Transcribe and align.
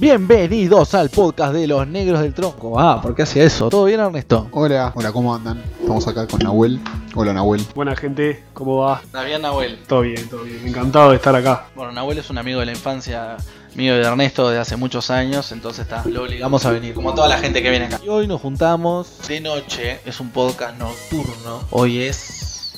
Bienvenidos 0.00 0.94
al 0.94 1.10
podcast 1.10 1.52
de 1.52 1.66
los 1.66 1.86
negros 1.86 2.22
del 2.22 2.32
tronco. 2.32 2.80
Ah, 2.80 3.02
¿por 3.02 3.14
qué 3.14 3.24
hacía 3.24 3.44
eso? 3.44 3.68
¿Todo 3.68 3.84
bien, 3.84 4.00
Ernesto? 4.00 4.48
Hola, 4.52 4.94
hola, 4.96 5.12
¿cómo 5.12 5.34
andan? 5.34 5.62
Estamos 5.78 6.08
acá 6.08 6.26
con 6.26 6.40
Nahuel. 6.40 6.80
Hola, 7.14 7.34
Nahuel. 7.34 7.62
Buena 7.74 7.94
gente, 7.94 8.42
¿cómo 8.54 8.78
va? 8.78 9.02
¿Está 9.04 9.24
bien, 9.24 9.42
Nahuel? 9.42 9.78
Todo 9.86 10.00
bien, 10.00 10.26
todo 10.30 10.44
bien. 10.44 10.66
Encantado 10.66 11.10
de 11.10 11.16
estar 11.16 11.36
acá. 11.36 11.66
Bueno, 11.76 11.92
Nahuel 11.92 12.16
es 12.16 12.30
un 12.30 12.38
amigo 12.38 12.60
de 12.60 12.66
la 12.66 12.72
infancia 12.72 13.36
mío 13.74 13.94
de 13.94 14.00
Ernesto 14.00 14.48
de 14.48 14.58
hace 14.58 14.74
muchos 14.76 15.10
años, 15.10 15.52
entonces 15.52 15.82
está, 15.82 16.02
lo 16.06 16.22
obligamos 16.22 16.64
a 16.64 16.70
venir, 16.70 16.94
como 16.94 17.12
toda 17.12 17.28
la 17.28 17.36
gente 17.36 17.62
que 17.62 17.68
viene 17.68 17.84
acá. 17.84 18.00
Y 18.02 18.08
hoy 18.08 18.26
nos 18.26 18.40
juntamos 18.40 19.18
de 19.28 19.42
noche, 19.42 20.00
es 20.06 20.18
un 20.18 20.30
podcast 20.30 20.78
nocturno. 20.78 21.60
Hoy 21.72 22.00
es 22.00 22.72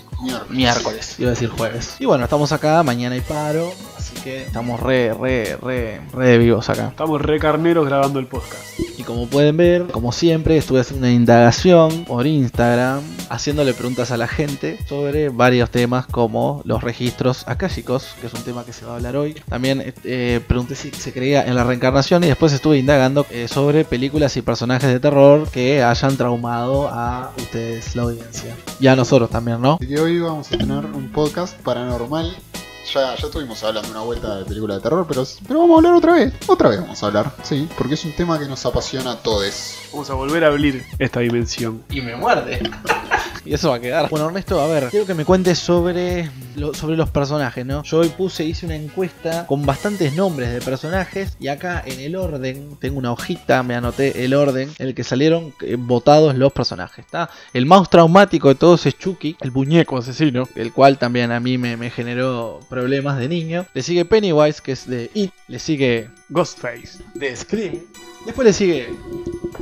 miércoles, 0.48 1.14
iba 1.20 1.28
a 1.28 1.34
decir 1.34 1.50
jueves. 1.50 1.94
Y 2.00 2.04
bueno, 2.04 2.24
estamos 2.24 2.50
acá, 2.50 2.82
mañana 2.82 3.14
hay 3.14 3.20
paro, 3.20 3.70
así 4.12 4.22
que 4.22 4.42
estamos 4.42 4.80
re, 4.80 5.14
re, 5.14 5.56
re, 5.60 6.00
re 6.12 6.38
vivos 6.38 6.68
acá. 6.68 6.88
Estamos 6.88 7.20
re 7.20 7.38
carneros 7.38 7.86
grabando 7.86 8.18
el 8.18 8.26
podcast. 8.26 8.78
Y 8.98 9.02
como 9.02 9.26
pueden 9.26 9.56
ver, 9.56 9.86
como 9.88 10.12
siempre, 10.12 10.56
estuve 10.56 10.80
haciendo 10.80 11.06
una 11.06 11.14
indagación 11.14 12.04
por 12.04 12.26
Instagram, 12.26 13.00
haciéndole 13.30 13.74
preguntas 13.74 14.10
a 14.10 14.16
la 14.16 14.28
gente 14.28 14.78
sobre 14.86 15.28
varios 15.28 15.70
temas 15.70 16.06
como 16.06 16.62
los 16.64 16.82
registros 16.82 17.44
akáshicos, 17.46 18.14
que 18.20 18.26
es 18.26 18.34
un 18.34 18.42
tema 18.42 18.64
que 18.64 18.72
se 18.72 18.84
va 18.84 18.92
a 18.92 18.96
hablar 18.96 19.16
hoy. 19.16 19.34
También 19.48 19.94
eh, 20.04 20.40
pregunté 20.46 20.74
si 20.74 20.90
se 20.90 21.12
creía 21.12 21.44
en 21.44 21.54
la 21.54 21.64
reencarnación 21.64 22.22
y 22.24 22.28
después 22.28 22.52
estuve 22.52 22.78
indagando 22.78 23.26
eh, 23.30 23.48
sobre 23.48 23.84
películas 23.84 24.36
y 24.36 24.42
personajes 24.42 24.90
de 24.90 25.00
terror 25.00 25.48
que 25.50 25.82
hayan 25.82 26.16
traumado 26.16 26.88
a 26.88 27.32
ustedes, 27.36 27.96
la 27.96 28.02
audiencia. 28.02 28.54
Y 28.78 28.86
a 28.86 28.96
nosotros 28.96 29.30
también, 29.30 29.60
¿no? 29.60 29.74
Así 29.74 29.86
que 29.86 30.00
hoy 30.00 30.20
vamos 30.20 30.52
a 30.52 30.58
tener 30.58 30.84
un 30.86 31.10
podcast 31.10 31.58
paranormal. 31.62 32.36
Ya, 32.84 33.14
ya 33.14 33.26
estuvimos 33.26 33.62
hablando 33.62 33.90
una 33.90 34.00
vuelta 34.00 34.38
de 34.38 34.44
película 34.44 34.74
de 34.74 34.80
terror, 34.80 35.06
pero, 35.08 35.24
pero 35.46 35.60
vamos 35.60 35.74
a 35.74 35.78
hablar 35.78 35.94
otra 35.94 36.12
vez. 36.14 36.32
Otra 36.46 36.68
vez 36.68 36.80
vamos 36.80 37.02
a 37.02 37.06
hablar, 37.06 37.32
sí, 37.42 37.68
porque 37.78 37.94
es 37.94 38.04
un 38.04 38.12
tema 38.12 38.38
que 38.38 38.46
nos 38.46 38.66
apasiona 38.66 39.12
a 39.12 39.16
todos. 39.22 39.76
Vamos 39.92 40.10
a 40.10 40.14
volver 40.14 40.44
a 40.44 40.48
abrir 40.48 40.84
esta 40.98 41.20
dimensión. 41.20 41.82
Y 41.90 42.00
me 42.02 42.16
muerde. 42.16 42.60
y 43.46 43.54
eso 43.54 43.70
va 43.70 43.76
a 43.76 43.80
quedar. 43.80 44.10
Bueno, 44.10 44.26
Ernesto, 44.26 44.60
a 44.60 44.66
ver, 44.66 44.88
quiero 44.90 45.06
que 45.06 45.14
me 45.14 45.24
cuentes 45.24 45.58
sobre, 45.58 46.28
lo- 46.56 46.74
sobre 46.74 46.96
los 46.96 47.08
personajes, 47.08 47.64
¿no? 47.64 47.82
Yo 47.84 47.98
hoy 48.00 48.08
puse, 48.08 48.44
hice 48.44 48.66
una 48.66 48.74
encuesta 48.76 49.46
con 49.46 49.64
bastantes 49.64 50.14
nombres 50.14 50.52
de 50.52 50.60
personajes 50.60 51.36
y 51.40 51.48
acá 51.48 51.82
en 51.86 52.00
el 52.00 52.16
orden, 52.16 52.76
tengo 52.80 52.98
una 52.98 53.12
hojita, 53.12 53.62
me 53.62 53.74
anoté 53.76 54.24
el 54.24 54.34
orden 54.34 54.70
en 54.78 54.88
el 54.88 54.94
que 54.94 55.04
salieron 55.04 55.54
eh, 55.62 55.76
votados 55.78 56.34
los 56.36 56.52
personajes, 56.52 57.04
¿está? 57.06 57.30
El 57.54 57.64
más 57.64 57.88
traumático 57.88 58.48
de 58.48 58.54
todos 58.56 58.84
es 58.86 58.98
Chucky, 58.98 59.36
el 59.40 59.52
muñeco 59.52 59.96
asesino, 59.98 60.48
el 60.56 60.72
cual 60.72 60.98
también 60.98 61.30
a 61.32 61.40
mí 61.40 61.56
me, 61.58 61.76
me 61.76 61.88
generó 61.90 62.60
problemas 62.72 63.18
de 63.18 63.28
niño. 63.28 63.66
Le 63.74 63.82
sigue 63.82 64.06
Pennywise, 64.06 64.62
que 64.62 64.72
es 64.72 64.88
de 64.88 65.10
It. 65.12 65.30
Le 65.46 65.58
sigue 65.58 66.08
Ghostface. 66.30 67.00
de 67.12 67.36
Scream. 67.36 67.80
Después 68.24 68.46
le 68.46 68.52
sigue 68.54 68.94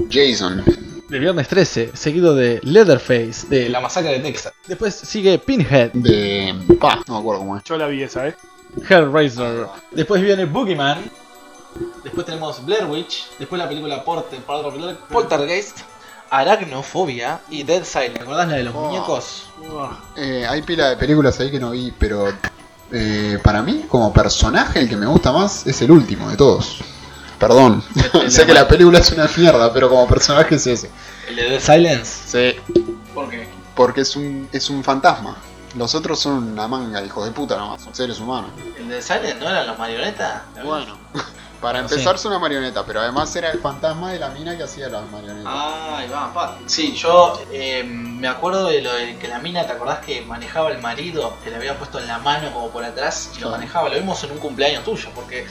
Jason. 0.09 0.63
de 1.09 1.19
Viernes 1.19 1.49
13, 1.49 1.91
seguido 1.95 2.37
de 2.37 2.61
Leatherface, 2.63 3.49
de 3.49 3.69
La 3.69 3.81
Masacre 3.81 4.13
de 4.13 4.21
Texas. 4.21 4.53
Después 4.69 4.95
sigue 4.95 5.39
Pinhead, 5.41 5.91
De. 5.93 6.55
Pa, 6.81 7.03
no 7.09 7.15
me 7.15 7.19
acuerdo 7.21 7.41
cómo 7.41 7.57
es. 7.57 7.65
Yo 7.65 7.77
la 7.77 7.89
vi 7.89 8.03
esa, 8.05 8.29
¿eh? 8.29 8.37
Hellraiser. 8.89 9.67
Después 9.91 10.23
viene 10.23 10.45
Boogeyman. 10.45 11.11
Después 12.05 12.25
tenemos 12.27 12.65
Blair 12.65 12.85
Witch. 12.85 13.27
Después 13.41 13.59
la 13.61 13.69
película 13.69 14.05
Porte, 14.05 14.37
Pol- 14.47 14.97
Poltergeist. 15.11 15.79
Aracnofobia 16.33 17.41
y 17.51 17.65
Dead 17.65 17.83
Silent. 17.83 18.15
¿Te 18.19 18.23
acordás 18.23 18.49
la 18.49 18.55
de 18.57 18.63
los 18.63 18.75
Oh. 18.77 18.83
muñecos? 18.89 19.49
Eh, 20.17 20.47
hay 20.49 20.63
pila 20.63 20.91
de 20.91 20.97
películas 20.97 21.41
ahí 21.41 21.51
que 21.51 21.59
no 21.59 21.73
vi, 21.73 21.93
pero. 21.99 22.33
Eh, 22.93 23.39
para 23.43 23.63
mí, 23.63 23.85
como 23.89 24.13
personaje, 24.13 24.81
el 24.81 24.89
que 24.89 24.97
me 24.97 25.07
gusta 25.07 25.33
más 25.33 25.67
es 25.67 25.81
el 25.83 25.91
último 25.91 26.29
de 26.31 26.37
todos. 26.37 26.79
Perdón. 27.39 27.83
Sé 28.29 28.47
que 28.47 28.55
la 28.55 28.69
película 28.69 28.99
es 28.99 29.11
una 29.13 29.29
mierda, 29.37 29.73
pero 29.73 29.89
como 29.89 30.07
personaje 30.07 30.57
es 30.57 30.67
ese. 30.67 30.91
¿El 31.29 31.37
de 31.37 31.51
Dead 31.51 31.61
Silence? 31.61 32.05
Sí. 32.27 32.61
¿Por 33.15 33.29
qué? 33.31 33.49
Porque 33.75 34.03
es 34.03 34.17
un, 34.17 34.49
es 34.53 34.69
un 34.71 34.85
fantasma. 34.85 35.37
Los 35.77 35.95
otros 35.95 36.19
son 36.19 36.53
una 36.53 36.67
manga, 36.67 37.03
hijos 37.05 37.25
de 37.25 37.31
puta 37.31 37.57
nomás, 37.57 37.83
son 37.83 37.95
seres 37.95 38.19
humanos. 38.19 38.51
¿El 38.77 38.89
de 38.89 38.95
Dead 38.95 39.03
Silent 39.03 39.41
no 39.41 39.49
eran 39.49 39.67
los 39.67 39.79
marionetas? 39.79 40.43
Bueno, 40.65 40.99
para 41.61 41.81
empezar 41.81 42.15
es 42.15 42.25
una 42.25 42.39
marioneta, 42.39 42.85
pero 42.87 43.01
además 43.01 43.35
era 43.37 43.51
el 43.51 43.61
fantasma 43.61 44.13
de 44.13 44.19
la 44.19 44.31
mina 44.31 44.57
que 44.57 44.63
hacía 44.63 44.89
las 44.89 45.09
marionetas. 45.11 45.53
Ah, 45.55 45.99
ahí 45.99 46.09
va, 46.09 46.33
pa. 46.33 46.59
Sí, 46.67 46.93
yo 46.95 47.39
eh, 47.53 47.83
me 47.85 48.29
acuerdo 48.29 48.67
de 48.69 48.81
lo 48.83 48.93
de 48.93 49.17
que 49.17 49.29
la 49.29 49.39
mina, 49.41 49.67
¿te 49.67 49.73
acordás 49.73 49.99
que 50.05 50.23
manejaba 50.23 50.71
el 50.71 50.81
marido? 50.81 51.35
Que 51.45 51.51
le 51.51 51.57
había 51.57 51.77
puesto 51.79 51.99
en 51.99 52.07
la 52.07 52.19
mano 52.19 52.53
como 52.53 52.69
por 52.71 52.85
atrás 52.85 53.31
y 53.37 53.41
lo 53.41 53.49
Sí. 53.49 53.53
manejaba. 53.53 53.89
Lo 53.89 53.97
vimos 53.97 54.23
en 54.25 54.33
un 54.33 54.39
cumpleaños 54.39 54.85
tuyo, 54.85 55.09
porque 55.15 55.47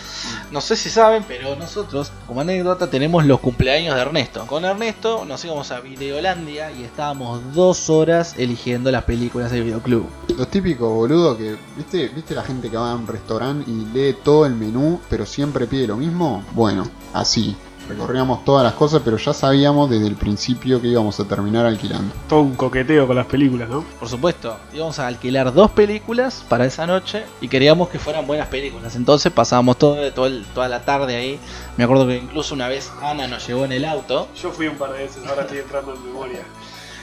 no 0.51 0.61
sé 0.61 0.75
si 0.75 0.89
saben, 0.89 1.23
pero 1.27 1.55
nosotros, 1.55 2.11
como 2.27 2.41
anécdota, 2.41 2.89
tenemos 2.89 3.25
los 3.25 3.39
cumpleaños 3.39 3.95
de 3.95 4.01
Ernesto. 4.01 4.45
Con 4.47 4.65
Ernesto 4.65 5.25
nos 5.25 5.43
íbamos 5.45 5.69
a 5.71 5.79
Videolandia 5.79 6.71
y 6.71 6.83
estábamos 6.83 7.53
dos 7.53 7.89
horas 7.89 8.35
eligiendo 8.37 8.89
las 8.91 9.03
películas 9.03 9.51
de 9.51 9.61
videoclub. 9.61 10.07
Los 10.35 10.47
típicos 10.49 10.89
boludo 10.91 11.37
que, 11.37 11.55
¿viste, 11.77 12.07
¿viste 12.09 12.33
la 12.33 12.43
gente 12.43 12.69
que 12.69 12.77
va 12.77 12.91
a 12.91 12.95
un 12.95 13.05
restaurante 13.07 13.69
y 13.69 13.85
lee 13.93 14.17
todo 14.23 14.45
el 14.45 14.53
menú, 14.55 14.99
pero 15.09 15.25
siempre 15.25 15.67
pide 15.67 15.85
lo 15.87 15.98
mismo? 15.99 16.43
Bueno, 16.53 16.87
así. 17.13 17.55
Recorríamos 17.87 18.45
todas 18.45 18.63
las 18.63 18.73
cosas, 18.73 19.01
pero 19.03 19.17
ya 19.17 19.33
sabíamos 19.33 19.89
desde 19.89 20.05
el 20.05 20.15
principio 20.15 20.79
que 20.79 20.89
íbamos 20.89 21.19
a 21.19 21.23
terminar 21.25 21.65
alquilando. 21.65 22.13
Todo 22.27 22.41
un 22.41 22.53
coqueteo 22.55 23.07
con 23.07 23.15
las 23.15 23.25
películas, 23.25 23.67
¿no? 23.67 23.83
Por 23.99 24.07
supuesto, 24.07 24.55
íbamos 24.71 24.99
a 24.99 25.07
alquilar 25.07 25.51
dos 25.51 25.71
películas 25.71 26.45
para 26.47 26.65
esa 26.67 26.85
noche 26.85 27.23
y 27.41 27.47
queríamos 27.47 27.89
que 27.89 27.97
fueran 27.97 28.27
buenas 28.27 28.47
películas. 28.47 28.95
Entonces 28.95 29.31
pasábamos 29.31 29.77
todo, 29.79 29.95
todo 30.13 30.27
el- 30.27 30.45
toda 30.53 30.67
la 30.69 30.81
tarde 30.85 31.15
ahí. 31.15 31.39
Me 31.77 31.83
acuerdo 31.83 32.05
que 32.05 32.17
incluso 32.17 32.53
una 32.53 32.67
vez 32.67 32.91
Ana 33.01 33.27
nos 33.27 33.47
llevó 33.47 33.65
en 33.65 33.71
el 33.71 33.83
auto. 33.85 34.27
Yo 34.39 34.51
fui 34.51 34.67
un 34.67 34.75
par 34.75 34.91
de 34.93 34.99
veces, 34.99 35.25
ahora 35.27 35.41
estoy 35.41 35.57
entrando 35.57 35.95
en 35.95 36.05
memoria. 36.05 36.41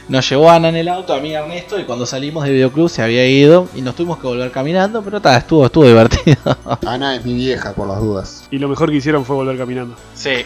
Nos 0.08 0.28
llevó 0.28 0.50
Ana 0.50 0.68
en 0.68 0.76
el 0.76 0.88
auto, 0.88 1.14
a 1.14 1.20
mí 1.20 1.30
y 1.30 1.34
a 1.34 1.40
Ernesto, 1.40 1.80
y 1.80 1.84
cuando 1.84 2.06
salimos 2.06 2.44
de 2.44 2.52
videoclub 2.52 2.88
se 2.88 3.02
había 3.02 3.26
ido 3.26 3.68
y 3.74 3.82
nos 3.82 3.96
tuvimos 3.96 4.18
que 4.18 4.26
volver 4.28 4.52
caminando, 4.52 5.02
pero 5.02 5.20
ta, 5.20 5.36
estuvo, 5.36 5.66
estuvo 5.66 5.84
divertido. 5.84 6.36
Ana 6.86 7.16
es 7.16 7.24
mi 7.24 7.34
vieja, 7.34 7.72
por 7.72 7.88
las 7.88 7.98
dudas. 8.00 8.44
Y 8.52 8.58
lo 8.58 8.68
mejor 8.68 8.90
que 8.90 8.96
hicieron 8.96 9.24
fue 9.24 9.34
volver 9.34 9.58
caminando. 9.58 9.96
Sí, 10.14 10.44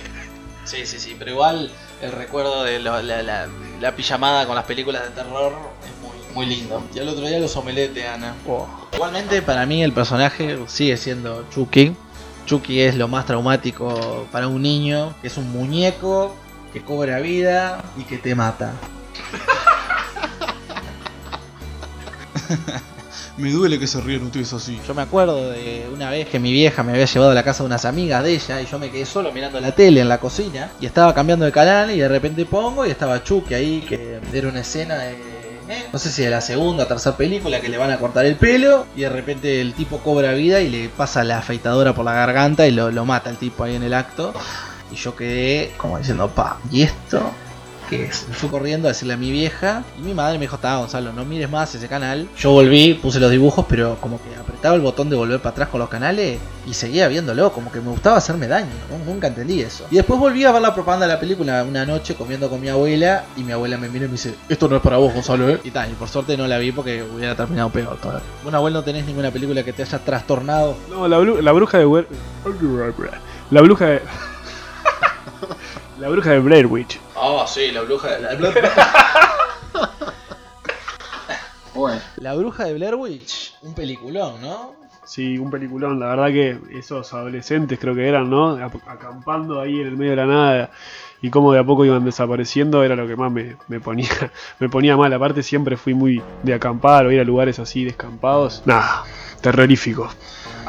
sí, 0.65 0.87
sí, 0.87 0.98
sí, 0.98 1.15
pero 1.19 1.32
igual 1.32 1.71
el 2.00 2.12
recuerdo 2.12 2.65
de 2.65 2.78
lo- 2.78 3.03
la, 3.03 3.22
la- 3.22 3.48
la 3.81 3.97
pijamada 3.97 4.47
con 4.47 4.54
las 4.56 4.65
películas 4.65 5.03
de 5.03 5.10
terror 5.10 5.53
es 5.84 6.34
muy, 6.34 6.47
muy 6.47 6.47
lindo. 6.56 6.82
Y 6.94 6.98
al 6.98 7.09
otro 7.09 7.27
día 7.27 7.38
los 7.38 7.54
omeletes, 7.56 8.06
Ana. 8.09 8.34
Oh. 8.48 8.66
Igualmente 8.94 9.42
para 9.42 9.66
mí 9.66 9.82
el 9.82 9.92
personaje 9.92 10.59
sigue 10.69 10.97
siendo 10.97 11.44
Chucky. 11.54 11.94
Chucky 12.47 12.81
es 12.81 12.94
lo 12.97 13.09
más 13.09 13.27
traumático 13.27 14.27
para 14.32 14.48
un 14.48 14.62
niño, 14.62 15.15
que 15.21 15.28
es 15.28 15.37
un 15.37 15.53
muñeco 15.53 16.34
que 16.72 16.81
cobra 16.82 17.21
vida 17.21 17.82
y 17.98 18.04
que 18.04 18.16
te 18.16 18.34
mata. 18.34 18.72
Me 23.36 23.50
duele 23.50 23.78
que 23.78 23.86
se 23.86 24.00
ríen 24.00 24.25
ustedes 24.25 24.53
así. 24.53 24.78
Yo 24.86 24.94
me 24.94 25.03
acuerdo 25.03 25.50
de 25.50 25.88
una 25.92 26.10
vez 26.10 26.28
que 26.28 26.38
mi 26.38 26.53
vieja 26.53 26.82
me 26.82 26.92
había 26.92 27.06
llevado 27.06 27.30
a 27.30 27.34
la 27.34 27.42
casa 27.42 27.62
de 27.62 27.69
unas 27.69 27.84
amigas 27.86 28.22
de 28.22 28.34
ella 28.34 28.60
y 28.60 28.66
yo 28.66 28.78
me 28.78 28.91
quedé 28.91 29.06
solo 29.06 29.32
mirando 29.32 29.59
la 29.60 29.72
tele 29.72 30.00
en 30.00 30.09
la 30.09 30.19
cocina 30.19 30.70
y 30.80 30.86
estaba 30.86 31.14
cambiando 31.14 31.47
de 31.47 31.53
canal 31.53 31.91
y 31.91 31.98
de 31.98 32.09
repente 32.09 32.44
pongo 32.44 32.84
y 32.84 32.91
estaba 32.91 33.25
Chucky 33.25 33.54
ahí 33.54 33.80
que 33.80 34.20
era 34.32 34.48
una 34.48 34.60
escena 34.60 34.97
de 34.97 35.41
eh, 35.70 35.86
no 35.92 36.00
sé 36.00 36.10
si 36.10 36.22
de 36.22 36.30
la 36.30 36.41
segunda 36.41 36.82
o 36.82 36.86
tercera 36.88 37.16
película 37.16 37.60
que 37.60 37.69
le 37.69 37.78
van 37.78 37.92
a 37.92 37.98
cortar 37.98 38.26
el 38.26 38.34
pelo 38.34 38.86
y 38.97 39.03
de 39.03 39.09
repente 39.09 39.60
el 39.60 39.72
tipo 39.72 39.98
cobra 39.98 40.32
vida 40.32 40.60
y 40.60 40.69
le 40.69 40.88
pasa 40.88 41.22
la 41.22 41.38
afeitadora 41.38 41.94
por 41.94 42.04
la 42.04 42.12
garganta 42.12 42.66
y 42.66 42.72
lo, 42.72 42.91
lo 42.91 43.04
mata 43.04 43.30
el 43.30 43.36
tipo 43.36 43.62
ahí 43.62 43.76
en 43.76 43.84
el 43.84 43.94
acto. 43.94 44.34
Y 44.91 44.97
yo 44.97 45.14
quedé 45.14 45.72
como 45.76 45.97
diciendo 45.98 46.28
pa 46.28 46.59
y 46.72 46.82
esto 46.82 47.22
que? 47.90 47.98
Me 48.28 48.34
fui 48.34 48.48
corriendo 48.48 48.88
a 48.88 48.92
decirle 48.92 49.14
a 49.14 49.16
mi 49.18 49.30
vieja 49.30 49.82
y 49.98 50.02
mi 50.02 50.14
madre 50.14 50.38
me 50.38 50.44
dijo, 50.44 50.56
está 50.56 50.76
Gonzalo, 50.76 51.12
no 51.12 51.24
mires 51.24 51.50
más 51.50 51.74
ese 51.74 51.88
canal. 51.88 52.28
Yo 52.38 52.52
volví, 52.52 52.94
puse 52.94 53.20
los 53.20 53.30
dibujos, 53.30 53.66
pero 53.68 53.96
como 54.00 54.18
que 54.22 54.34
apretaba 54.34 54.74
el 54.76 54.80
botón 54.80 55.10
de 55.10 55.16
volver 55.16 55.41
para 55.41 55.50
atrás 55.50 55.68
con 55.68 55.80
los 55.80 55.88
canales 55.91 56.38
y 56.66 56.72
seguía 56.74 57.09
viéndolo, 57.09 57.53
como 57.53 57.70
que 57.72 57.80
me 57.80 57.91
gustaba 57.91 58.16
hacerme 58.16 58.47
daño, 58.47 58.68
nunca 59.06 59.26
entendí 59.26 59.60
eso. 59.60 59.86
Y 59.91 59.97
después 59.97 60.18
volví 60.20 60.44
a 60.44 60.53
ver 60.53 60.62
la 60.62 60.72
propaganda 60.72 61.06
de 61.06 61.12
la 61.15 61.20
película 61.20 61.65
una 61.65 61.84
noche 61.84 62.15
comiendo 62.15 62.48
con 62.48 62.60
mi 62.60 62.68
abuela 62.68 63.24
y 63.36 63.42
mi 63.42 63.53
abuela 63.53 63.76
me 63.76 63.88
mira 63.88 64.04
y 64.04 64.09
me 64.09 64.12
dice, 64.12 64.34
esto 64.48 64.68
no 64.68 64.76
es 64.76 64.82
para 64.82 64.97
vos 64.98 65.12
Gonzalo, 65.12 65.48
¿eh? 65.50 65.60
Y 65.65 65.70
tal, 65.70 65.91
y 65.91 65.94
por 65.94 66.09
suerte 66.09 66.36
no 66.36 66.47
la 66.47 66.59
vi 66.59 66.70
porque 66.72 67.03
hubiera 67.03 67.34
terminado 67.34 67.70
peor 67.70 67.97
todavía. 68.00 68.22
Bueno, 68.42 68.59
abuelo, 68.59 68.78
no 68.78 68.84
tenés 68.84 69.04
ninguna 69.04 69.30
película 69.30 69.62
que 69.65 69.72
te 69.72 69.82
haya 69.82 69.98
trastornado. 69.98 70.76
No, 70.91 71.09
la, 71.09 71.18
bru- 71.18 71.41
la 71.41 71.53
bruja 71.53 71.78
de... 71.78 72.06
La 73.50 73.60
bruja 73.62 73.86
de... 73.86 74.03
la 75.98 76.08
bruja 76.08 76.30
de 76.30 76.40
Blair 76.40 76.66
Witch. 76.66 76.98
Oh, 77.14 77.46
sí, 77.46 77.70
la 77.70 77.82
bruja 77.82 78.16
de... 78.16 78.20
La, 78.20 78.30
Bueno, 81.74 82.00
la 82.16 82.34
bruja 82.34 82.64
de 82.64 82.74
Blair 82.74 82.94
Witch, 82.94 83.54
un 83.62 83.74
peliculón, 83.74 84.42
¿no? 84.42 84.74
Sí, 85.04 85.38
un 85.38 85.50
peliculón. 85.50 85.98
La 85.98 86.08
verdad 86.08 86.28
que 86.28 86.58
esos 86.78 87.12
adolescentes 87.14 87.78
creo 87.80 87.94
que 87.94 88.06
eran, 88.06 88.28
¿no? 88.28 88.50
Acampando 88.86 89.60
ahí 89.60 89.80
en 89.80 89.86
el 89.86 89.96
medio 89.96 90.10
de 90.10 90.16
la 90.16 90.26
nada 90.26 90.70
y 91.22 91.30
cómo 91.30 91.52
de 91.52 91.58
a 91.58 91.64
poco 91.64 91.84
iban 91.84 92.04
desapareciendo 92.04 92.84
era 92.84 92.96
lo 92.96 93.06
que 93.06 93.16
más 93.16 93.32
me, 93.32 93.56
me 93.68 93.80
ponía 93.80 94.08
me 94.60 94.68
ponía 94.68 94.96
mal. 94.96 95.12
Aparte 95.12 95.42
siempre 95.42 95.76
fui 95.76 95.94
muy 95.94 96.22
de 96.42 96.54
acampar 96.54 97.06
o 97.06 97.12
ir 97.12 97.20
a 97.20 97.24
lugares 97.24 97.58
así 97.58 97.84
descampados. 97.84 98.62
Nada, 98.66 99.04
terrorífico. 99.40 100.08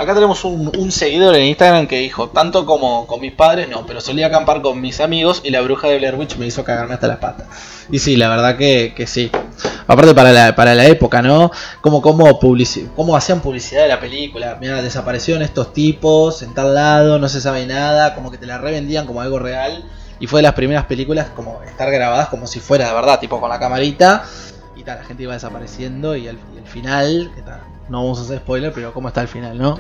Acá 0.01 0.15
tenemos 0.15 0.44
un, 0.45 0.92
seguidor 0.92 1.36
en 1.36 1.45
Instagram 1.45 1.86
que 1.86 2.00
dijo, 2.00 2.30
tanto 2.30 2.65
como 2.65 3.06
con 3.06 3.21
mis 3.21 3.33
padres, 3.33 3.69
no, 3.69 3.86
pero 3.86 4.01
solía 4.01 4.25
acampar 4.25 4.63
con 4.63 4.81
mis 4.81 5.00
amigos 5.00 5.42
y 5.44 5.51
la 5.51 5.62
bruja 5.62 5.89
de 5.89 6.00
Blair 6.00 6.15
Witch 6.15 6.38
me 6.38 6.48
hizo 6.48 6.63
cagarme 6.63 6.95
hasta 6.95 7.06
las 7.06 7.18
patas. 7.18 7.45
Y 7.92 8.00
sí, 8.00 8.15
la 8.15 8.27
verdad 8.27 8.57
que, 8.57 8.95
sí. 9.06 9.30
Aparte 9.86 10.15
para 10.15 10.31
la, 10.31 10.56
para 10.56 10.74
la 10.74 10.88
época, 10.88 11.21
¿no? 11.21 11.51
Como, 11.81 12.01
como, 12.01 12.39
como 12.95 13.15
hacían 13.15 13.42
publicidad 13.42 13.83
de 13.83 13.89
la 13.89 14.00
película. 14.00 14.57
Mira, 14.59 14.81
desaparecieron 14.81 15.44
estos 15.44 15.71
tipos 15.71 16.42
en 16.42 16.56
tal 16.56 16.74
lado, 16.74 17.19
no 17.19 17.30
se 17.30 17.39
sabe 17.39 17.68
nada, 17.68 18.15
como 18.15 18.31
que 18.31 18.39
te 18.39 18.48
la 18.48 18.57
revendían 18.57 19.06
como 19.06 19.21
algo 19.21 19.38
real. 19.38 19.86
Y 20.19 20.25
fue 20.25 20.39
de 20.39 20.44
las 20.44 20.53
primeras 20.56 20.86
películas 20.86 21.27
como 21.36 21.62
estar 21.62 21.92
grabadas 21.92 22.30
como 22.30 22.48
si 22.48 22.59
fuera 22.59 22.88
de 22.88 22.94
verdad, 22.95 23.19
tipo 23.19 23.39
con 23.39 23.51
la 23.51 23.59
camarita. 23.59 24.24
Y 24.75 24.81
tal, 24.81 24.98
la 24.98 25.03
gente 25.03 25.21
iba 25.21 25.33
desapareciendo 25.33 26.15
y 26.15 26.25
el, 26.25 26.39
final, 26.65 27.31
que 27.36 27.44
tal, 27.44 27.62
no 27.92 28.04
vamos 28.04 28.20
a 28.20 28.22
hacer 28.22 28.40
spoiler, 28.40 28.72
pero 28.74 28.94
cómo 28.94 29.10
está 29.10 29.22
el 29.22 29.28
final, 29.28 29.58
¿no? 29.58 29.78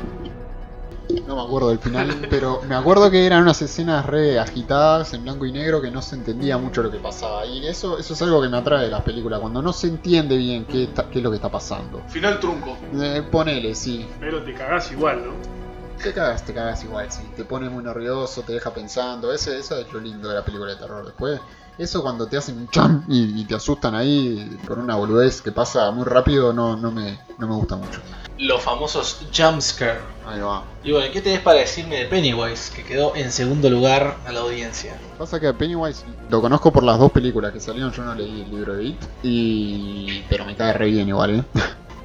No 1.27 1.35
me 1.35 1.41
acuerdo 1.41 1.69
del 1.69 1.79
final, 1.79 2.27
pero 2.29 2.61
me 2.67 2.75
acuerdo 2.75 3.09
que 3.09 3.25
eran 3.25 3.41
unas 3.43 3.61
escenas 3.61 4.05
re 4.05 4.37
agitadas 4.37 5.13
en 5.13 5.23
blanco 5.23 5.45
y 5.45 5.51
negro 5.51 5.81
que 5.81 5.91
no 5.91 6.01
se 6.01 6.15
entendía 6.15 6.57
mucho 6.57 6.83
lo 6.83 6.91
que 6.91 6.99
pasaba. 6.99 7.45
Y 7.45 7.65
eso, 7.65 7.97
eso 7.97 8.13
es 8.13 8.21
algo 8.21 8.41
que 8.41 8.49
me 8.49 8.57
atrae 8.57 8.85
de 8.85 8.91
las 8.91 9.01
películas, 9.01 9.39
cuando 9.39 9.61
no 9.61 9.71
se 9.71 9.87
entiende 9.87 10.35
bien 10.35 10.65
qué, 10.65 10.89
qué 11.11 11.19
es 11.19 11.23
lo 11.23 11.29
que 11.29 11.37
está 11.37 11.49
pasando. 11.49 12.01
Final 12.07 12.39
trunco. 12.39 12.77
Eh, 13.01 13.23
ponele, 13.31 13.75
sí. 13.75 14.05
Pero 14.19 14.43
te 14.43 14.53
cagás 14.53 14.91
igual, 14.91 15.21
¿no? 15.25 15.60
Te 16.03 16.13
cagas, 16.13 16.45
te 16.45 16.53
cagas 16.53 16.83
igual, 16.83 17.11
sí. 17.11 17.21
Te 17.35 17.45
pone 17.45 17.69
muy 17.69 17.83
nervioso, 17.83 18.41
te 18.41 18.53
deja 18.53 18.73
pensando. 18.73 19.31
Ese, 19.31 19.57
eso 19.59 19.77
es 19.77 19.91
lo 19.93 19.99
lindo 19.99 20.29
de 20.29 20.35
la 20.35 20.43
película 20.43 20.71
de 20.71 20.77
terror. 20.77 21.05
Después, 21.05 21.39
eso 21.77 22.01
cuando 22.01 22.27
te 22.27 22.37
hacen 22.37 22.57
un 22.57 22.67
cham 22.69 23.05
y, 23.07 23.45
te 23.45 23.55
asustan 23.55 23.95
ahí 23.95 24.59
con 24.67 24.79
una 24.79 24.95
boludez 24.95 25.41
que 25.41 25.51
pasa 25.51 25.91
muy 25.91 26.05
rápido, 26.05 26.53
no, 26.53 26.75
no, 26.75 26.91
me, 26.91 27.19
no 27.37 27.47
me 27.47 27.55
gusta 27.55 27.75
mucho 27.75 27.99
los 28.41 28.61
famosos 28.61 29.21
jumpscare. 29.35 29.99
Ahí 30.25 30.39
va. 30.39 30.63
Y 30.83 30.91
bueno, 30.91 31.11
¿qué 31.11 31.21
tenés 31.21 31.39
para 31.39 31.59
decirme 31.59 31.97
de 31.97 32.05
Pennywise, 32.05 32.71
que 32.75 32.83
quedó 32.83 33.15
en 33.15 33.31
segundo 33.31 33.69
lugar 33.69 34.17
a 34.25 34.31
la 34.31 34.41
audiencia? 34.41 34.97
Pasa 35.17 35.39
que 35.39 35.47
a 35.47 35.53
Pennywise 35.53 36.03
lo 36.29 36.41
conozco 36.41 36.71
por 36.71 36.83
las 36.83 36.97
dos 36.97 37.11
películas 37.11 37.53
que 37.53 37.59
salieron, 37.59 37.91
yo 37.91 38.03
no 38.03 38.15
leí 38.15 38.41
el 38.41 38.49
libro 38.49 38.75
de 38.75 38.83
It, 38.85 39.01
y... 39.23 40.23
pero 40.29 40.45
me 40.45 40.55
cae 40.55 40.73
re 40.73 40.87
bien 40.87 41.07
igual, 41.07 41.39
¿eh? 41.39 41.43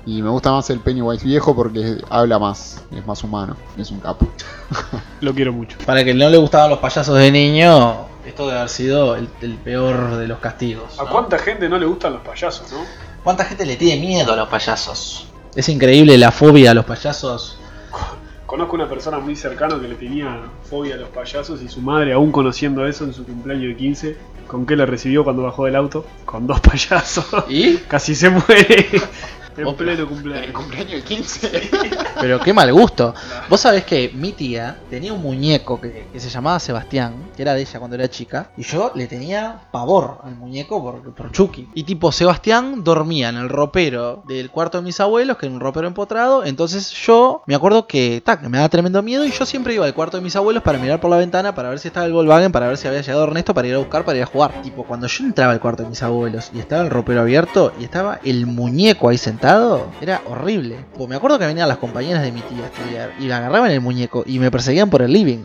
Y 0.06 0.22
me 0.22 0.30
gusta 0.30 0.52
más 0.52 0.70
el 0.70 0.78
Pennywise 0.78 1.24
viejo 1.24 1.56
porque 1.56 1.98
habla 2.08 2.38
más, 2.38 2.80
es 2.92 3.04
más 3.04 3.24
humano, 3.24 3.56
es 3.76 3.90
un 3.90 3.98
capo. 3.98 4.28
Lo 5.20 5.34
quiero 5.34 5.52
mucho. 5.52 5.76
Para 5.84 6.04
que 6.04 6.14
no 6.14 6.30
le 6.30 6.38
gustaban 6.38 6.70
los 6.70 6.78
payasos 6.78 7.18
de 7.18 7.32
niño, 7.32 8.06
esto 8.24 8.46
debe 8.46 8.58
haber 8.58 8.70
sido 8.70 9.16
el, 9.16 9.26
peor 9.64 10.16
de 10.16 10.28
los 10.28 10.38
castigos. 10.38 11.00
¿A 11.00 11.06
cuánta 11.06 11.38
gente 11.38 11.68
no 11.68 11.76
le 11.76 11.86
gustan 11.86 12.12
los 12.12 12.22
payasos, 12.22 12.70
no? 12.70 12.78
¿Cuánta 13.24 13.44
gente 13.44 13.66
le 13.66 13.74
tiene 13.74 14.00
miedo 14.00 14.32
a 14.32 14.36
los 14.36 14.48
payasos? 14.48 15.26
Es 15.56 15.68
increíble 15.68 16.16
la 16.16 16.30
fobia 16.30 16.70
a 16.70 16.74
los 16.74 16.84
payasos. 16.84 17.58
Conozco 18.46 18.76
una 18.76 18.88
persona 18.88 19.18
muy 19.18 19.34
cercana 19.34 19.80
que 19.80 19.88
le 19.88 19.96
tenía 19.96 20.40
fobia 20.70 20.94
a 20.94 20.98
los 20.98 21.08
payasos 21.08 21.60
y 21.62 21.68
su 21.68 21.80
madre, 21.80 22.12
aún 22.12 22.30
conociendo 22.30 22.86
eso 22.86 23.02
en 23.02 23.12
su 23.12 23.24
cumpleaños 23.24 23.70
de 23.70 23.76
15, 23.76 24.16
¿con 24.46 24.66
qué 24.66 24.76
le 24.76 24.86
recibió 24.86 25.24
cuando 25.24 25.42
bajó 25.42 25.64
del 25.64 25.74
auto? 25.74 26.06
Con 26.24 26.46
dos 26.46 26.60
payasos. 26.60 27.26
¿Y? 27.48 27.76
Casi 27.88 28.14
se 28.14 28.30
muere. 28.30 28.86
En 29.56 29.74
pleno 29.74 30.06
cumpleaños. 30.06 30.46
En 30.48 30.52
cumpleaños 30.52 30.92
de 30.92 31.02
15. 31.02 31.70
Pero 32.20 32.40
qué 32.40 32.52
mal 32.52 32.72
gusto. 32.72 33.14
Vos 33.48 33.60
sabés 33.60 33.84
que 33.84 34.10
mi 34.14 34.32
tía 34.32 34.78
tenía 34.90 35.12
un 35.12 35.22
muñeco 35.22 35.80
que, 35.80 36.06
se 36.16 36.28
llamaba 36.28 36.58
Sebastián, 36.60 37.14
que 37.34 37.42
era 37.42 37.54
de 37.54 37.62
ella 37.62 37.78
cuando 37.78 37.96
era 37.96 38.08
chica, 38.08 38.50
y 38.56 38.62
yo 38.62 38.92
le 38.94 39.06
tenía 39.06 39.60
pavor 39.70 40.18
al 40.24 40.36
muñeco 40.36 40.82
por, 40.82 41.14
por 41.14 41.32
Chucky. 41.32 41.68
Y 41.74 41.84
tipo, 41.84 42.12
Sebastián 42.12 42.84
dormía 42.84 43.30
en 43.30 43.36
el 43.36 43.48
ropero 43.48 44.22
del 44.26 44.50
cuarto 44.50 44.78
de 44.78 44.84
mis 44.84 45.00
abuelos, 45.00 45.36
que 45.38 45.46
era 45.46 45.54
un 45.54 45.60
ropero 45.60 45.86
empotrado. 45.86 46.44
Entonces 46.44 46.90
yo 46.90 47.42
me 47.46 47.54
acuerdo 47.54 47.86
que, 47.86 48.22
me 48.42 48.58
daba 48.58 48.68
tremendo 48.68 49.02
miedo 49.02 49.24
y 49.24 49.30
yo 49.30 49.46
siempre 49.46 49.74
iba 49.74 49.86
al 49.86 49.94
cuarto 49.94 50.18
de 50.18 50.22
mis 50.22 50.36
abuelos 50.36 50.62
para 50.62 50.78
mirar 50.78 51.00
por 51.00 51.10
la 51.10 51.16
ventana 51.16 51.54
para 51.54 51.70
ver 51.70 51.78
si 51.78 51.88
estaba 51.88 52.06
el 52.06 52.12
Volkswagen, 52.12 52.52
para 52.52 52.68
ver 52.68 52.76
si 52.76 52.88
había 52.88 53.00
llegado 53.00 53.24
Ernesto, 53.24 53.54
para 53.54 53.68
ir 53.68 53.74
a 53.74 53.78
buscar, 53.78 54.04
para 54.04 54.18
ir 54.18 54.24
a 54.24 54.26
jugar. 54.26 54.62
Tipo, 54.62 54.84
cuando 54.84 55.06
yo 55.06 55.24
entraba 55.24 55.52
al 55.52 55.60
cuarto 55.60 55.82
de 55.82 55.88
mis 55.88 56.02
abuelos 56.02 56.50
y 56.54 56.58
estaba 56.58 56.82
el 56.82 56.90
ropero 56.90 57.22
abierto 57.22 57.72
y 57.80 57.84
estaba 57.84 58.20
el 58.24 58.46
muñeco 58.46 59.08
ahí 59.08 59.18
sentado 59.18 59.45
era 60.00 60.22
horrible. 60.26 60.84
Pues 60.96 61.08
me 61.08 61.16
acuerdo 61.16 61.38
que 61.38 61.46
venían 61.46 61.68
las 61.68 61.78
compañeras 61.78 62.22
de 62.22 62.32
mi 62.32 62.40
tía 62.40 62.64
a 62.64 62.66
estudiar 62.66 63.14
y 63.18 63.26
me 63.26 63.34
agarraban 63.34 63.70
el 63.70 63.80
muñeco 63.80 64.24
y 64.26 64.38
me 64.38 64.50
perseguían 64.50 64.90
por 64.90 65.02
el 65.02 65.12
living. 65.12 65.44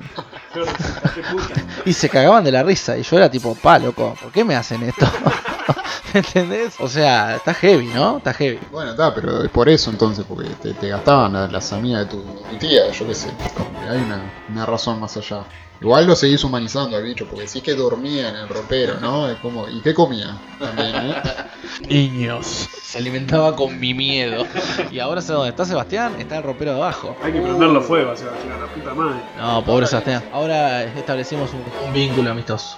y 1.85 1.93
se 1.93 2.09
cagaban 2.09 2.43
de 2.43 2.51
la 2.51 2.63
risa 2.63 2.97
y 2.97 3.03
yo 3.03 3.17
era 3.17 3.29
tipo, 3.29 3.55
pa, 3.55 3.79
loco, 3.79 4.15
¿por 4.21 4.31
qué 4.31 4.43
me 4.43 4.55
hacen 4.55 4.83
esto? 4.83 5.05
¿Entendés? 6.13 6.75
O 6.79 6.87
sea, 6.87 7.35
está 7.35 7.53
heavy, 7.53 7.87
¿no? 7.87 8.17
Está 8.17 8.33
heavy. 8.33 8.59
Bueno, 8.71 8.91
está, 8.91 9.13
pero 9.13 9.43
es 9.43 9.49
por 9.49 9.69
eso 9.69 9.89
entonces, 9.89 10.25
porque 10.27 10.49
te, 10.49 10.87
gastaban 10.87 11.51
las, 11.51 11.73
amigas 11.73 12.05
de 12.05 12.11
tu, 12.11 12.23
tía, 12.59 12.91
yo 12.91 13.07
qué 13.07 13.15
sé. 13.15 13.29
Hay 13.89 13.97
una, 13.97 14.21
una 14.49 14.65
razón 14.65 14.99
más 14.99 15.15
allá. 15.17 15.45
Igual 15.81 16.05
lo 16.05 16.15
seguís 16.15 16.43
humanizando 16.43 16.95
al 16.95 17.01
bicho, 17.01 17.25
porque 17.27 17.47
sí 17.47 17.61
que 17.61 17.73
dormía 17.73 18.29
en 18.29 18.35
el 18.35 18.47
ropero, 18.47 18.99
¿no? 18.99 19.27
Es 19.27 19.39
como, 19.39 19.67
¿Y 19.67 19.81
qué 19.81 19.95
comía? 19.95 20.37
También, 20.59 20.95
¿eh? 20.95 21.15
Niños. 21.89 22.45
Se 22.45 22.99
alimentaba 22.99 23.55
con 23.55 23.79
mi 23.79 23.95
miedo. 23.95 24.45
Y 24.91 24.99
ahora 24.99 25.21
sé 25.21 25.33
dónde 25.33 25.49
está 25.49 25.65
Sebastián, 25.65 26.13
está 26.19 26.37
el 26.37 26.43
ropero 26.43 26.73
de 26.73 26.77
abajo. 26.77 27.17
Hay 27.23 27.33
que 27.33 27.41
prenderlo 27.41 27.81
fuego, 27.81 28.15
Sebastián, 28.15 28.59
la 28.59 28.67
puta 28.67 28.93
madre. 28.93 29.21
No, 29.39 29.65
pobre 29.65 29.87
Sebastián. 29.87 30.23
Ahora 30.31 30.83
establecimos 30.83 31.49
un 31.51 31.93
vínculo 31.93 32.29
amistoso. 32.29 32.77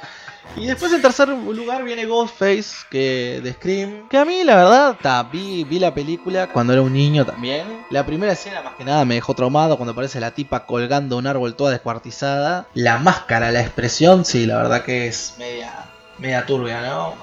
Y 0.56 0.68
después 0.68 0.94
en 0.94 1.02
tercer 1.02 1.30
lugar 1.30 1.84
viene 1.84 2.06
Ghostface, 2.06 2.86
que 2.90 3.42
de 3.44 3.54
Scream. 3.54 4.08
Que 4.08 4.18
a 4.18 4.26
mí 4.26 4.44
la 4.44 4.56
verdad, 4.56 5.28
vi, 5.32 5.64
vi 5.64 5.80
la 5.80 5.94
película 5.94 6.48
cuando 6.48 6.74
era 6.74 6.82
un 6.82 6.94
niño 6.94 7.26
también. 7.26 7.86
La 7.90 8.06
primera 8.06 8.34
escena 8.34 8.62
más 8.62 8.76
que 8.76 8.84
nada 8.84 9.04
me 9.06 9.16
dejó 9.16 9.34
traumado 9.34 9.78
cuando 9.78 9.94
aparece 9.94 10.20
la 10.20 10.32
tipa 10.32 10.66
colgando 10.66 11.18
un 11.18 11.26
árbol 11.28 11.56
toda 11.56 11.72
descuartizada. 11.72 12.68
La 12.76 12.98
máscara, 12.98 13.52
la 13.52 13.62
expresión, 13.62 14.26
sí, 14.26 14.46
la 14.46 14.58
verdad 14.58 14.84
que 14.84 15.08
es 15.08 15.36
media, 15.40 15.86
media 16.20 16.46
turbia, 16.46 16.82
¿no? 16.82 17.16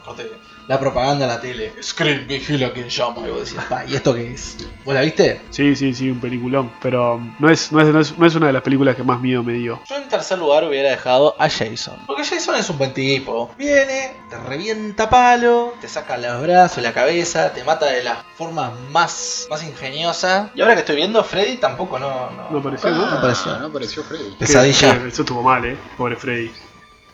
La 0.70 0.78
propaganda 0.78 1.25
en 1.25 1.31
la 1.31 1.40
tele. 1.40 1.72
Scream, 1.82 2.28
vigila 2.28 2.72
quien 2.72 2.88
llama. 2.88 3.26
Y 3.26 3.31
vos 3.32 3.40
decís, 3.40 3.61
pa, 3.69 3.84
¿y 3.87 3.96
esto 3.96 4.14
qué 4.14 4.32
es? 4.32 4.56
¿Vos 4.84 4.94
la 4.94 5.00
viste? 5.00 5.40
Sí, 5.50 5.75
sí, 5.75 5.93
sí, 5.93 6.08
un 6.08 6.20
peliculón. 6.20 6.70
Pero 6.81 7.20
no 7.40 7.50
es, 7.50 7.72
no 7.72 7.81
es, 7.81 8.17
no 8.17 8.25
es, 8.25 8.34
una 8.37 8.46
de 8.46 8.52
las 8.52 8.62
películas 8.62 8.94
que 8.94 9.02
más 9.02 9.20
miedo 9.20 9.43
me 9.43 9.55
dio. 9.55 9.81
Yo 9.88 9.96
en 9.96 10.08
tercer 10.08 10.38
lugar 10.38 10.62
hubiera 10.62 10.90
dejado 10.90 11.34
a 11.40 11.50
Jason. 11.50 11.96
Porque 12.06 12.22
Jason 12.22 12.55
es 12.55 12.70
un 12.70 12.78
buen 12.78 12.94
tipo. 12.94 13.52
Viene, 13.58 14.12
te 14.31 14.38
revienta 14.38 15.11
palo, 15.11 15.75
te 15.81 15.88
saca 15.88 16.17
los 16.17 16.40
brazos, 16.40 16.81
la 16.84 16.93
cabeza, 16.93 17.52
te 17.52 17.64
mata 17.64 17.87
de 17.87 18.05
la 18.05 18.25
forma 18.37 18.70
más, 18.93 19.49
más 19.50 19.64
ingeniosa. 19.64 20.52
Y 20.55 20.61
ahora 20.61 20.75
que 20.75 20.81
estoy 20.81 20.94
viendo, 20.94 21.25
Freddy 21.25 21.56
tampoco 21.56 21.99
no. 21.99 22.31
No, 22.31 22.49
no 22.49 22.58
apareció, 22.61 22.91
¿no? 22.91 23.10
No 23.10 23.19
apareció, 23.19 23.58
no 23.58 23.67
apareció 23.67 24.05
Freddy. 24.05 24.36
Pesadilla. 24.39 25.05
Eso 25.08 25.22
estuvo 25.22 25.43
mal, 25.43 25.65
eh. 25.65 25.77
Pobre 25.96 26.15
Freddy. 26.15 26.53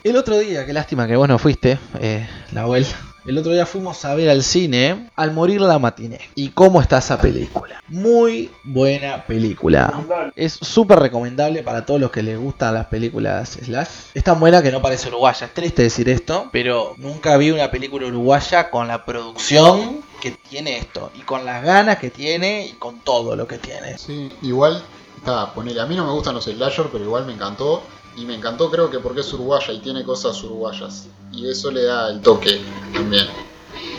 El 0.04 0.16
otro 0.16 0.38
día, 0.38 0.66
qué 0.66 0.74
lástima 0.74 1.06
que 1.06 1.16
vos 1.16 1.26
no 1.26 1.38
fuiste, 1.38 1.78
eh, 1.98 2.28
la 2.52 2.60
abuela. 2.60 2.86
El 3.26 3.38
otro 3.38 3.52
día 3.52 3.66
fuimos 3.66 4.04
a 4.04 4.14
ver 4.14 4.30
al 4.30 4.44
cine 4.44 5.10
Al 5.16 5.32
morir 5.32 5.60
la 5.60 5.80
matiné. 5.80 6.20
¿Y 6.36 6.50
cómo 6.50 6.80
está 6.80 6.98
esa 6.98 7.20
película? 7.20 7.82
Muy 7.88 8.52
buena 8.62 9.24
película. 9.24 10.32
Es 10.36 10.52
súper 10.52 11.00
recomendable 11.00 11.64
para 11.64 11.84
todos 11.84 12.00
los 12.00 12.12
que 12.12 12.22
les 12.22 12.38
gustan 12.38 12.74
las 12.74 12.86
películas 12.86 13.58
slash. 13.64 13.88
Es 14.14 14.22
tan 14.22 14.38
buena 14.38 14.62
que 14.62 14.70
no 14.70 14.80
parece 14.80 15.08
uruguaya. 15.08 15.46
Es 15.46 15.54
triste 15.54 15.82
decir 15.82 16.08
esto, 16.08 16.50
pero 16.52 16.94
nunca 16.98 17.36
vi 17.36 17.50
una 17.50 17.68
película 17.68 18.06
uruguaya 18.06 18.70
con 18.70 18.86
la 18.86 19.04
producción 19.04 20.02
que 20.20 20.30
tiene 20.30 20.78
esto. 20.78 21.10
Y 21.16 21.22
con 21.22 21.44
las 21.44 21.64
ganas 21.64 21.98
que 21.98 22.10
tiene 22.10 22.66
y 22.66 22.72
con 22.74 23.00
todo 23.00 23.34
lo 23.34 23.48
que 23.48 23.58
tiene. 23.58 23.98
Sí, 23.98 24.30
igual, 24.42 24.84
está, 25.16 25.52
ponele. 25.52 25.80
A 25.80 25.86
mí 25.86 25.96
no 25.96 26.06
me 26.06 26.12
gustan 26.12 26.34
los 26.36 26.44
slasher, 26.44 26.86
pero 26.92 27.02
igual 27.02 27.26
me 27.26 27.32
encantó. 27.32 27.82
Y 28.16 28.24
me 28.24 28.34
encantó 28.34 28.70
creo 28.70 28.90
que 28.90 28.98
porque 28.98 29.20
es 29.20 29.32
uruguaya 29.32 29.72
y 29.72 29.78
tiene 29.78 30.02
cosas 30.02 30.42
uruguayas. 30.42 31.08
Y 31.32 31.48
eso 31.48 31.70
le 31.70 31.84
da 31.84 32.10
el 32.10 32.20
toque 32.20 32.60
también. 32.92 33.26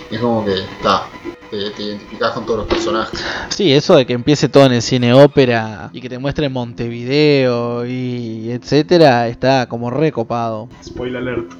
Es 0.09 0.19
como 0.19 0.43
que 0.43 0.53
está, 0.53 1.05
te, 1.51 1.69
te, 1.71 1.83
identificás 1.83 2.31
con 2.31 2.45
todos 2.45 2.59
los 2.59 2.67
personajes. 2.67 3.23
Sí, 3.49 3.71
eso 3.73 3.95
de 3.95 4.05
que 4.05 4.13
empiece 4.13 4.49
todo 4.49 4.65
en 4.65 4.73
el 4.73 4.81
cine 4.81 5.13
ópera 5.13 5.89
y 5.93 6.01
que 6.01 6.09
te 6.09 6.17
muestre 6.17 6.49
Montevideo 6.49 7.85
y 7.85 8.51
etcétera, 8.51 9.27
está 9.27 9.67
como 9.67 9.91
recopado. 9.91 10.69
Spoiler 10.83 11.21
alert. 11.21 11.51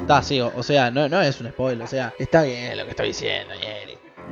Está, 0.00 0.22
sí, 0.22 0.40
o, 0.40 0.62
sea, 0.62 0.90
no, 0.90 1.08
no 1.08 1.20
es 1.20 1.40
un 1.40 1.48
spoiler, 1.48 1.84
o 1.84 1.88
sea, 1.88 2.14
está 2.18 2.42
bien 2.42 2.76
lo 2.78 2.84
que 2.84 2.90
estoy 2.90 3.08
diciendo, 3.08 3.52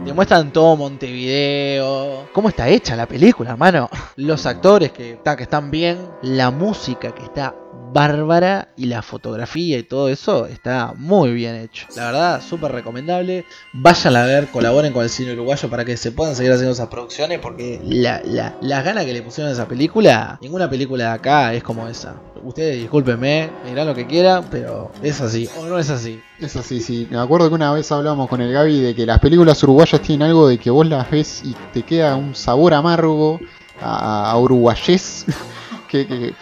te 0.04 0.12
muestran 0.12 0.52
todo 0.52 0.76
Montevideo. 0.76 2.28
¿Cómo 2.32 2.50
está 2.50 2.68
hecha 2.68 2.94
la 2.96 3.06
película, 3.06 3.52
hermano? 3.52 3.88
Los 4.16 4.44
actores 4.46 4.92
que, 4.92 5.18
que 5.24 5.42
están 5.42 5.70
bien. 5.70 5.98
La 6.22 6.50
música 6.50 7.12
que 7.12 7.24
está 7.24 7.54
bárbara 7.92 8.68
y 8.76 8.86
la 8.86 9.00
fotografía 9.00 9.78
y 9.78 9.82
todo 9.82 10.08
eso 10.08 10.46
está 10.46 10.92
muy 10.96 11.32
bien 11.32 11.54
hecho. 11.54 11.86
La 11.96 12.06
verdad, 12.06 12.42
súper 12.42 12.72
recomendable. 12.72 13.46
Vayan 13.72 14.16
a 14.16 14.24
ver, 14.24 14.48
colaboren 14.48 14.92
con 14.92 15.02
el 15.02 15.08
cine 15.08 15.32
uruguayo 15.32 15.70
para 15.70 15.84
que 15.84 15.96
se 15.96 16.12
puedan 16.12 16.36
seguir 16.36 16.52
haciendo 16.52 16.72
esas 16.72 16.88
producciones 16.88 17.38
porque 17.40 17.80
la, 17.84 18.20
la, 18.24 18.56
las 18.60 18.84
ganas 18.84 19.04
que 19.06 19.12
le 19.14 19.22
pusieron 19.22 19.50
a 19.50 19.54
esa 19.54 19.66
película, 19.66 20.38
ninguna 20.42 20.68
película 20.68 21.04
de 21.04 21.10
acá 21.10 21.54
es 21.54 21.62
como 21.62 21.88
esa. 21.88 22.16
Ustedes 22.42 22.76
discúlpenme, 22.80 23.50
dirán 23.64 23.86
lo 23.86 23.94
que 23.94 24.06
quieran, 24.06 24.44
pero 24.50 24.92
es 25.02 25.20
así 25.20 25.48
o 25.58 25.64
no 25.64 25.78
es 25.78 25.88
así. 25.88 26.20
Es 26.38 26.54
así, 26.54 26.80
sí. 26.80 27.08
Me 27.10 27.18
acuerdo 27.18 27.48
que 27.48 27.54
una 27.54 27.72
vez 27.72 27.90
hablamos 27.92 28.28
con 28.28 28.42
el 28.42 28.52
Gaby 28.52 28.80
de 28.80 28.94
que 28.94 29.06
las 29.06 29.20
películas 29.20 29.62
uruguayas 29.62 30.02
tienen 30.02 30.28
algo 30.28 30.48
de 30.48 30.58
que 30.58 30.70
vos 30.70 30.86
las 30.86 31.10
ves 31.10 31.40
y 31.44 31.56
te 31.72 31.82
queda 31.82 32.14
un 32.14 32.34
sabor 32.34 32.74
amargo 32.74 33.40
a, 33.80 34.30
a 34.30 34.38
uruguayés, 34.38 35.24
que, 36.04 36.18
que, 36.18 36.34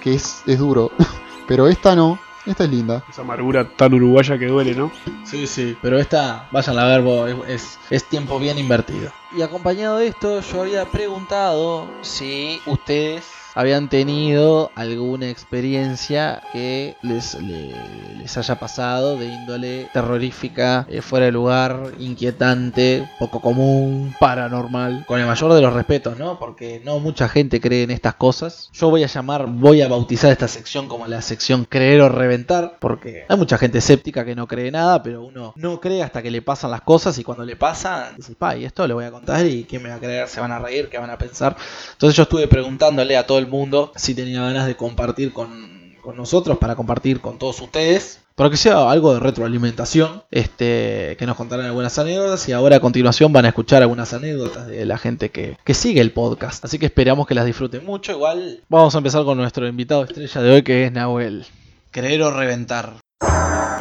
que 0.00 0.14
es, 0.14 0.42
es 0.46 0.58
duro. 0.58 0.92
Pero 1.48 1.68
esta 1.68 1.94
no, 1.94 2.18
esta 2.46 2.64
es 2.64 2.70
linda. 2.70 3.04
Esa 3.08 3.22
amargura 3.22 3.68
tan 3.68 3.94
uruguaya 3.94 4.38
que 4.38 4.46
duele, 4.46 4.74
¿no? 4.74 4.92
Sí, 5.24 5.46
sí. 5.46 5.76
Pero 5.82 5.98
esta, 5.98 6.48
vayan 6.52 6.78
a 6.78 6.84
verbo, 6.84 7.26
es, 7.26 7.78
es 7.90 8.04
tiempo 8.04 8.38
bien 8.38 8.58
invertido. 8.58 9.12
Y 9.36 9.42
acompañado 9.42 9.98
de 9.98 10.08
esto, 10.08 10.40
yo 10.40 10.62
había 10.62 10.84
preguntado 10.86 11.88
si 12.02 12.60
ustedes 12.66 13.24
habían 13.54 13.88
tenido 13.88 14.70
alguna 14.74 15.30
experiencia 15.30 16.42
que 16.52 16.96
les, 17.02 17.34
les 17.34 18.36
haya 18.36 18.58
pasado 18.58 19.16
de 19.16 19.26
índole 19.26 19.88
terrorífica, 19.92 20.86
eh, 20.88 21.02
fuera 21.02 21.26
de 21.26 21.32
lugar, 21.32 21.92
inquietante, 21.98 23.08
poco 23.18 23.40
común, 23.40 24.14
paranormal, 24.18 25.04
con 25.06 25.20
el 25.20 25.26
mayor 25.26 25.52
de 25.54 25.62
los 25.62 25.72
respetos, 25.72 26.18
¿no? 26.18 26.38
Porque 26.38 26.82
no 26.84 26.98
mucha 26.98 27.28
gente 27.28 27.60
cree 27.60 27.84
en 27.84 27.90
estas 27.90 28.14
cosas. 28.14 28.70
Yo 28.72 28.90
voy 28.90 29.04
a 29.04 29.06
llamar, 29.06 29.46
voy 29.46 29.82
a 29.82 29.88
bautizar 29.88 30.32
esta 30.32 30.48
sección 30.48 30.88
como 30.88 31.06
la 31.06 31.22
sección 31.22 31.64
creer 31.64 32.00
o 32.00 32.08
reventar, 32.08 32.78
porque 32.80 33.24
hay 33.28 33.36
mucha 33.36 33.58
gente 33.58 33.78
escéptica 33.78 34.24
que 34.24 34.34
no 34.34 34.48
cree 34.48 34.70
nada, 34.70 35.02
pero 35.02 35.22
uno 35.22 35.52
no 35.56 35.80
cree 35.80 36.02
hasta 36.02 36.22
que 36.22 36.30
le 36.30 36.42
pasan 36.42 36.70
las 36.70 36.80
cosas 36.80 37.16
y 37.18 37.24
cuando 37.24 37.44
le 37.44 37.56
pasan, 37.56 38.16
dice, 38.16 38.34
pa, 38.34 38.56
y 38.56 38.64
esto 38.64 38.86
le 38.86 38.94
voy 38.94 39.04
a 39.04 39.10
contar 39.10 39.46
y 39.46 39.64
quién 39.64 39.82
me 39.82 39.90
va 39.90 39.96
a 39.96 40.00
creer, 40.00 40.28
se 40.28 40.40
van 40.40 40.52
a 40.52 40.58
reír, 40.58 40.88
qué 40.88 40.98
van 40.98 41.10
a 41.10 41.18
pensar. 41.18 41.56
Entonces 41.92 42.16
yo 42.16 42.24
estuve 42.24 42.48
preguntándole 42.48 43.16
a 43.16 43.26
todo 43.26 43.38
el 43.38 43.43
mundo 43.46 43.92
si 43.96 44.14
tenía 44.14 44.42
ganas 44.42 44.66
de 44.66 44.76
compartir 44.76 45.32
con, 45.32 45.94
nosotros, 46.16 46.58
para 46.58 46.76
compartir 46.76 47.20
con 47.20 47.38
todos 47.38 47.60
ustedes. 47.60 48.20
Para 48.34 48.50
que 48.50 48.56
sea 48.56 48.90
algo 48.90 49.14
de 49.14 49.20
retroalimentación, 49.20 50.24
este, 50.30 51.16
que 51.18 51.24
nos 51.24 51.36
contaran 51.36 51.66
algunas 51.66 51.96
anécdotas 51.98 52.48
y 52.48 52.52
ahora 52.52 52.76
a 52.76 52.80
continuación 52.80 53.32
van 53.32 53.44
a 53.44 53.48
escuchar 53.48 53.82
algunas 53.82 54.12
anécdotas 54.12 54.66
de 54.66 54.84
la 54.84 54.98
gente 54.98 55.30
que, 55.30 55.56
que 55.64 55.72
sigue 55.72 56.00
el 56.00 56.10
podcast. 56.10 56.64
Así 56.64 56.78
que 56.78 56.86
esperamos 56.86 57.28
que 57.28 57.34
las 57.34 57.46
disfruten 57.46 57.84
mucho. 57.84 58.12
Igual 58.12 58.60
vamos 58.68 58.94
a 58.94 58.98
empezar 58.98 59.24
con 59.24 59.38
nuestro 59.38 59.68
invitado 59.68 60.02
estrella 60.02 60.42
de 60.42 60.50
hoy 60.50 60.62
que 60.62 60.86
es 60.86 60.92
Nahuel. 60.92 61.46
Creer 61.92 62.22
o 62.22 62.32
reventar. 62.32 62.94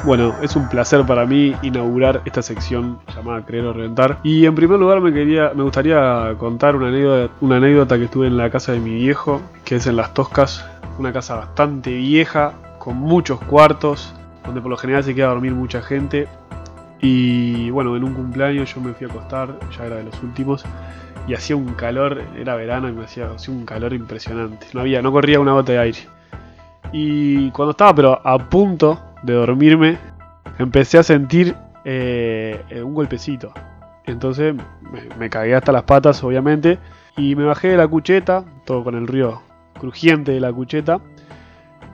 Bueno, 0.06 0.36
es 0.42 0.58
un 0.58 0.68
placer 0.68 1.06
para 1.06 1.26
mí 1.26 1.56
inaugurar 1.62 2.22
esta 2.26 2.42
sección 2.42 3.00
llamada 3.16 3.46
Creer 3.46 3.68
o 3.68 3.72
Reventar. 3.72 4.20
Y 4.22 4.46
en 4.46 4.54
primer 4.54 4.78
lugar 4.78 5.00
me 5.00 5.14
quería, 5.14 5.54
me 5.56 5.64
gustaría 5.64 6.36
contar 6.38 6.76
una 6.76 6.90
anécdota, 6.90 7.98
que 7.98 8.04
estuve 8.04 8.28
en 8.28 8.36
la 8.36 8.50
casa 8.50 8.74
de 8.74 8.82
mi 8.82 8.96
viejo, 8.96 9.42
que 9.64 9.78
es 9.78 9.88
en 9.88 9.96
Las 9.96 10.14
Toscas, 10.14 10.66
una 11.00 11.14
casa 11.14 11.36
bastante 11.36 11.96
vieja, 11.96 12.52
con 12.80 12.98
muchos 12.98 13.40
cuartos, 13.46 14.14
donde 14.44 14.60
por 14.60 14.72
lo 14.72 14.76
general 14.76 15.06
se 15.06 15.16
queda 15.16 15.28
a 15.28 15.30
dormir 15.30 15.54
mucha 15.54 15.82
gente. 15.82 16.28
Y 17.00 17.70
bueno, 17.70 17.96
en 17.96 18.04
un 18.04 18.14
cumpleaños 18.14 18.76
yo 18.76 18.82
me 18.82 18.92
fui 18.92 19.08
a 19.08 19.10
acostar, 19.10 19.58
ya 19.78 19.86
era 19.86 19.96
de 19.96 20.04
los 20.04 20.22
últimos, 20.22 20.66
y 21.30 21.34
hacía 21.34 21.56
un 21.56 21.76
calor, 21.76 22.22
era 22.38 22.56
verano 22.56 22.90
y 22.90 22.92
me 22.92 23.06
hacía, 23.06 23.28
hacía 23.28 23.54
un 23.54 23.66
calor 23.66 23.94
impresionante. 23.94 24.68
No 24.74 24.82
había, 24.82 25.02
no 25.02 25.14
corría 25.14 25.40
una 25.40 25.54
gota 25.54 25.72
de 25.72 25.80
aire. 25.80 26.00
Y 26.92 27.50
cuando 27.52 27.72
estaba 27.72 27.96
pero 27.96 28.22
a 28.22 28.38
punto 28.38 29.13
de 29.24 29.34
dormirme, 29.34 29.98
empecé 30.60 30.98
a 30.98 31.04
sentir 31.04 31.56
eh, 31.86 32.62
un 32.84 32.94
golpecito. 32.94 33.54
Entonces 34.06 34.54
me, 35.18 35.30
cagué 35.30 35.56
hasta 35.56 35.72
las 35.72 35.84
patas, 35.84 36.24
obviamente, 36.24 36.78
y 37.18 37.36
me 37.36 37.46
bajé 37.46 37.70
de 37.70 37.78
la 37.78 37.88
cucheta, 37.88 38.44
todo 38.66 38.84
con 38.84 38.96
el 38.96 39.08
río 39.08 39.42
crujiente 39.80 40.34
de 40.34 40.40
la 40.40 40.52
cucheta, 40.52 41.00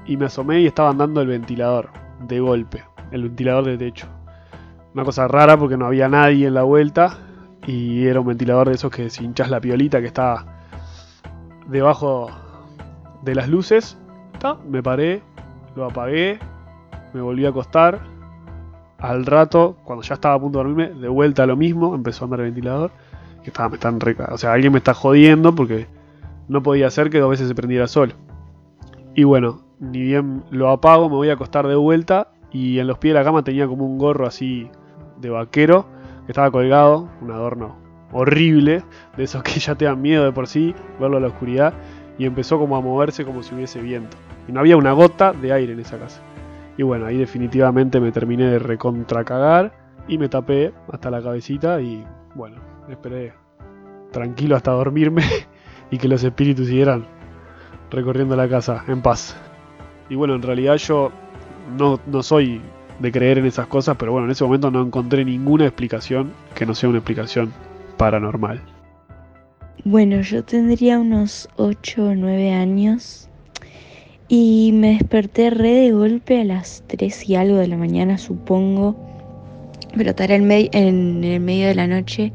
y 0.06 0.18
me 0.18 0.26
asomé 0.26 0.62
y 0.62 0.66
estaba 0.66 0.90
andando 0.90 1.22
el 1.22 1.28
ventilador, 1.28 1.90
de 2.28 2.40
golpe, 2.40 2.84
el 3.12 3.24
ventilador 3.24 3.66
de 3.66 3.78
techo. 3.78 4.08
Una 4.94 5.04
cosa 5.04 5.28
rara 5.28 5.58
porque 5.58 5.78
no 5.78 5.86
había 5.86 6.10
nadie 6.10 6.48
en 6.48 6.56
la 6.56 6.64
vuelta, 6.64 7.18
y 7.68 8.08
era 8.08 8.20
un 8.20 8.28
ventilador 8.28 8.70
de 8.70 8.76
esos 8.76 8.92
que 8.92 9.10
si 9.10 9.32
la 9.48 9.62
piolita 9.62 10.02
que 10.02 10.08
estaba 10.08 10.46
debajo 11.68 12.32
de 13.22 13.36
las 13.36 13.48
luces, 13.48 13.98
me 14.68 14.82
paré, 14.82 15.22
lo 15.76 15.86
apagué, 15.86 16.40
me 17.14 17.22
volví 17.22 17.46
a 17.46 17.50
acostar. 17.50 18.00
Al 18.98 19.26
rato, 19.26 19.78
cuando 19.86 20.04
ya 20.04 20.16
estaba 20.16 20.36
a 20.36 20.40
punto 20.40 20.60
de 20.60 20.66
dormirme, 20.66 21.00
de 21.00 21.08
vuelta 21.08 21.44
a 21.44 21.46
lo 21.46 21.56
mismo, 21.56 21.96
empezó 21.96 22.24
a 22.24 22.26
andar 22.26 22.42
el 22.42 22.48
ventilador. 22.48 22.92
Que 23.44 23.50
estaba, 23.50 23.70
me 23.70 23.76
están 23.76 24.00
O 24.32 24.38
sea, 24.38 24.54
alguien 24.54 24.74
me 24.74 24.80
está 24.80 24.94
jodiendo 24.94 25.56
porque 25.56 25.88
no 26.50 26.62
podía 26.62 26.88
hacer 26.88 27.10
que 27.10 27.20
dos 27.20 27.30
veces 27.30 27.48
se 27.48 27.56
prendiera 27.56 27.88
sol. 27.88 28.14
Y 29.16 29.24
bueno, 29.24 29.62
ni 29.80 30.02
bien 30.02 30.44
lo 30.50 30.70
apago, 30.70 31.10
me 31.10 31.16
voy 31.16 31.30
a 31.30 31.34
acostar 31.34 31.68
de 31.68 31.76
vuelta. 31.76 32.32
Y 32.52 32.80
en 32.80 32.88
los 32.88 32.98
pies 32.98 33.14
de 33.14 33.20
la 33.20 33.24
cama 33.26 33.44
tenía 33.44 33.68
como 33.68 33.86
un 33.86 33.98
gorro 33.98 34.28
así 34.28 34.70
de 35.22 35.30
vaquero 35.30 35.86
que 36.26 36.32
estaba 36.32 36.52
colgado, 36.52 37.10
un 37.22 37.32
adorno 37.32 37.76
horrible, 38.12 38.84
de 39.18 39.24
esos 39.24 39.44
que 39.44 39.60
ya 39.60 39.76
te 39.76 39.86
dan 39.86 40.02
miedo 40.02 40.26
de 40.26 40.32
por 40.32 40.48
sí, 40.48 40.76
verlo 41.00 41.18
a 41.18 41.20
la 41.22 41.28
oscuridad. 41.28 41.74
Y 42.18 42.26
empezó 42.26 42.60
como 42.60 42.76
a 42.76 42.82
moverse 42.82 43.24
como 43.24 43.44
si 43.44 43.56
hubiese 43.56 43.82
viento. 43.82 44.18
Y 44.48 44.52
no 44.52 44.60
había 44.60 44.76
una 44.76 44.92
gota 44.92 45.32
de 45.32 45.54
aire 45.54 45.74
en 45.74 45.80
esa 45.80 45.98
casa. 45.98 46.22
Y 46.80 46.84
bueno, 46.84 47.08
ahí 47.08 47.18
definitivamente 47.18 48.00
me 48.00 48.14
terminé 48.14 48.46
de 48.46 48.58
recontracagar 48.58 49.74
y 50.08 50.18
me 50.18 50.30
tapé 50.30 50.72
hasta 50.90 51.12
la 51.12 51.22
cabecita 51.22 51.82
y 51.82 52.06
bueno, 52.36 52.56
esperé 52.88 53.34
tranquilo 54.14 54.56
hasta 54.56 54.72
dormirme 54.72 55.24
y 55.92 55.98
que 55.98 56.08
los 56.08 56.24
espíritus 56.24 56.68
siguieran 56.68 57.06
recorriendo 57.92 58.34
la 58.38 58.48
casa 58.48 58.86
en 58.88 59.02
paz. 59.02 59.36
Y 60.08 60.16
bueno, 60.16 60.36
en 60.36 60.42
realidad 60.42 60.78
yo 60.78 61.12
no, 61.78 62.00
no 62.08 62.24
soy 62.24 62.62
de 63.00 63.12
creer 63.12 63.40
en 63.40 63.48
esas 63.48 63.68
cosas, 63.68 63.98
pero 64.00 64.14
bueno, 64.14 64.28
en 64.28 64.32
ese 64.32 64.46
momento 64.46 64.72
no 64.72 64.82
encontré 64.82 65.26
ninguna 65.26 65.66
explicación 65.66 66.32
que 66.56 66.66
no 66.66 66.74
sea 66.74 66.88
una 66.88 67.00
explicación 67.00 67.52
paranormal. 67.98 68.62
Bueno, 69.84 70.22
yo 70.22 70.46
tendría 70.46 70.98
unos 70.98 71.50
8 71.58 72.06
o 72.06 72.16
9 72.16 72.54
años 72.54 73.29
y 74.30 74.72
me 74.74 74.92
desperté 74.92 75.50
re 75.50 75.72
de 75.72 75.92
golpe 75.92 76.40
a 76.40 76.44
las 76.46 76.84
3 76.88 77.28
y 77.30 77.36
algo 77.36 77.58
de 77.58 77.68
la 77.68 77.78
mañana, 77.78 78.20
supongo. 78.20 78.96
Pero 79.98 80.12
estará 80.12 80.36
en, 80.36 80.50
en 80.52 81.24
el 81.24 81.40
medio 81.40 81.68
de 81.68 81.76
la 81.76 81.88
noche. 81.88 82.32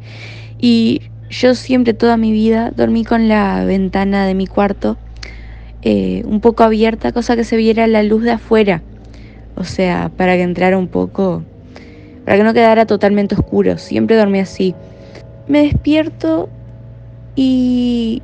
Y 0.59 1.03
yo 1.31 1.55
siempre, 1.55 1.95
toda 1.95 2.17
mi 2.17 2.33
vida, 2.33 2.73
dormí 2.73 3.05
con 3.05 3.29
la 3.29 3.65
ventana 3.65 4.27
de 4.27 4.35
mi 4.35 4.49
cuarto 4.49 4.99
eh, 5.83 6.23
un 6.25 6.41
poco 6.41 6.65
abierta, 6.65 7.13
cosa 7.13 7.37
que 7.37 7.45
se 7.45 7.57
viera 7.57 7.87
la 7.87 8.03
luz 8.03 8.25
de 8.25 8.33
afuera. 8.33 8.83
O 9.55 9.63
sea, 9.63 10.11
para 10.17 10.35
que 10.35 10.43
entrara 10.43 10.77
un 10.77 10.89
poco, 10.89 11.45
para 12.25 12.39
que 12.39 12.43
no 12.43 12.55
quedara 12.55 12.87
totalmente 12.87 13.37
oscuro. 13.37 13.79
Siempre 13.79 14.17
dormí 14.17 14.41
así. 14.41 14.75
Me 15.47 15.63
despierto 15.63 16.49
y 17.37 18.23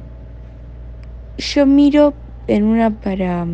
yo 1.39 1.67
miro 1.67 2.15
en 2.50 2.64
una 2.64 2.90
para, 2.90 3.47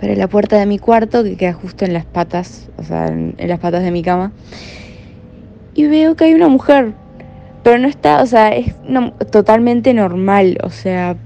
para 0.00 0.14
la 0.14 0.28
puerta 0.28 0.58
de 0.58 0.66
mi 0.66 0.78
cuarto, 0.78 1.22
que 1.22 1.36
queda 1.36 1.52
justo 1.52 1.84
en 1.84 1.92
las 1.92 2.06
patas, 2.06 2.70
o 2.78 2.82
sea, 2.82 3.08
en, 3.08 3.34
las 3.38 3.58
patas 3.60 3.82
de 3.82 3.90
mi 3.90 4.02
cama. 4.02 4.32
Y 5.74 5.86
veo 5.86 6.16
que 6.16 6.24
hay 6.24 6.34
una 6.34 6.48
mujer, 6.48 6.92
pero 7.62 7.78
no 7.78 7.88
está, 7.88 8.22
o 8.22 8.26
sea, 8.26 8.48
es 8.56 8.74
totalmente 9.30 9.94
normal, 9.94 10.58
o 10.62 10.70
sea, 10.70 11.16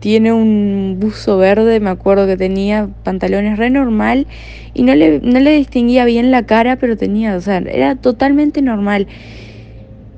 tiene 0.00 0.32
un 0.32 0.96
buzo 1.00 1.38
verde, 1.38 1.80
me 1.80 1.90
acuerdo 1.90 2.26
que 2.26 2.36
tenía 2.36 2.88
pantalones 3.02 3.58
re 3.58 3.70
normal 3.70 4.26
y 4.74 4.82
no 4.82 4.94
le, 4.94 5.20
no 5.20 5.40
le 5.40 5.52
distinguía 5.52 6.04
bien 6.04 6.30
la 6.30 6.44
cara, 6.44 6.76
pero 6.76 6.96
tenía, 6.96 7.36
o 7.36 7.40
sea, 7.40 7.58
era 7.58 7.94
totalmente 7.96 8.62
normal. 8.62 9.06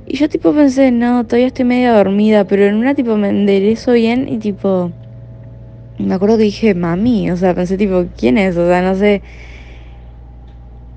Y 0.06 0.16
yo 0.16 0.28
tipo 0.28 0.52
pensé, 0.52 0.90
no, 0.90 1.24
todavía 1.24 1.48
estoy 1.48 1.66
medio 1.66 1.92
dormida, 1.92 2.44
pero 2.44 2.64
en 2.64 2.76
una 2.76 2.94
tipo 2.94 3.16
me 3.18 3.28
enderezo 3.28 3.92
bien 3.92 4.26
y 4.28 4.38
tipo 4.38 4.90
me 5.98 6.14
acuerdo 6.14 6.36
que 6.36 6.44
dije, 6.44 6.74
mami, 6.74 7.30
o 7.30 7.36
sea, 7.36 7.54
pensé 7.54 7.76
tipo, 7.76 8.06
¿quién 8.16 8.38
es? 8.38 8.56
O 8.56 8.66
sea, 8.66 8.82
no 8.82 8.94
sé. 8.94 9.22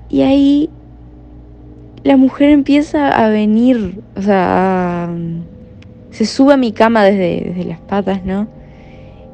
Y 0.08 0.22
ahí 0.22 0.70
la 2.04 2.16
mujer 2.16 2.50
empieza 2.50 3.08
a 3.08 3.28
venir, 3.28 4.00
o 4.16 4.22
sea, 4.22 5.10
se 6.10 6.26
sube 6.26 6.54
a 6.54 6.56
mi 6.56 6.72
cama 6.72 7.04
desde, 7.04 7.64
las 7.64 7.80
patas, 7.80 8.24
¿no? 8.24 8.46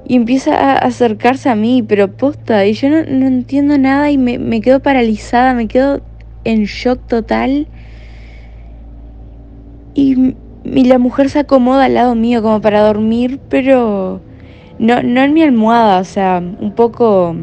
Y 0.07 0.17
empieza 0.17 0.55
a 0.55 0.79
acercarse 0.79 1.51
a 1.51 1.55
mí, 1.55 1.83
pero 1.83 2.17
posta, 2.17 2.65
y 2.65 2.73
yo 2.73 2.89
no, 2.89 2.99
entiendo 2.99 3.77
nada 3.77 4.11
y 4.11 4.17
me, 4.17 4.39
me 4.39 4.61
quedo 4.61 4.81
paralizada, 4.81 5.55
me 5.55 5.69
quedo 5.69 6.01
en 6.45 6.65
shock 6.65 7.01
total. 7.07 7.69
Y, 9.95 10.37
y 10.65 10.85
la 10.85 10.99
mujer 10.99 11.29
se 11.29 11.41
acomoda 11.41 11.87
al 11.87 11.95
lado 11.95 12.15
mío 12.15 12.43
como 12.43 12.61
para 12.61 12.81
dormir, 12.81 13.41
pero 13.49 14.23
no, 14.79 15.03
no 15.03 15.23
en 15.23 15.35
mi 15.35 15.43
almohada, 15.43 16.01
o 16.01 16.05
sea, 16.05 16.39
un 16.39 16.73
poco 16.73 17.35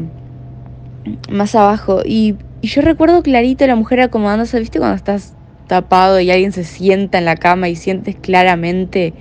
más 1.30 1.54
abajo. 1.54 2.02
Y, 2.04 2.36
yo 2.62 2.82
recuerdo 2.82 3.22
clarito 3.22 3.64
a 3.64 3.68
la 3.68 3.76
mujer 3.76 4.00
acomodándose, 4.00 4.58
¿viste? 4.58 4.78
Cuando 4.78 4.96
estás 4.96 5.34
tapado 5.68 6.18
y 6.20 6.30
alguien 6.30 6.52
se 6.52 6.64
sienta 6.64 7.18
en 7.18 7.24
la 7.24 7.36
cama 7.36 7.68
y 7.68 7.76
sientes 7.76 8.16
claramente. 8.16 9.14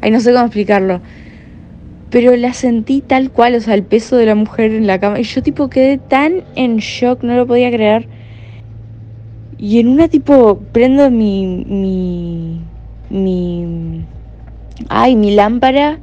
Ay, 0.00 0.12
no 0.12 0.20
sé 0.20 0.32
cómo 0.32 0.44
explicarlo. 0.44 1.00
Pero 2.10 2.36
la 2.36 2.52
sentí 2.52 3.00
tal 3.00 3.32
cual, 3.32 3.56
o 3.56 3.60
sea, 3.60 3.74
el 3.74 3.82
peso 3.82 4.16
de 4.16 4.26
la 4.26 4.34
mujer 4.34 4.72
en 4.72 4.86
la 4.86 5.00
cama. 5.00 5.18
Y 5.18 5.24
yo 5.24 5.42
tipo 5.42 5.68
quedé 5.68 5.98
tan 5.98 6.44
en 6.54 6.76
shock, 6.76 7.24
no 7.24 7.34
lo 7.34 7.46
podía 7.46 7.70
creer. 7.70 8.08
Y 9.56 9.80
en 9.80 9.88
una 9.88 10.08
tipo 10.08 10.60
prendo 10.72 11.10
mi. 11.10 11.64
mi. 11.66 12.60
mi. 13.10 14.04
ay, 14.88 15.16
mi 15.16 15.34
lámpara 15.34 15.98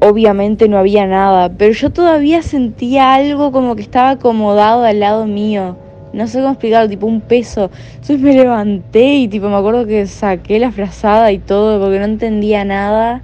obviamente 0.00 0.68
no 0.68 0.78
había 0.78 1.06
nada, 1.06 1.50
pero 1.50 1.72
yo 1.72 1.90
todavía 1.90 2.42
sentía 2.42 3.14
algo 3.14 3.52
como 3.52 3.76
que 3.76 3.82
estaba 3.82 4.10
acomodado 4.10 4.84
al 4.84 5.00
lado 5.00 5.26
mío. 5.26 5.76
No 6.12 6.28
sé 6.28 6.38
cómo 6.38 6.50
explicarlo, 6.50 6.88
tipo 6.88 7.06
un 7.06 7.20
peso. 7.20 7.70
Entonces 7.94 8.20
me 8.20 8.34
levanté 8.34 9.16
y 9.16 9.28
tipo 9.28 9.48
me 9.48 9.56
acuerdo 9.56 9.84
que 9.86 10.06
saqué 10.06 10.60
la 10.60 10.70
frazada 10.70 11.32
y 11.32 11.38
todo 11.38 11.80
porque 11.80 11.98
no 11.98 12.04
entendía 12.04 12.64
nada. 12.64 13.22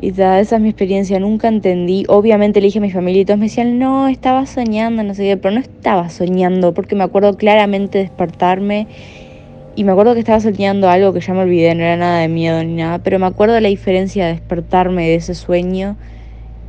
Y 0.00 0.10
esa 0.10 0.40
es 0.40 0.60
mi 0.60 0.68
experiencia, 0.68 1.18
nunca 1.18 1.48
entendí. 1.48 2.04
Obviamente 2.08 2.60
le 2.60 2.66
dije 2.66 2.78
a 2.78 2.82
mi 2.82 2.90
familia 2.90 3.22
y 3.22 3.24
todos 3.24 3.38
me 3.38 3.46
decían, 3.46 3.78
no, 3.78 4.08
estaba 4.08 4.46
soñando, 4.46 5.02
no 5.02 5.14
sé 5.14 5.24
qué, 5.24 5.36
pero 5.36 5.54
no 5.54 5.60
estaba 5.60 6.08
soñando 6.08 6.72
porque 6.72 6.94
me 6.94 7.04
acuerdo 7.04 7.36
claramente 7.36 7.98
despertarme 7.98 8.86
y 9.78 9.84
me 9.84 9.92
acuerdo 9.92 10.14
que 10.14 10.18
estaba 10.18 10.40
soñando 10.40 10.90
algo 10.90 11.12
que 11.12 11.20
ya 11.20 11.32
me 11.34 11.42
olvidé, 11.42 11.72
no 11.76 11.84
era 11.84 11.96
nada 11.96 12.18
de 12.18 12.26
miedo 12.26 12.64
ni 12.64 12.74
nada, 12.74 12.98
pero 12.98 13.20
me 13.20 13.26
acuerdo 13.26 13.60
la 13.60 13.68
diferencia 13.68 14.26
de 14.26 14.32
despertarme 14.32 15.06
de 15.06 15.14
ese 15.14 15.36
sueño 15.36 15.96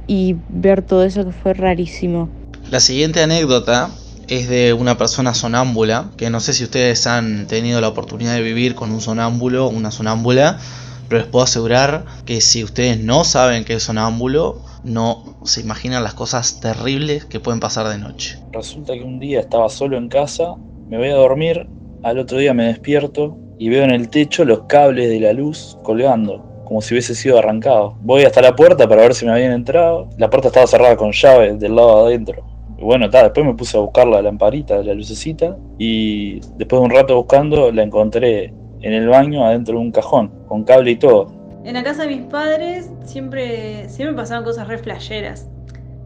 y 0.06 0.36
ver 0.48 0.84
todo 0.84 1.04
eso 1.04 1.26
que 1.26 1.32
fue 1.32 1.56
rarísimo. 1.56 2.30
La 2.70 2.80
siguiente 2.80 3.24
anécdota 3.24 3.90
es 4.28 4.48
de 4.48 4.74
una 4.74 5.00
persona 5.00 5.34
sonámbula, 5.34 6.12
que 6.18 6.30
no 6.30 6.40
sé 6.40 6.54
si 6.54 6.64
ustedes 6.64 7.08
han 7.08 7.48
tenido 7.48 7.82
la 7.82 7.88
oportunidad 7.88 8.36
de 8.36 8.44
vivir 8.44 8.76
con 8.76 8.92
un 8.92 9.02
sonámbulo, 9.02 9.70
una 9.70 9.90
sonámbula, 9.90 10.60
pero 11.08 11.22
les 11.22 11.32
puedo 11.32 11.44
asegurar 11.44 12.06
que 12.26 12.42
si 12.42 12.64
ustedes 12.64 13.00
no 13.00 13.24
saben 13.24 13.66
qué 13.66 13.74
es 13.74 13.82
sonámbulo, 13.82 14.62
no 14.84 15.40
se 15.46 15.62
imaginan 15.62 16.04
las 16.04 16.14
cosas 16.14 16.60
terribles 16.60 17.26
que 17.26 17.40
pueden 17.40 17.60
pasar 17.60 17.88
de 17.88 17.98
noche. 17.98 18.38
Resulta 18.54 18.94
que 18.94 19.02
un 19.02 19.20
día 19.20 19.40
estaba 19.40 19.68
solo 19.70 19.98
en 19.98 20.10
casa, 20.10 20.54
me 20.88 21.00
voy 21.00 21.08
a 21.08 21.16
dormir, 21.16 21.68
al 22.04 22.20
otro 22.20 22.38
día 22.38 22.54
me 22.54 22.66
despierto 22.66 23.38
y 23.58 23.70
veo 23.70 23.84
en 23.84 23.92
el 23.92 24.10
techo 24.10 24.46
los 24.46 24.62
cables 24.64 25.10
de 25.10 25.20
la 25.20 25.34
luz 25.34 25.78
colgando, 25.84 26.64
como 26.66 26.82
si 26.82 26.94
hubiese 26.94 27.14
sido 27.14 27.38
arrancado. 27.38 27.98
Voy 28.02 28.24
hasta 28.24 28.42
la 28.42 28.56
puerta 28.56 28.88
para 28.88 29.02
ver 29.02 29.14
si 29.14 29.26
me 29.26 29.34
habían 29.34 29.52
entrado. 29.52 30.10
La 30.18 30.30
puerta 30.30 30.48
estaba 30.48 30.68
cerrada 30.68 30.96
con 30.96 31.12
llave 31.12 31.56
del 31.56 31.76
lado 31.76 32.06
adentro. 32.06 32.46
Y 32.78 32.84
bueno, 32.84 33.10
después 33.10 33.46
me 33.46 33.54
puse 33.54 33.76
a 33.76 33.82
buscar 33.82 34.08
la 34.08 34.22
lamparita, 34.22 34.82
la 34.82 34.94
lucecita, 34.94 35.58
y 35.78 36.40
después 36.58 36.80
de 36.80 36.86
un 36.86 36.92
rato 36.92 37.16
buscando 37.18 37.72
la 37.72 37.84
encontré 37.84 38.54
en 38.82 38.94
el 38.94 39.10
baño 39.10 39.46
adentro 39.46 39.76
de 39.76 39.82
un 39.82 39.92
cajón, 39.92 40.32
con 40.48 40.64
cable 40.64 40.92
y 40.92 40.96
todo. 40.96 41.34
En 41.66 41.74
la 41.74 41.84
casa 41.84 42.04
de 42.04 42.16
mis 42.16 42.22
padres 42.28 42.90
siempre, 43.04 43.90
siempre 43.90 44.16
pasaban 44.16 44.46
cosas 44.46 44.70
re 44.70 44.78
flasheras. 44.78 45.50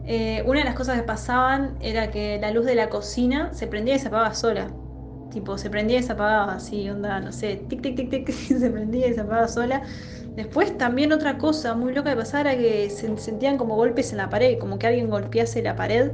Eh, 0.06 0.42
una 0.46 0.58
de 0.58 0.64
las 0.64 0.74
cosas 0.74 0.96
que 0.96 1.04
pasaban 1.04 1.78
era 1.80 2.10
que 2.10 2.38
la 2.40 2.50
luz 2.50 2.66
de 2.66 2.74
la 2.74 2.88
cocina 2.88 3.54
se 3.54 3.68
prendía 3.68 3.94
y 3.94 3.98
se 4.00 4.08
apagaba 4.08 4.34
sola. 4.34 4.66
Tipo, 5.34 5.58
se 5.58 5.68
prendía 5.68 5.98
y 5.98 6.02
se 6.04 6.12
apagaba 6.12 6.54
así, 6.54 6.88
onda, 6.88 7.18
no 7.18 7.32
sé, 7.32 7.56
tic, 7.68 7.82
tic, 7.82 7.96
tic, 7.96 8.08
tic, 8.08 8.30
se 8.32 8.70
prendía 8.70 9.08
y 9.08 9.14
se 9.14 9.20
apagaba 9.20 9.48
sola. 9.48 9.82
Después 10.36 10.78
también 10.78 11.12
otra 11.12 11.38
cosa 11.38 11.74
muy 11.74 11.92
loca 11.92 12.10
de 12.10 12.16
pasar 12.16 12.46
era 12.46 12.56
que 12.56 12.88
se 12.88 13.16
sentían 13.18 13.58
como 13.58 13.74
golpes 13.74 14.12
en 14.12 14.18
la 14.18 14.30
pared, 14.30 14.58
como 14.60 14.78
que 14.78 14.86
alguien 14.86 15.10
golpease 15.10 15.60
la 15.60 15.74
pared. 15.74 16.12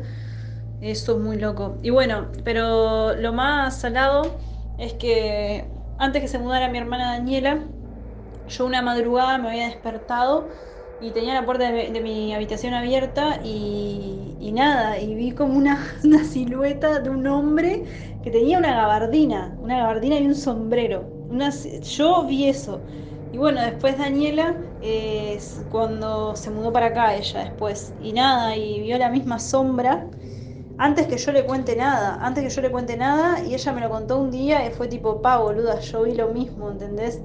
Eso 0.81 1.19
es 1.19 1.23
muy 1.23 1.37
loco. 1.37 1.77
Y 1.83 1.91
bueno, 1.91 2.29
pero 2.45 3.15
lo 3.15 3.35
más 3.35 3.79
salado 3.79 4.39
es 4.79 4.95
que 4.95 5.67
antes 5.99 6.23
que 6.23 6.29
se 6.29 6.39
mudara 6.39 6.71
mi 6.71 6.79
hermana 6.79 7.13
Daniela, 7.13 7.69
yo 8.47 8.65
una 8.65 8.81
madrugada 8.81 9.37
me 9.37 9.51
había 9.51 9.67
despertado 9.67 10.49
y 11.01 11.13
tenía 11.13 11.35
la 11.35 11.47
puerta 11.47 11.71
de, 11.73 12.01
mi 12.03 12.35
habitación 12.35 12.75
abierta 12.75 13.41
y, 13.43 14.51
nada, 14.55 14.99
y 15.01 15.15
vi 15.15 15.33
como 15.33 15.57
una, 15.57 15.79
silueta 16.31 17.01
de 17.01 17.11
un 17.11 17.27
hombre 17.27 17.85
que 18.23 18.31
tenía 18.31 18.59
una 18.59 18.75
gabardina, 18.75 19.57
una 19.61 19.79
gabardina 19.79 20.19
y 20.19 20.27
un 20.27 20.35
sombrero. 20.35 21.15
Yo 21.83 22.27
vi 22.27 22.49
eso. 22.49 22.85
Y 23.31 23.39
bueno, 23.39 23.61
después 23.63 23.99
Daniela, 23.99 24.57
cuando 25.69 26.37
se 26.37 26.51
mudó 26.51 26.73
para 26.73 26.87
acá 26.87 27.15
ella 27.17 27.41
después, 27.45 27.95
y 27.99 28.13
nada, 28.13 28.57
y 28.57 28.81
vio 28.81 28.99
la 28.99 29.11
misma 29.11 29.39
sombra 29.39 30.11
antes 30.77 31.07
que 31.09 31.19
yo 31.19 31.33
le 31.33 31.45
cuente 31.47 31.77
nada, 31.77 32.17
antes 32.27 32.45
que 32.45 32.51
yo 32.51 32.63
le 32.63 32.71
cuente 32.71 32.97
nada, 32.97 33.45
y 33.45 33.55
ella 33.55 33.73
me 33.73 33.81
lo 33.83 33.91
contó 33.91 34.19
un 34.21 34.31
día 34.31 34.67
y 34.67 34.73
fue 34.73 34.89
tipo, 34.89 35.23
pa, 35.23 35.39
boluda, 35.39 35.81
yo 35.81 36.03
vi 36.05 36.15
lo 36.15 36.29
mismo, 36.31 36.71
¿entendés? 36.71 37.23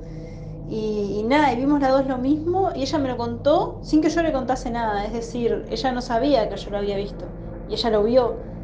Y, 0.66 1.24
nada, 1.26 1.54
y 1.54 1.58
vimos 1.58 1.80
las 1.82 1.92
dos 1.92 2.08
lo 2.08 2.18
mismo, 2.18 2.72
y 2.76 2.84
ella 2.84 3.00
me 3.00 3.10
lo 3.10 3.18
contó 3.18 3.80
sin 3.84 4.02
que 4.02 4.10
yo 4.10 4.24
le 4.24 4.34
contase 4.34 4.72
nada, 4.72 5.06
es 5.06 5.14
decir, 5.14 5.66
ella 5.70 5.92
no 5.92 6.02
sabía 6.02 6.50
que 6.50 6.58
yo 6.58 6.72
lo 6.72 6.78
había 6.80 6.98
visto, 6.98 7.36
y 7.68 7.76
ella 7.76 7.90
lo 7.92 8.04
vio, 8.04 8.55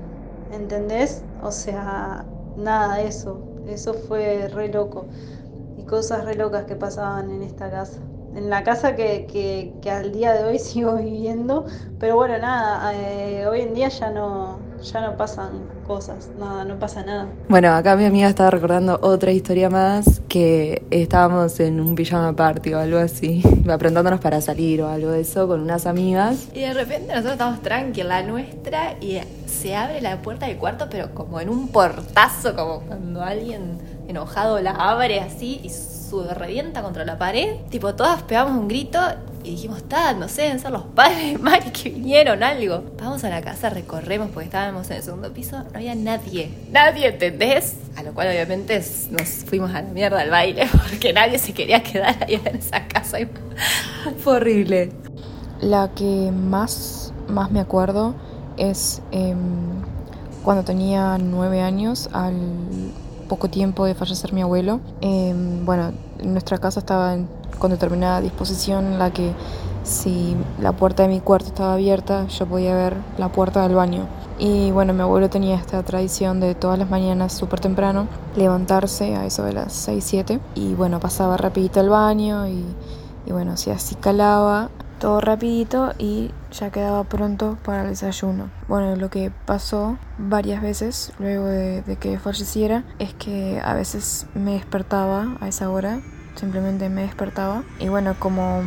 ¿entendés? 0.52 1.28
O 1.38 1.52
sea, 1.52 2.32
nada, 2.56 3.02
eso, 3.02 3.50
eso 3.66 3.94
fue 3.96 4.48
re 4.50 4.70
loco, 4.70 5.10
y 5.76 5.86
cosas 5.86 6.26
re 6.26 6.36
locas 6.36 6.66
que 6.66 6.76
pasaban 6.76 7.32
en 7.32 7.44
esta 7.44 7.70
casa 7.72 8.08
en 8.34 8.50
la 8.50 8.64
casa 8.64 8.96
que, 8.96 9.28
que, 9.28 9.78
que, 9.82 9.92
al 9.92 10.12
día 10.14 10.34
de 10.34 10.46
hoy 10.46 10.60
sigo 10.60 10.96
viviendo. 10.98 11.66
Pero 11.98 12.16
bueno, 12.18 12.38
nada, 12.40 12.94
eh, 12.96 13.48
hoy 13.48 13.62
en 13.62 13.74
día 13.74 13.90
ya 13.90 14.10
no, 14.12 14.71
ya 14.82 15.02
no 15.02 15.18
pasan 15.18 15.52
cosas, 15.86 16.30
nada, 16.40 16.66
no 16.66 16.80
pasa 16.80 17.04
nada. 17.04 17.28
Bueno, 17.50 17.74
acá 17.74 17.96
mi 17.96 18.06
amiga 18.06 18.28
estaba 18.28 18.50
recordando 18.50 19.00
otra 19.02 19.32
historia 19.32 19.70
más, 19.70 20.22
que 20.28 20.84
estábamos 20.92 21.60
en 21.60 21.80
un 21.80 21.96
pijama 21.96 22.36
party 22.36 22.74
o 22.74 22.80
algo 22.80 22.98
así, 22.98 23.44
aprontándonos 23.70 24.20
para 24.20 24.42
salir 24.42 24.82
o 24.82 24.88
algo 24.88 25.12
de 25.12 25.22
eso 25.22 25.48
con 25.48 25.62
unas 25.62 25.86
amigas. 25.86 26.48
Y 26.54 26.62
de 26.62 26.74
repente 26.74 27.08
nosotros 27.08 27.34
estamos 27.34 27.62
tranquilos, 27.62 28.10
la 28.10 28.24
nuestra, 28.24 28.96
y 29.02 29.20
se 29.46 29.76
abre 29.76 30.02
la 30.02 30.22
puerta 30.22 30.48
del 30.48 30.58
cuarto, 30.58 30.88
pero 30.90 31.14
como 31.14 31.40
en 31.40 31.50
un 31.50 31.68
portazo, 31.68 32.56
como 32.56 32.80
cuando 32.82 33.22
alguien 33.22 33.80
enojado 34.08 34.60
la 34.60 34.72
abre 34.72 35.20
así 35.20 35.62
y 35.64 35.70
revienta 36.34 36.82
contra 36.82 37.06
la 37.06 37.18
pared. 37.18 37.56
Tipo, 37.70 37.96
todas 37.96 38.22
pegamos 38.24 38.58
un 38.58 38.68
grito 38.68 39.00
y 39.44 39.52
dijimos, 39.52 39.78
está, 39.78 40.14
no 40.14 40.28
sé, 40.28 40.44
deben 40.44 40.60
ser 40.60 40.72
los 40.72 40.84
padres 40.84 41.34
de 41.34 41.38
Mari 41.38 41.72
que 41.72 41.90
vinieron, 41.90 42.44
algo. 42.44 42.84
Vamos 43.00 43.24
a 43.24 43.30
la 43.30 43.42
casa, 43.42 43.70
recorremos 43.70 44.30
porque 44.30 44.46
estábamos 44.46 44.90
en 44.92 44.98
el 44.98 45.04
segundo 45.04 45.34
piso, 45.34 45.58
no 45.60 45.70
había 45.74 45.96
nadie. 45.96 46.52
Nadie, 46.72 47.08
¿entendés? 47.08 47.76
A 47.96 48.04
lo 48.04 48.14
cual 48.14 48.28
obviamente 48.28 48.84
nos 49.10 49.30
fuimos 49.46 49.72
a 49.72 49.82
la 49.82 49.90
mierda 49.90 50.22
al 50.22 50.30
baile 50.30 50.68
porque 50.90 51.14
nadie 51.14 51.40
se 51.40 51.54
quería 51.54 51.82
quedar 51.82 52.24
ahí 52.24 52.36
en 52.44 52.56
esa 52.56 52.88
casa. 52.88 53.18
Fue 54.20 54.36
horrible. 54.36 54.92
La 55.60 55.92
que 55.96 56.32
más, 56.32 57.14
más 57.28 57.52
me 57.52 57.60
acuerdo 57.60 58.16
es 58.58 59.02
em, 59.12 59.38
cuando 60.44 60.64
tenía 60.64 61.18
nueve 61.18 61.62
años 61.62 62.10
al 62.14 62.36
poco 63.32 63.50
tiempo 63.50 63.86
de 63.86 63.96
fallecer 63.96 64.34
mi 64.34 64.42
abuelo. 64.42 64.82
Em, 65.00 65.66
bueno, 65.66 65.94
nuestra 66.22 66.58
casa 66.58 66.82
estaba 66.82 67.16
con 67.60 67.72
determinada 67.72 68.20
disposición 68.20 68.88
en 68.88 69.00
la 69.00 69.12
que 69.12 69.32
si 69.84 70.36
la 70.60 70.74
puerta 70.74 71.04
de 71.04 71.10
mi 71.10 71.22
cuarto 71.22 71.48
estaba 71.48 71.76
abierta, 71.76 72.28
yo 72.28 72.46
podía 72.46 72.76
ver 72.76 72.98
la 73.18 73.32
puerta 73.32 73.62
del 73.62 73.74
baño. 73.74 74.06
Y 74.38 74.72
bueno, 74.72 74.92
mi 74.94 75.00
abuelo 75.00 75.30
tenía 75.30 75.56
esta 75.56 75.82
tradición 75.82 76.42
de 76.42 76.56
todas 76.56 76.78
las 76.78 76.90
mañanas 76.90 77.32
súper 77.32 77.62
temprano 77.62 78.10
levantarse 78.36 79.16
a 79.16 79.26
eso 79.26 79.46
de 79.46 79.54
las 79.54 79.72
6, 79.72 80.04
7 80.06 80.40
y 80.56 80.74
bueno, 80.74 81.00
pasaba 81.00 81.38
rapidito 81.38 81.80
al 81.80 81.88
baño 81.88 82.50
y, 82.50 82.66
y 83.26 83.32
bueno, 83.32 83.56
si 83.56 83.70
así 83.70 83.96
calaba, 83.96 84.70
todo 85.02 85.20
rapidito 85.20 85.94
y 85.98 86.30
ya 86.52 86.70
quedaba 86.70 87.04
pronto 87.04 87.58
para 87.66 87.82
el 87.82 87.90
desayuno. 87.90 88.52
Bueno, 88.68 88.96
lo 88.96 89.10
que 89.10 89.32
pasó 89.48 89.98
varias 90.20 90.62
veces 90.62 91.12
luego 91.18 91.48
de, 91.48 91.98
que 92.00 92.20
falleciera 92.20 92.84
es 93.00 93.12
que 93.16 93.60
a 93.66 93.74
veces 93.74 94.28
me 94.36 94.54
despertaba 94.54 95.38
a 95.42 95.48
esa 95.48 95.72
hora, 95.72 96.02
simplemente 96.36 96.88
me 96.90 97.02
despertaba 97.02 97.64
y 97.80 97.90
bueno, 97.90 98.16
como 98.20 98.62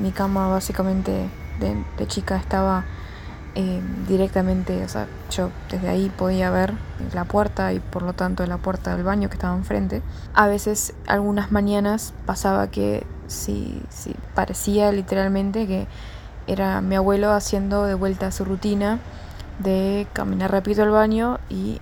mi 0.00 0.12
cama 0.12 0.48
básicamente 0.48 1.28
de, 1.60 2.06
chica 2.06 2.38
estaba 2.38 2.86
eh, 3.54 3.82
directamente, 4.08 4.82
o 4.82 4.88
sea, 4.88 5.08
yo 5.30 5.50
desde 5.70 5.90
ahí 5.90 6.10
podía 6.16 6.50
ver 6.50 6.72
la 7.12 7.24
puerta 7.24 7.74
y 7.74 7.80
por 7.80 8.02
lo 8.02 8.14
tanto 8.14 8.46
la 8.46 8.56
puerta 8.56 8.96
del 8.96 9.04
baño 9.04 9.28
que 9.28 9.34
estaba 9.34 9.54
enfrente. 9.54 10.00
A 10.32 10.46
veces, 10.46 10.94
algunas 11.06 11.52
mañanas 11.52 12.14
pasaba 12.24 12.70
que 12.70 13.04
sí, 13.30 13.82
sí, 13.88 14.14
parecía 14.34 14.92
literalmente 14.92 15.66
que 15.66 15.86
era 16.46 16.80
mi 16.80 16.96
abuelo 16.96 17.32
haciendo 17.32 17.84
de 17.84 17.94
vuelta 17.94 18.32
su 18.32 18.44
rutina 18.44 18.98
de 19.60 20.06
caminar 20.12 20.50
rápido 20.50 20.82
al 20.82 20.90
baño 20.90 21.38
y 21.48 21.80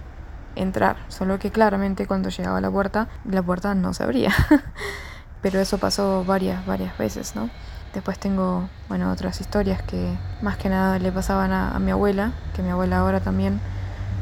entrar. 0.56 0.96
Solo 1.08 1.38
que 1.38 1.50
claramente 1.50 2.06
cuando 2.06 2.28
llegaba 2.28 2.58
a 2.58 2.60
la 2.60 2.70
puerta, 2.70 3.08
la 3.24 3.42
puerta 3.42 3.74
no 3.74 3.94
se 3.94 4.02
abría. 4.02 4.32
Pero 5.42 5.60
eso 5.60 5.78
pasó 5.78 6.24
varias, 6.24 6.66
varias 6.66 6.96
veces, 6.98 7.34
¿no? 7.36 7.48
Después 7.94 8.18
tengo, 8.18 8.68
bueno, 8.88 9.10
otras 9.10 9.40
historias 9.40 9.82
que 9.82 10.18
más 10.42 10.56
que 10.56 10.68
nada 10.68 10.98
le 10.98 11.12
pasaban 11.12 11.52
a, 11.52 11.70
a 11.70 11.78
mi 11.78 11.92
abuela, 11.92 12.32
que 12.54 12.62
mi 12.62 12.70
abuela 12.70 12.98
ahora 12.98 13.20
también 13.20 13.60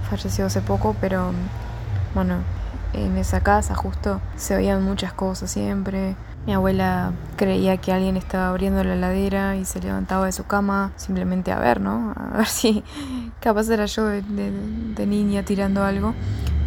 falleció 0.09 0.47
hace 0.47 0.61
poco, 0.61 0.95
pero 1.01 1.33
bueno, 2.15 2.37
en 2.93 3.17
esa 3.17 3.41
casa 3.41 3.75
justo 3.75 4.21
se 4.37 4.55
oían 4.55 4.83
muchas 4.83 5.13
cosas 5.13 5.51
siempre, 5.51 6.15
mi 6.47 6.53
abuela 6.53 7.13
creía 7.35 7.77
que 7.77 7.93
alguien 7.93 8.17
estaba 8.17 8.49
abriendo 8.49 8.85
la 8.85 8.95
heladera 8.95 9.57
y 9.57 9.65
se 9.65 9.81
levantaba 9.81 10.27
de 10.27 10.33
su 10.33 10.45
cama 10.45 10.93
simplemente 10.95 11.51
a 11.51 11.59
ver, 11.59 11.81
¿no? 11.81 12.15
A 12.17 12.39
ver 12.39 12.47
si 12.47 12.85
capaz 13.41 13.69
era 13.69 13.87
yo 13.87 14.07
de, 14.07 15.07
niña 15.07 15.43
tirando 15.43 15.85
algo. 15.85 16.15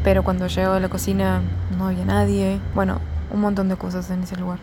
Pero 0.04 0.24
cuando 0.24 0.48
llegaba 0.48 0.78
a 0.78 0.80
la 0.80 0.90
cocina 0.90 1.42
no 1.78 1.88
había 1.88 2.06
nadie. 2.06 2.60
Bueno, 2.76 3.00
un 3.32 3.42
montón 3.42 3.70
de 3.70 3.78
cosas 3.78 4.10
en 4.12 4.24
ese 4.24 4.36
lugar. 4.38 4.60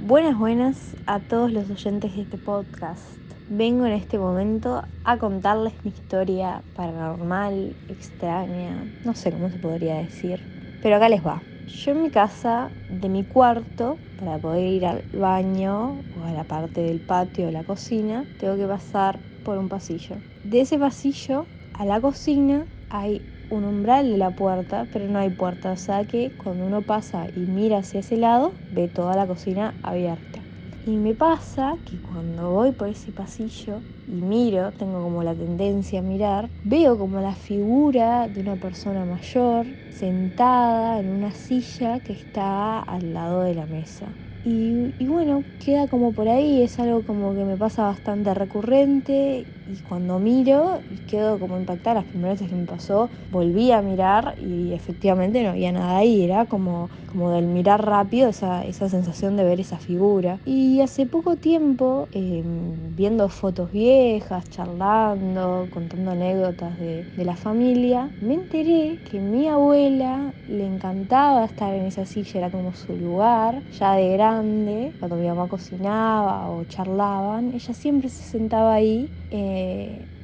Buenas, 0.00 0.36
buenas 0.36 0.76
a 1.06 1.20
todos 1.20 1.50
los 1.50 1.70
oyentes 1.70 2.14
de 2.14 2.22
este 2.22 2.36
podcast. 2.36 3.02
vengo 3.48 3.86
en 3.86 3.92
este 3.92 4.18
momento 4.18 4.82
a 5.04 5.16
contarles 5.16 5.72
mi 5.84 5.90
historia 5.90 6.62
paranormal, 6.76 7.74
extraña, 7.88 8.84
no 9.04 9.14
sé 9.14 9.32
cómo 9.32 9.48
se 9.48 9.58
podría 9.58 9.96
decir, 9.96 10.40
pero 10.82 10.96
acá 10.96 11.08
les 11.08 11.24
va. 11.24 11.40
Yo 11.66 11.92
en 11.92 12.02
mi 12.02 12.10
casa, 12.10 12.76
de 12.88 13.08
mi 13.08 13.24
cuarto, 13.24 14.02
para 14.16 14.38
poder 14.38 14.64
ir 14.64 14.86
al 14.86 15.06
baño 15.12 16.04
o 16.10 16.22
a 16.22 16.32
la 16.32 16.44
parte 16.46 16.82
del 16.82 17.00
patio 17.00 17.48
o 17.48 17.50
la 17.50 17.64
cocina, 17.64 18.26
tengo 18.36 18.56
que 18.56 18.66
pasar 18.66 19.22
por 19.42 19.58
un 19.58 19.68
pasillo. 19.68 20.22
De 20.42 20.60
ese 20.60 20.78
pasillo 20.78 21.48
a 21.72 21.84
la 21.86 22.00
cocina 22.00 22.68
hay 22.90 23.26
un 23.48 23.64
umbral 23.64 24.10
de 24.10 24.18
la 24.18 24.34
puerta, 24.34 24.88
pero 24.90 25.08
no 25.08 25.18
hay 25.18 25.30
puerta, 25.30 25.72
o 25.72 25.76
sea 25.76 26.04
que 26.04 26.34
cuando 26.36 26.66
uno 26.66 26.82
pasa 26.86 27.26
y 27.32 27.46
mira 27.46 27.78
hacia 27.78 28.00
ese 28.00 28.16
lado, 28.16 28.60
ve 28.68 28.88
toda 28.88 29.16
la 29.16 29.26
cocina 29.26 29.78
abierta. 29.82 30.43
Y 30.84 30.98
me 30.98 31.14
pasa 31.14 31.78
que 31.84 32.00
cuando 32.00 32.50
voy 32.52 32.72
por 32.72 32.88
ese 32.88 33.12
pasillo 33.12 33.84
y 34.06 34.20
miro, 34.22 34.72
tengo 34.72 35.02
como 35.02 35.22
la 35.22 35.34
tendencia 35.36 36.00
a 36.00 36.02
mirar, 36.02 36.50
veo 36.62 36.98
como 36.98 37.20
la 37.20 37.34
figura 37.34 38.28
de 38.28 38.40
una 38.40 38.56
persona 38.58 39.06
mayor 39.06 39.76
sentada 39.88 41.00
en 41.00 41.08
una 41.08 41.32
silla 41.32 42.00
que 42.00 42.12
está 42.12 42.80
al 42.80 43.14
lado 43.14 43.42
de 43.42 43.54
la 43.54 43.66
mesa. 43.66 44.18
Y, 44.42 44.94
y, 44.98 45.06
bueno, 45.06 45.46
queda 45.58 45.88
como 45.88 46.12
por 46.12 46.28
ahí, 46.28 46.62
es 46.62 46.78
algo 46.78 47.02
como 47.04 47.34
que 47.34 47.46
me 47.46 47.56
pasa 47.56 47.84
bastante 47.84 48.34
recurrente 48.34 49.48
y 49.66 49.80
cuando 49.80 50.18
miro 50.18 50.82
y 50.88 50.98
quedo 51.00 51.38
como 51.38 51.56
impactada, 51.56 51.94
las 51.96 52.04
primeras 52.06 52.36
veces 52.38 52.50
que 52.50 52.56
me 52.56 52.66
pasó, 52.66 53.10
volví 53.30 53.72
a 53.72 53.82
mirar 53.82 54.34
y 54.38 54.72
efectivamente 54.74 55.42
no 55.42 55.50
había 55.50 55.72
nada 55.72 55.96
ahí, 55.98 56.22
era 56.24 56.46
como, 56.46 56.90
como 57.06 57.30
del 57.30 57.46
mirar 57.46 57.84
rápido 57.84 58.28
esa, 58.28 58.64
esa 58.64 58.88
sensación 58.88 59.36
de 59.36 59.44
ver 59.44 59.60
esa 59.60 59.78
figura. 59.78 60.40
Y 60.44 60.80
hace 60.82 61.06
poco 61.06 61.36
tiempo, 61.36 62.08
eh, 62.12 62.42
viendo 62.44 63.28
fotos 63.28 63.70
viejas, 63.72 64.48
charlando, 64.50 65.68
contando 65.70 66.10
anécdotas 66.12 66.78
de, 66.78 67.08
de 67.14 67.24
la 67.24 67.36
familia, 67.36 68.12
me 68.20 68.34
enteré 68.34 69.00
que 69.04 69.20
mi 69.20 69.48
abuela 69.48 70.34
le 70.46 70.64
encantaba 70.66 71.44
estar 71.44 71.72
en 71.74 71.84
esa 71.86 72.04
silla, 72.06 72.38
era 72.40 72.50
como 72.50 72.74
su 72.74 72.96
lugar, 72.96 73.64
ya 73.70 73.94
de 73.94 74.12
grande, 74.12 74.94
cuando 74.98 75.16
mi 75.16 75.26
mamá 75.28 75.48
cocinaba 75.48 76.50
o 76.50 76.64
charlaban, 76.64 77.50
ella 77.52 77.74
siempre 77.74 78.08
se 78.08 78.22
sentaba 78.24 78.74
ahí. 78.74 79.12
Eh, 79.30 79.53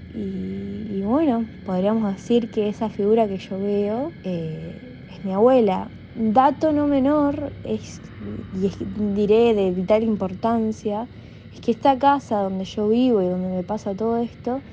y, 0.08 1.02
bueno, 1.04 1.50
podríamos 1.62 2.12
decir 2.12 2.50
que 2.50 2.68
esa 2.68 2.90
figura 2.90 3.28
que 3.28 3.38
yo 3.38 3.60
veo 3.60 4.14
eh, 4.22 4.98
es 5.08 5.22
mi 5.24 5.32
abuela. 5.32 5.92
Dato 6.14 6.72
no 6.72 6.86
menor, 6.88 7.56
es, 7.62 8.02
y 8.18 8.72
diré 8.80 9.54
de 9.54 9.70
vital 9.72 10.02
importancia, 10.02 11.08
es 11.52 11.60
que 11.60 11.70
esta 11.70 11.98
casa 11.98 12.40
donde 12.42 12.64
yo 12.64 12.88
vivo 12.88 13.22
y 13.22 13.26
donde 13.28 13.48
me 13.48 13.64
pasa 13.64 13.94
todo 13.94 14.18
esto 14.18 14.64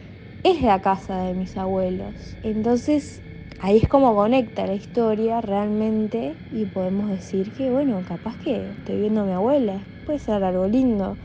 es 0.44 0.62
la 0.64 0.82
casa 0.82 1.20
de 1.20 1.34
mis 1.36 1.58
abuelos. 1.58 2.38
Entonces 2.42 3.24
ahí 3.60 3.78
es 3.78 3.88
como 3.90 4.16
conecta 4.16 4.66
la 4.68 4.74
historia 4.76 5.42
realmente 5.42 6.40
y 6.50 6.66
podemos 6.68 7.10
decir 7.10 7.54
que 7.54 7.70
bueno, 7.72 8.04
capaz 8.04 8.38
que 8.38 8.72
estoy 8.72 9.00
viendo 9.00 9.22
a 9.22 9.26
mi 9.26 9.34
abuela. 9.34 9.90
Puede 10.04 10.20
ser 10.20 10.44
algo 10.44 10.68
lindo, 10.68 11.20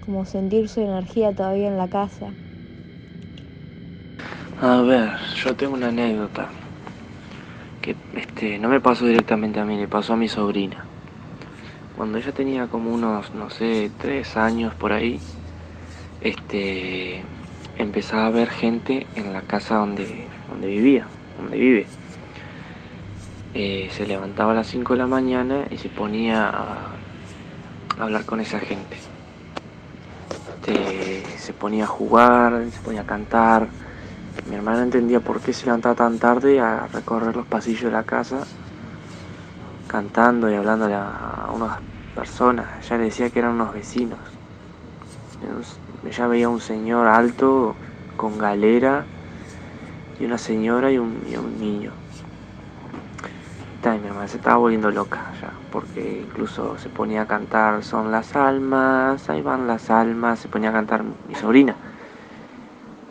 como 0.00 0.24
sentir 0.26 0.68
su 0.68 0.80
energía 0.80 1.34
todavía 1.34 1.68
en 1.68 1.78
la 1.78 1.88
casa. 1.90 2.36
A 4.64 4.80
ver, 4.80 5.18
yo 5.36 5.54
tengo 5.54 5.74
una 5.74 5.88
anécdota 5.88 6.48
que 7.82 7.94
este, 8.16 8.58
no 8.58 8.70
me 8.70 8.80
pasó 8.80 9.04
directamente 9.04 9.60
a 9.60 9.66
mí, 9.66 9.76
le 9.76 9.88
pasó 9.88 10.14
a 10.14 10.16
mi 10.16 10.26
sobrina. 10.26 10.86
Cuando 11.98 12.16
ella 12.16 12.32
tenía 12.32 12.66
como 12.68 12.90
unos, 12.94 13.34
no 13.34 13.50
sé, 13.50 13.90
tres 13.98 14.38
años 14.38 14.74
por 14.74 14.94
ahí, 14.94 15.20
este, 16.22 17.22
empezaba 17.76 18.24
a 18.24 18.30
ver 18.30 18.48
gente 18.48 19.06
en 19.16 19.34
la 19.34 19.42
casa 19.42 19.74
donde, 19.74 20.28
donde 20.48 20.66
vivía, 20.66 21.08
donde 21.38 21.58
vive. 21.58 21.86
Eh, 23.52 23.90
se 23.92 24.06
levantaba 24.06 24.52
a 24.52 24.54
las 24.54 24.68
5 24.68 24.94
de 24.94 24.98
la 24.98 25.06
mañana 25.06 25.66
y 25.70 25.76
se 25.76 25.90
ponía 25.90 26.48
a, 26.48 28.02
hablar 28.02 28.24
con 28.24 28.40
esa 28.40 28.60
gente. 28.60 28.96
Este, 30.30 31.22
se 31.36 31.52
ponía 31.52 31.84
a 31.84 31.86
jugar, 31.86 32.64
se 32.72 32.80
ponía 32.80 33.02
a 33.02 33.06
cantar 33.06 33.83
mi 34.48 34.56
hermana 34.56 34.82
entendía 34.82 35.20
por 35.20 35.40
qué 35.40 35.52
se 35.52 35.66
levantaba 35.66 35.94
tan 35.94 36.18
tarde 36.18 36.60
a 36.60 36.86
recorrer 36.92 37.34
los 37.34 37.46
pasillos 37.46 37.84
de 37.84 37.90
la 37.90 38.02
casa, 38.02 38.40
cantando 39.88 40.50
y 40.50 40.54
hablándole 40.54 40.94
a 40.94 41.50
unas 41.54 41.78
personas. 42.14 42.66
Ella 42.84 42.98
le 42.98 43.04
decía 43.04 43.30
que 43.30 43.38
eran 43.38 43.52
unos 43.52 43.72
vecinos. 43.72 44.18
Ella 46.04 46.26
veía 46.26 46.48
un 46.48 46.60
señor 46.60 47.06
alto 47.06 47.74
con 48.16 48.38
galera 48.38 49.04
y 50.20 50.24
una 50.24 50.38
señora 50.38 50.90
y 50.92 50.98
un, 50.98 51.22
y 51.30 51.36
un 51.36 51.58
niño. 51.60 51.92
Y 53.84 53.98
mi 53.98 54.06
hermana 54.06 54.26
se 54.28 54.38
estaba 54.38 54.56
volviendo 54.56 54.90
loca 54.90 55.20
ya, 55.42 55.52
porque 55.70 56.22
incluso 56.26 56.78
se 56.78 56.88
ponía 56.88 57.22
a 57.22 57.26
cantar 57.26 57.84
Son 57.84 58.10
las 58.10 58.34
almas, 58.34 59.28
ahí 59.28 59.42
van 59.42 59.66
las 59.66 59.90
almas, 59.90 60.38
se 60.38 60.48
ponía 60.48 60.70
a 60.70 60.72
cantar 60.72 61.04
mi 61.28 61.34
sobrina. 61.34 61.76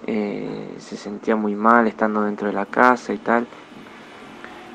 Eh, 0.05 0.75
se 0.79 0.97
sentía 0.97 1.35
muy 1.35 1.55
mal 1.55 1.87
estando 1.87 2.21
dentro 2.21 2.47
de 2.47 2.53
la 2.53 2.65
casa 2.65 3.13
y 3.13 3.17
tal. 3.17 3.47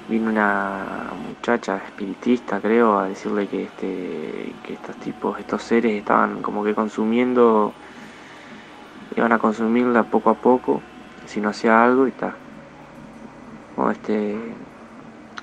Vino 0.09 0.31
una 0.31 1.11
muchacha 1.29 1.77
espiritista, 1.77 2.61
creo, 2.61 2.99
a 2.99 3.09
decirle 3.09 3.47
que, 3.47 3.65
este, 3.65 4.53
que 4.65 4.73
estos 4.73 4.97
tipos, 4.97 5.39
estos 5.39 5.63
seres 5.63 5.93
estaban 5.93 6.41
como 6.41 6.65
que 6.65 6.75
consumiendo, 6.75 7.73
iban 9.17 9.33
a 9.33 9.39
consumirla 9.39 10.05
poco 10.05 10.31
a 10.31 10.35
poco, 10.35 10.81
si 11.27 11.41
no 11.41 11.51
hacía 11.51 11.85
algo 11.85 12.07
y 12.07 12.13
tal. 12.13 12.33
Bueno, 13.77 13.91
este, 13.91 14.35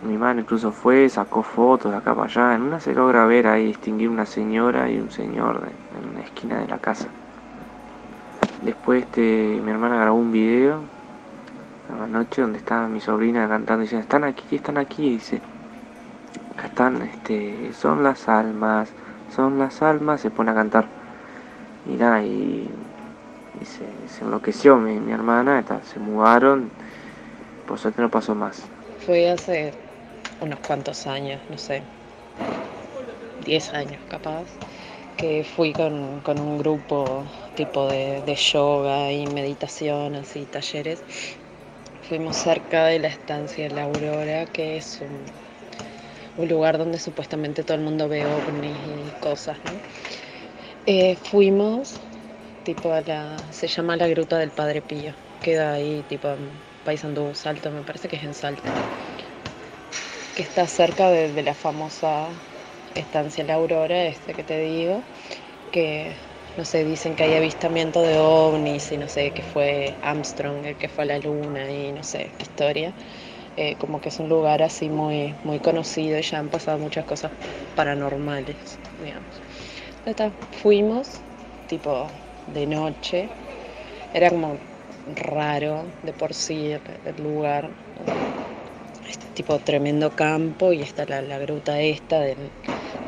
mi 0.08 0.18
mano 0.18 0.42
incluso 0.42 0.72
fue, 0.72 1.08
sacó 1.10 1.44
fotos 1.44 1.92
de 1.92 1.98
acá 1.98 2.16
para 2.16 2.28
allá. 2.28 2.56
En 2.56 2.64
una 2.64 2.80
se 2.80 2.96
logra 2.96 3.28
ver 3.28 3.46
ahí 3.46 3.68
distinguir 3.68 4.10
una 4.10 4.26
señora 4.26 4.90
y 4.90 5.00
un 5.00 5.12
señor 5.12 5.62
en 6.02 6.10
una 6.10 6.22
esquina 6.22 6.60
de 6.60 6.68
la 6.68 6.80
casa. 6.80 7.08
Después 8.62 9.04
este, 9.04 9.60
mi 9.64 9.72
hermana 9.72 9.98
grabó 9.98 10.18
un 10.18 10.32
video 10.32 10.82
a 11.94 12.00
la 12.02 12.08
noche 12.08 12.42
donde 12.42 12.58
estaba 12.58 12.88
mi 12.88 13.00
sobrina 13.00 13.48
cantando 13.48 13.84
y 13.84 13.88
dice, 13.88 14.00
están 14.00 14.24
aquí, 14.24 14.56
están 14.56 14.78
aquí, 14.78 15.06
y 15.06 15.12
dice, 15.12 15.42
acá 16.54 16.68
están, 16.68 17.02
este, 17.04 17.74
son 17.74 18.04
las 18.04 18.28
almas, 18.28 18.90
son 19.36 19.60
las 19.60 19.82
almas, 19.82 20.22
se 20.22 20.32
pone 20.32 20.52
a 20.52 20.56
cantar. 20.56 20.86
Y 21.88 21.94
nada, 21.94 22.24
y, 22.24 22.70
y 23.62 23.66
se, 23.66 23.86
se, 24.08 24.24
enloqueció 24.24 24.78
mi, 24.78 25.12
hermana, 25.12 25.60
está, 25.60 25.84
se 25.84 26.00
mudaron, 26.00 26.72
por 27.68 27.78
suerte 27.78 28.02
no 28.02 28.10
pasó 28.10 28.34
más. 28.34 28.64
Fue 29.06 29.30
hace 29.30 29.74
unos 30.42 30.60
cuantos 30.60 31.06
años, 31.06 31.40
no 31.50 31.58
sé, 31.58 31.84
10 33.46 33.74
años 33.74 34.02
capaz, 34.10 34.46
que 35.18 35.44
fui 35.44 35.72
con 35.72 36.40
un 36.40 36.58
grupo 36.58 37.24
tipo 37.56 37.88
de, 37.88 38.22
de, 38.22 38.36
yoga 38.36 39.12
y 39.12 39.26
meditación, 39.28 40.16
así, 40.16 40.46
talleres. 40.46 41.02
Fuimos 42.08 42.36
cerca 42.36 42.86
de 42.86 43.00
la 43.00 43.08
estancia 43.08 43.70
la 43.70 43.84
Aurora, 43.84 44.46
que 44.46 44.78
es 44.78 45.00
un, 45.02 45.26
un 46.38 46.48
lugar 46.48 46.78
donde 46.78 47.00
supuestamente 47.00 47.64
todo 47.64 47.76
el 47.78 47.84
mundo 47.84 48.08
ve 48.08 48.26
ovnis 48.26 48.78
y 49.08 49.20
cosas, 49.22 49.58
¿no? 49.64 49.72
Eh, 50.86 51.16
fuimos, 51.16 51.96
tipo, 52.64 52.92
a 52.92 53.02
la, 53.02 53.38
se 53.52 53.68
llama 53.68 53.96
la 53.96 54.08
Gruta 54.08 54.38
del 54.38 54.52
Padre 54.52 54.82
Pío, 54.82 55.14
queda 55.42 55.74
ahí, 55.74 56.04
tipo, 56.08 56.28
en 56.28 56.52
Paysandú, 56.84 57.34
Salto, 57.34 57.72
me 57.72 57.82
parece 57.82 58.08
que 58.08 58.18
es 58.18 58.24
en 58.24 58.36
Salto, 58.36 58.62
que 60.36 60.44
está 60.44 60.68
cerca 60.68 61.10
de, 61.10 61.34
de 61.34 61.42
la 61.42 61.56
famosa 61.56 62.28
estancia 62.94 63.44
La 63.44 63.56
Aurora, 63.56 64.06
este 64.06 64.34
que 64.34 64.44
te 64.44 64.60
digo, 64.60 65.02
que 65.72 66.14
no 66.56 66.66
sé, 66.66 66.84
dicen 66.86 67.16
que 67.16 67.24
hay 67.24 67.36
avistamiento 67.36 68.02
de 68.04 68.18
ovnis 68.20 68.92
y 68.92 68.98
no 68.98 69.08
sé, 69.10 69.34
que 69.34 69.44
fue 69.44 69.98
Armstrong 70.02 70.66
el 70.66 70.78
que 70.78 70.90
fue 70.90 71.04
a 71.06 71.08
la 71.08 71.20
luna 71.20 71.72
y 71.72 71.92
no 71.94 72.04
sé, 72.04 72.36
qué 72.38 72.44
historia. 72.46 72.96
Eh, 73.56 73.78
como 73.78 74.02
que 74.02 74.10
es 74.10 74.20
un 74.20 74.30
lugar 74.30 74.64
así 74.64 74.90
muy, 74.90 75.38
muy 75.44 75.60
conocido 75.62 76.20
y 76.20 76.24
ya 76.24 76.40
han 76.40 76.50
pasado 76.50 76.80
muchas 76.80 77.06
cosas 77.06 77.34
paranormales, 77.76 78.82
digamos. 78.98 79.44
Entonces, 80.06 80.38
fuimos, 80.52 81.26
tipo, 81.68 82.12
de 82.46 82.68
noche. 82.68 83.34
Era 84.14 84.30
como 84.30 84.62
raro 85.06 85.94
de 86.02 86.14
por 86.14 86.34
sí 86.34 86.72
el, 86.72 86.84
el 87.04 87.16
lugar. 87.24 87.76
Este 89.10 89.28
tipo 89.34 89.60
tremendo 89.60 90.12
campo 90.12 90.74
y 90.74 90.82
está 90.82 91.06
la, 91.06 91.22
la 91.22 91.38
gruta 91.40 91.80
esta 91.82 92.20
del, 92.20 92.52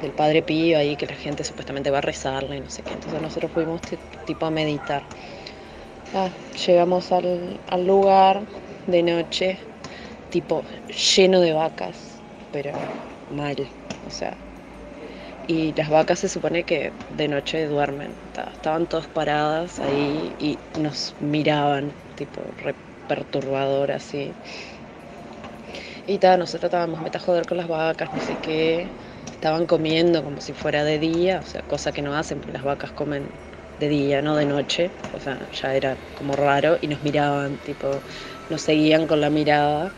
del 0.02 0.12
Padre 0.14 0.44
Pío 0.44 0.78
ahí 0.78 0.96
que 0.96 1.08
la 1.08 1.16
gente 1.16 1.44
supuestamente 1.44 1.90
va 1.92 2.00
a 2.00 2.02
rezarle 2.02 2.58
y 2.58 2.62
no 2.62 2.70
sé 2.70 2.84
qué. 2.84 2.94
Entonces 2.94 3.22
nosotros 3.22 3.52
fuimos 3.52 3.82
tipo 4.26 4.46
a 4.46 4.52
meditar. 4.52 5.04
Ah, 6.14 6.30
llegamos 6.66 7.12
al, 7.12 7.60
al, 7.68 7.86
lugar 7.86 8.42
de 8.86 9.04
noche, 9.04 9.60
tipo 10.30 10.64
lleno 11.16 11.42
de 11.42 11.54
vacas, 11.54 12.24
pero 12.52 12.72
mal, 13.30 13.70
o 14.06 14.10
sea, 14.10 14.38
y 15.48 15.74
las 15.74 15.90
vacas 15.90 16.20
se 16.20 16.30
supone 16.30 16.64
que 16.64 16.92
de 17.10 17.28
noche 17.28 17.66
duermen. 17.68 18.12
Estaban 18.54 18.88
todas 18.88 19.08
paradas 19.08 19.80
ahí 19.80 20.36
y 20.40 20.58
nos 20.80 21.16
miraban, 21.20 21.94
tipo 22.16 22.42
re 22.58 22.76
perturbador 23.08 23.92
así. 23.92 24.34
Y 26.08 26.17
tal, 26.20 26.39
nosotros 26.39 26.70
estábamos 26.70 27.02
meta 27.02 27.20
joder 27.20 27.46
con 27.46 27.58
las 27.58 27.67
vacas, 27.67 28.12
no 28.13 28.20
sé 28.20 28.39
qué. 28.39 28.96
Estaban 29.34 29.67
comiendo 29.67 30.24
como 30.24 30.39
si 30.41 30.54
fuera 30.54 30.84
de 30.84 30.98
día, 31.00 31.39
o 31.41 31.46
sea, 31.46 31.62
cosa 31.63 31.91
que 31.91 32.02
no 32.02 32.15
hacen, 32.15 32.39
porque 32.39 32.54
las 32.54 32.63
vacas 32.63 32.93
comen 32.93 33.30
de 33.78 33.88
día, 33.89 34.22
no 34.22 34.36
de 34.38 34.46
noche. 34.46 34.96
O 35.12 35.20
sea, 35.20 35.50
ya 35.52 35.76
era 35.76 36.00
como 36.15 36.36
raro 36.36 36.78
y 36.82 36.88
nos 36.88 37.02
miraban, 37.04 37.60
tipo, 37.60 38.04
nos 38.50 38.62
seguían 38.63 39.06
con 39.08 39.22
la 39.22 39.30
mirada. 39.30 39.96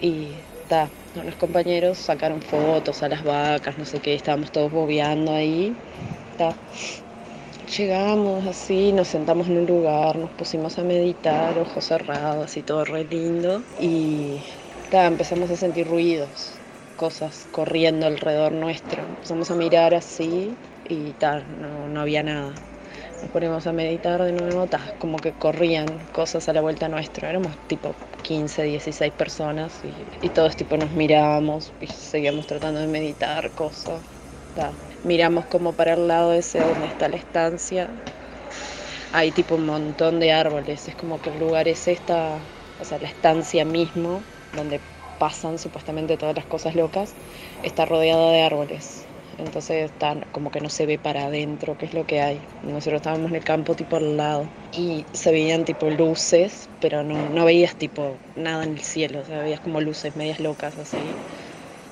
Y 0.00 0.44
ta, 0.66 0.92
los 1.14 1.36
compañeros 1.36 1.98
sacaron 1.98 2.42
fotos 2.42 3.02
a 3.02 3.08
las 3.08 3.22
vacas, 3.22 3.78
no 3.78 3.84
sé 3.84 4.00
qué, 4.00 4.14
estábamos 4.14 4.50
todos 4.52 4.70
bobeando 4.72 5.32
ahí. 5.32 5.78
Llegamos 7.76 8.46
así, 8.46 8.92
nos 8.92 9.06
sentamos 9.08 9.46
en 9.48 9.58
un 9.58 9.66
lugar, 9.66 10.16
nos 10.16 10.32
pusimos 10.32 10.76
a 10.78 10.82
meditar, 10.84 11.58
ojos 11.58 11.84
cerrados 11.84 12.56
y 12.56 12.62
todo 12.64 12.84
re 12.84 13.04
lindo. 13.04 13.66
Y 13.76 14.44
empezamos 14.92 15.50
a 15.50 15.56
sentir 15.56 15.86
ruidos, 15.86 16.54
cosas 16.96 17.46
corriendo 17.52 18.06
alrededor 18.06 18.52
nuestro. 18.52 19.02
Empezamos 19.02 19.50
a 19.50 19.54
mirar 19.54 19.94
así 19.94 20.56
y 20.88 21.12
tal, 21.12 21.44
no, 21.60 21.88
no 21.88 22.00
había 22.00 22.22
nada 22.22 22.54
nos 23.22 23.30
ponemos 23.30 23.66
a 23.66 23.72
meditar 23.72 24.22
de 24.22 24.32
nuevo, 24.32 24.66
como 24.98 25.16
que 25.18 25.32
corrían 25.32 25.86
cosas 26.12 26.48
a 26.48 26.52
la 26.52 26.60
vuelta 26.60 26.88
nuestro. 26.88 27.26
Éramos 27.28 27.52
tipo 27.66 27.94
15, 28.22 28.62
16 28.62 29.12
personas 29.12 29.80
y, 30.22 30.28
todos 30.30 30.56
tipo 30.56 30.76
nos 30.76 30.90
mirábamos 30.92 31.72
y 31.80 31.86
seguíamos 31.86 32.46
tratando 32.46 32.80
de 32.80 32.86
meditar 32.86 33.50
cosas. 33.52 34.00
Miramos 35.04 35.46
como 35.46 35.72
para 35.72 35.94
el 35.94 36.08
lado 36.08 36.32
ese 36.32 36.60
donde 36.60 36.86
está 36.86 37.08
la 37.08 37.16
estancia. 37.16 37.88
Hay 39.12 39.30
tipo 39.30 39.54
un 39.54 39.66
montón 39.66 40.20
de 40.20 40.32
árboles, 40.32 40.86
es 40.88 40.94
como 40.94 41.20
que 41.20 41.30
el 41.30 41.38
lugar 41.38 41.66
es 41.66 41.88
esta, 41.88 42.38
o 42.78 42.84
sea, 42.84 42.98
la 42.98 43.08
estancia 43.08 43.64
mismo, 43.64 44.20
donde 44.52 44.80
pasan 45.18 45.58
supuestamente 45.58 46.16
todas 46.16 46.36
las 46.36 46.46
cosas 46.46 46.74
locas, 46.74 47.14
está 47.62 47.84
rodeada 47.86 48.30
de 48.32 48.42
árboles 48.42 49.08
entonces 49.38 49.90
está 49.90 50.16
como 50.32 50.50
que 50.50 50.60
no 50.60 50.68
se 50.68 50.86
ve 50.86 50.98
para 50.98 51.26
adentro 51.26 51.76
qué 51.76 51.86
es 51.86 51.94
lo 51.94 52.04
que 52.04 52.20
hay. 52.20 52.40
Nosotros 52.62 52.98
estábamos 52.98 53.30
en 53.30 53.36
el 53.36 53.44
campo 53.44 53.74
tipo 53.74 53.96
al 53.96 54.16
lado 54.16 54.46
y 54.72 55.04
se 55.12 55.30
veían 55.30 55.64
tipo 55.64 55.88
luces, 55.90 56.68
pero 56.80 57.04
no, 57.04 57.28
no 57.28 57.44
veías 57.44 57.76
tipo 57.76 58.16
nada 58.34 58.64
en 58.64 58.72
el 58.72 58.80
cielo, 58.82 59.20
o 59.20 59.24
sea, 59.24 59.42
veías 59.42 59.60
como 59.60 59.80
luces 59.80 60.16
medias 60.16 60.40
locas 60.40 60.76
así 60.78 60.96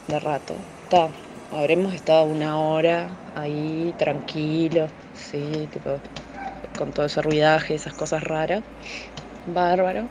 de 0.09 0.19
rato. 0.21 0.55
Está, 0.83 1.09
habremos 1.51 1.95
estado 1.95 2.25
una 2.27 2.59
hora 2.59 3.09
ahí 3.35 3.93
tranquilos, 3.97 4.91
sí, 5.13 5.69
tipo 5.71 6.01
con 6.77 6.93
todo 6.93 7.07
ese 7.07 7.23
ruidaje, 7.23 7.75
esas 7.75 7.95
cosas 7.95 8.23
raras. 8.25 8.63
Bárbaro. 9.47 10.09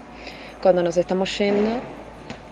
Cuando 0.62 0.84
nos 0.84 0.98
estamos 0.98 1.38
yendo, 1.38 1.82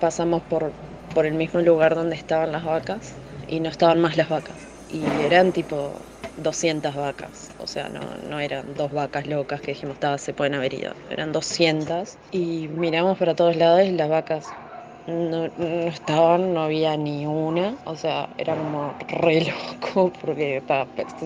pasamos 0.03 0.43
por, 0.43 0.75
por 1.13 1.25
el 1.25 1.33
mismo 1.35 1.61
lugar 1.61 1.95
donde 1.95 2.15
estaban 2.17 2.51
las 2.51 2.65
vacas 2.65 3.21
y 3.47 3.59
no 3.61 3.69
estaban 3.69 4.01
más 4.01 4.17
las 4.17 4.27
vacas. 4.29 4.69
Y 4.89 5.05
eran 5.21 5.53
tipo 5.53 6.05
200 6.35 6.95
vacas, 6.95 7.53
o 7.57 7.67
sea, 7.67 7.87
no, 7.89 8.17
no 8.17 8.39
eran 8.41 8.75
dos 8.75 8.91
vacas 8.91 9.27
locas 9.27 9.61
que 9.61 9.71
dijimos, 9.71 9.97
se 10.17 10.33
pueden 10.33 10.55
haber 10.55 10.73
ido, 10.73 10.93
eran 11.09 11.31
200 11.31 12.19
y 12.31 12.67
miramos 12.69 13.17
para 13.19 13.35
todos 13.35 13.55
lados 13.55 13.83
y 13.87 13.91
las 13.91 14.09
vacas 14.09 14.57
no, 15.05 15.45
estaban, 15.87 16.53
no 16.53 16.63
había 16.63 16.97
ni 16.97 17.25
una, 17.27 17.77
o 17.85 17.95
sea, 17.95 18.29
era 18.37 18.55
como 18.57 18.95
re 19.07 19.41
loco 19.45 20.11
porque 20.21 20.63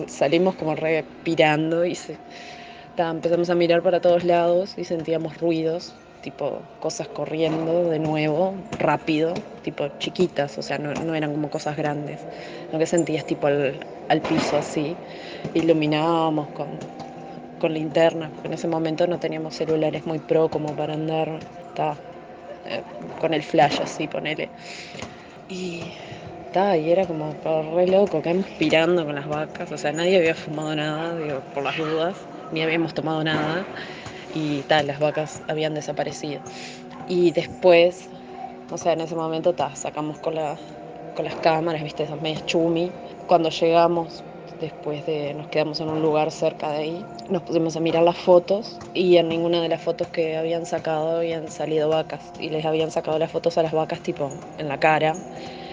salimos 0.08 0.56
como 0.56 0.74
re 0.76 1.08
pirando 1.24 1.84
y 1.84 1.96
empezamos 2.96 3.50
a 3.50 3.54
mirar 3.54 3.82
para 3.82 4.00
todos 4.00 4.24
lados 4.24 4.76
y 4.78 4.84
sentíamos 4.84 5.38
ruidos 5.38 6.07
tipo 6.20 6.64
cosas 6.78 7.08
corriendo 7.08 7.88
de 7.88 7.98
nuevo, 7.98 8.56
rápido, 8.78 9.34
tipo 9.62 9.88
chiquitas, 9.98 10.58
o 10.58 10.62
sea, 10.62 10.78
no, 10.78 11.14
eran 11.14 11.32
como 11.32 11.50
cosas 11.50 11.76
grandes. 11.76 12.20
Lo 12.72 12.78
que 12.78 12.86
sentías 12.86 13.24
tipo 13.24 13.46
al, 13.46 14.22
piso 14.26 14.56
así, 14.56 14.96
iluminábamos 15.54 16.50
con, 16.50 16.80
con 17.58 17.74
linternas, 17.74 18.32
porque 18.32 18.48
en 18.48 18.54
ese 18.54 18.68
momento 18.68 19.06
no 19.06 19.18
teníamos 19.18 19.54
celulares 19.54 20.06
muy 20.06 20.18
pro 20.20 20.48
como 20.50 20.74
para 20.76 20.94
andar 20.94 21.40
eh, 22.64 22.82
con 23.18 23.34
el 23.34 23.42
flash 23.42 23.80
así, 23.82 24.08
ponele. 24.08 24.50
Y, 25.48 25.92
y 26.54 26.90
era 26.90 27.06
como 27.06 27.36
re 27.74 27.86
loco, 27.86 28.20
que 28.22 28.44
pirando 28.58 29.04
con 29.04 29.14
las 29.14 29.26
vacas, 29.28 29.70
o 29.72 29.78
sea, 29.78 29.92
nadie 29.92 30.18
había 30.18 30.34
fumado 30.34 30.74
nada, 30.74 31.16
digo, 31.16 31.42
por 31.52 31.62
las 31.62 31.76
dudas, 31.76 32.16
ni 32.50 32.62
habíamos 32.62 32.94
tomado 32.94 33.22
nada 33.24 33.68
y 34.38 34.62
tal, 34.62 34.86
las 34.86 35.00
vacas 35.00 35.42
habían 35.48 35.74
desaparecido. 35.74 36.40
Y 37.08 37.32
después, 37.32 38.08
o 38.70 38.78
sea, 38.78 38.92
en 38.92 39.00
ese 39.00 39.14
momento 39.14 39.52
ta, 39.52 39.74
sacamos 39.74 40.18
con, 40.18 40.34
con 41.14 41.24
las 41.24 41.34
cámaras, 41.36 41.82
viste, 41.82 42.04
esas 42.04 42.20
medias 42.20 42.46
chumi. 42.46 42.90
Cuando 43.26 43.50
llegamos, 43.50 44.22
después 44.60 45.04
de, 45.06 45.34
nos 45.34 45.48
quedamos 45.48 45.80
en 45.80 45.88
un 45.88 46.02
lugar 46.02 46.30
cerca 46.30 46.70
de 46.70 46.78
ahí, 46.78 47.04
nos 47.28 47.42
pusimos 47.42 47.76
a 47.76 47.80
mirar 47.80 48.02
las 48.02 48.16
fotos 48.16 48.78
y 48.94 49.16
en 49.16 49.28
ninguna 49.28 49.60
de 49.60 49.68
las 49.68 49.80
fotos 49.80 50.08
que 50.08 50.36
habían 50.36 50.66
sacado 50.66 51.18
habían 51.18 51.48
salido 51.48 51.88
vacas 51.88 52.32
y 52.38 52.50
les 52.50 52.64
habían 52.64 52.90
sacado 52.90 53.18
las 53.18 53.30
fotos 53.30 53.58
a 53.58 53.62
las 53.62 53.72
vacas 53.72 54.00
tipo 54.00 54.30
en 54.58 54.68
la 54.68 54.78
cara 54.78 55.14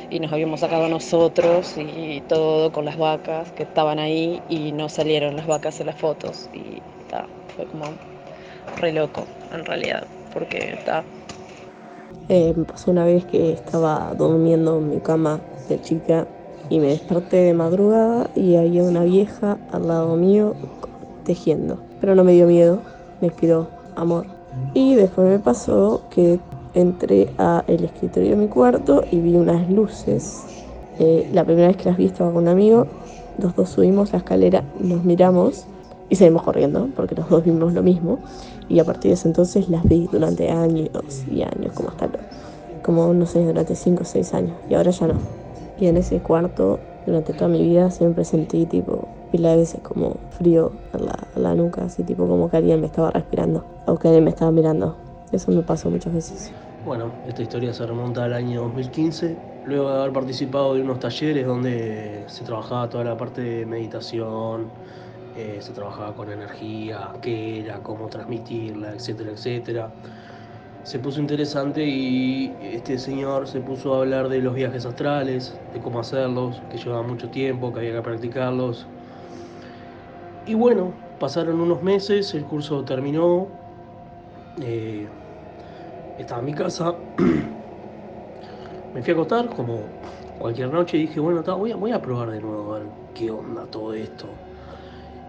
y 0.10 0.20
nos 0.20 0.32
habíamos 0.32 0.60
sacado 0.60 0.88
nosotros 0.88 1.76
y 1.78 2.22
todo 2.28 2.72
con 2.72 2.86
las 2.86 2.98
vacas 2.98 3.52
que 3.54 3.64
estaban 3.64 4.00
ahí 4.00 4.42
y 4.50 4.72
no 4.72 4.90
salieron 4.90 5.36
las 5.36 5.48
vacas 5.48 5.80
en 5.80 5.88
las 5.88 5.96
fotos 5.96 6.50
y 6.54 6.82
ta, 7.10 7.26
fue 7.56 7.66
como 7.66 7.86
re 8.78 8.92
loco, 8.92 9.26
en 9.54 9.66
realidad, 9.66 10.04
porque 10.34 10.74
está... 10.74 11.04
Eh, 12.28 12.54
me 12.56 12.64
pasó 12.64 12.92
una 12.92 13.06
vez 13.06 13.26
que 13.26 13.54
estaba 13.54 14.14
durmiendo 14.18 14.80
en 14.80 14.90
mi 14.90 15.00
cama 15.00 15.40
de 15.70 15.80
chica 15.82 16.26
y 16.70 16.80
me 16.80 16.88
desperté 16.88 17.38
de 17.38 17.54
madrugada 17.54 18.30
y 18.36 18.56
había 18.56 18.84
una 18.84 19.04
vieja 19.04 19.58
al 19.72 19.88
lado 19.88 20.16
mío 20.16 20.56
tejiendo. 21.24 21.80
Pero 22.02 22.16
no 22.16 22.24
me 22.24 22.34
dio 22.34 22.48
miedo, 22.48 22.82
me 23.22 23.28
inspiró 23.28 23.68
amor. 23.96 24.26
Y 24.74 24.96
después 24.96 25.28
me 25.28 25.40
pasó 25.40 26.04
que 26.10 26.40
entré 26.74 27.30
a 27.38 27.64
el 27.68 27.84
escritorio 27.84 28.32
de 28.32 28.36
mi 28.36 28.48
cuarto 28.48 29.04
y 29.12 29.20
vi 29.20 29.36
unas 29.36 29.70
luces. 29.70 30.44
Eh, 31.00 31.30
la 31.34 31.44
primera 31.44 31.68
vez 31.68 31.78
que 31.78 31.86
las 31.86 31.98
vi 31.98 32.06
estaba 32.06 32.32
con 32.32 32.44
un 32.44 32.50
amigo, 32.50 32.88
los 33.38 33.56
dos 33.56 33.70
subimos 33.70 34.14
la 34.14 34.20
escalera, 34.20 34.64
nos 34.80 35.04
miramos 35.04 35.68
y 36.10 36.16
seguimos 36.16 36.44
corriendo 36.44 36.90
porque 36.96 37.16
los 37.16 37.30
dos 37.30 37.44
vimos 37.44 37.74
lo 37.74 37.84
mismo. 37.84 38.20
Y 38.70 38.80
a 38.80 38.84
partir 38.84 39.10
de 39.10 39.14
ese 39.14 39.28
entonces 39.28 39.70
las 39.70 39.84
vi 39.84 40.08
durante 40.12 40.50
años 40.50 40.90
y 41.30 41.42
años, 41.42 41.74
como 41.74 41.90
hasta, 41.90 42.10
como 42.84 43.14
no 43.14 43.26
sé, 43.26 43.46
durante 43.46 43.76
5 43.76 44.02
o 44.02 44.06
6 44.06 44.34
años. 44.34 44.58
Y 44.70 44.74
ahora 44.76 44.92
ya 44.92 45.08
no. 45.08 45.16
Y 45.80 45.88
en 45.88 45.98
ese 45.98 46.20
cuarto, 46.20 46.80
durante 47.06 47.34
toda 47.34 47.48
mi 47.48 47.62
vida, 47.62 47.92
siempre 47.92 48.24
sentí 48.26 48.66
tipo 48.66 49.08
pila 49.32 49.52
de 49.52 49.58
veces 49.58 49.82
como 49.82 50.16
frío 50.32 50.72
en 50.94 51.06
la, 51.06 51.18
la 51.36 51.56
nuca, 51.56 51.86
así 51.86 52.04
tipo 52.04 52.28
como 52.28 52.50
que 52.50 52.58
alguien 52.58 52.80
me 52.80 52.88
estaba 52.88 53.12
respirando 53.12 53.66
o 53.86 53.98
que 53.98 54.08
alguien 54.08 54.24
me 54.24 54.30
estaba 54.30 54.52
mirando. 54.52 54.96
Eso 55.32 55.52
me 55.52 55.62
pasó 55.62 55.90
muchas 55.90 56.14
veces. 56.14 56.52
Bueno, 56.86 57.12
esta 57.28 57.42
historia 57.42 57.74
se 57.74 57.86
remonta 57.86 58.24
al 58.24 58.34
año 58.34 58.62
2015, 58.62 59.36
luego 59.66 59.92
de 59.92 60.00
haber 60.02 60.14
participado 60.14 60.76
de 60.76 60.82
unos 60.82 61.00
talleres 61.00 61.46
donde 61.46 62.24
se 62.28 62.44
trabajaba 62.44 62.88
toda 62.90 63.04
la 63.04 63.18
parte 63.18 63.42
de 63.42 63.66
meditación, 63.66 64.70
eh, 65.38 65.58
se 65.62 65.74
trabajaba 65.74 66.16
con 66.16 66.32
energía, 66.32 67.12
qué 67.22 67.60
era, 67.60 67.80
cómo 67.80 68.08
transmitirla, 68.08 68.94
etcétera, 68.94 69.32
etcétera. 69.32 69.90
Se 70.84 71.00
puso 71.00 71.20
interesante 71.20 71.84
y 71.84 72.56
este 72.62 72.98
señor 72.98 73.48
se 73.48 73.60
puso 73.60 73.96
a 73.96 74.00
hablar 74.00 74.30
de 74.30 74.40
los 74.40 74.54
viajes 74.56 74.86
astrales, 74.86 75.54
de 75.74 75.80
cómo 75.82 76.00
hacerlos, 76.00 76.62
que 76.70 76.78
llevaba 76.78 77.02
mucho 77.04 77.30
tiempo, 77.30 77.74
que 77.74 77.80
había 77.80 77.96
que 77.96 78.02
practicarlos. 78.02 78.86
Y 80.46 80.54
bueno, 80.54 80.94
pasaron 81.20 81.60
unos 81.60 81.82
meses, 81.84 82.34
el 82.34 82.46
curso 82.46 82.86
terminó, 82.86 83.48
eh, 84.62 85.08
estaba 86.20 86.40
en 86.40 86.46
mi 86.46 86.54
casa, 86.54 86.96
me 88.94 89.02
fui 89.02 89.12
a 89.12 89.14
acostar 89.14 89.50
como 89.50 89.82
cualquier 90.40 90.70
noche 90.70 90.98
y 90.98 91.08
dije, 91.08 91.20
bueno, 91.20 91.44
voy 91.58 91.72
a, 91.72 91.76
voy 91.76 91.92
a 91.92 92.02
probar 92.02 92.32
de 92.32 92.40
nuevo 92.40 92.76
a 92.76 92.80
ver 92.80 92.88
qué 93.16 93.32
onda 93.32 93.66
todo 93.66 93.94
esto. 93.94 94.28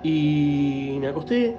Y 0.08 0.98
me 1.00 1.08
acosté, 1.08 1.56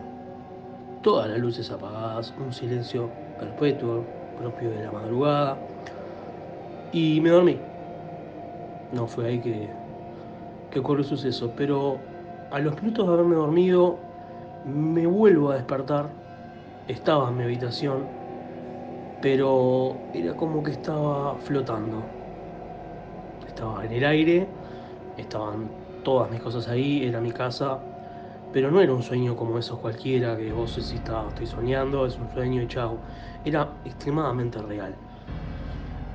todas 1.04 1.30
las 1.30 1.38
luces 1.38 1.70
apagadas, 1.70 2.34
un 2.40 2.54
silencio 2.54 3.10
perpetuo 3.38 4.06
propio 4.38 4.70
de 4.70 4.86
la 4.86 4.90
madrugada. 4.90 5.58
Y 6.94 7.20
me 7.20 7.30
dormí. 7.32 7.58
No 8.94 9.06
fue 9.06 9.28
ahí 9.28 9.42
que, 9.42 9.68
que 10.72 10.80
ocurrió 10.80 11.02
el 11.02 11.10
suceso, 11.10 11.52
pero 11.58 11.98
a 12.50 12.60
los 12.60 12.82
minutos 12.82 13.06
de 13.06 13.14
haberme 13.14 13.36
dormido, 13.36 13.98
me 14.64 15.06
vuelvo 15.06 15.52
a 15.52 15.56
despertar. 15.56 16.08
Estaba 16.88 17.28
en 17.28 17.36
mi 17.36 17.44
habitación, 17.44 18.06
pero 19.20 19.94
era 20.14 20.34
como 20.38 20.64
que 20.64 20.72
estaba 20.72 21.36
flotando. 21.36 22.02
Estaba 23.46 23.84
en 23.84 23.92
el 23.92 24.06
aire, 24.06 24.48
estaban 25.18 25.68
todas 26.06 26.32
mis 26.32 26.40
cosas 26.40 26.70
ahí, 26.70 27.04
era 27.04 27.20
mi 27.20 27.34
casa, 27.34 27.97
pero 28.54 28.72
no 28.72 28.82
era 28.82 28.94
un 28.94 29.04
sueño 29.04 29.36
como 29.36 29.58
esos 29.58 29.80
cualquiera 29.80 30.38
que 30.38 30.52
vos 30.52 30.76
decís, 30.76 30.94
estoy 30.94 31.46
soñando, 31.46 32.06
es 32.06 32.18
un 32.18 32.32
sueño 32.34 32.62
y 32.62 32.68
chao. 32.68 32.98
Era 33.46 33.70
extremadamente 33.86 34.62
real. 34.62 34.96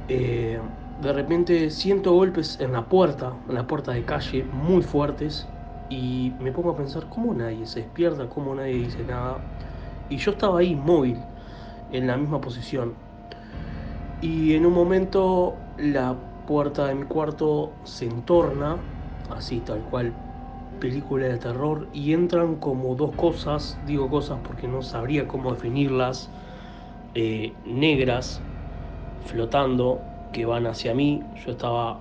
Eh, 0.09 0.59
de 1.01 1.13
repente 1.13 1.71
siento 1.71 2.13
golpes 2.13 2.59
en 2.61 2.73
la 2.73 2.85
puerta, 2.85 3.33
en 3.49 3.55
la 3.55 3.67
puerta 3.67 3.93
de 3.93 4.05
calle, 4.05 4.45
muy 4.45 4.83
fuertes, 4.83 5.47
y 5.89 6.33
me 6.41 6.53
pongo 6.53 6.71
a 6.71 6.77
pensar 6.77 7.07
cómo 7.09 7.35
nadie 7.35 7.67
se 7.67 7.81
despierta, 7.81 8.29
cómo 8.29 8.55
nadie 8.55 8.75
dice 8.75 9.05
nada. 9.05 9.39
Y 10.09 10.17
yo 10.17 10.33
estaba 10.33 10.61
ahí 10.61 10.73
inmóvil, 10.73 11.19
en 11.93 12.07
la 12.07 12.17
misma 12.17 12.41
posición. 12.41 12.95
Y 14.21 14.55
en 14.55 14.65
un 14.65 14.73
momento 14.73 15.55
la 15.79 16.15
puerta 16.47 16.87
de 16.87 16.95
mi 16.95 17.05
cuarto 17.05 17.73
se 17.85 18.07
entorna, 18.07 18.77
así 19.31 19.61
tal 19.61 19.81
cual 19.81 20.13
película 20.83 21.29
de 21.29 21.39
terror, 21.39 21.87
y 21.95 22.13
entran 22.13 22.57
como 22.57 22.97
dos 22.97 23.13
cosas, 23.13 23.79
digo 23.87 24.11
cosas 24.11 24.41
porque 24.43 24.67
no 24.67 24.83
sabría 24.83 25.29
cómo 25.29 25.53
definirlas, 25.53 26.29
eh, 27.15 27.53
negras, 27.65 28.41
flotando, 29.27 30.01
que 30.33 30.45
van 30.45 30.67
hacia 30.67 30.93
mí. 30.93 31.23
Yo 31.47 31.53
estaba 31.53 32.01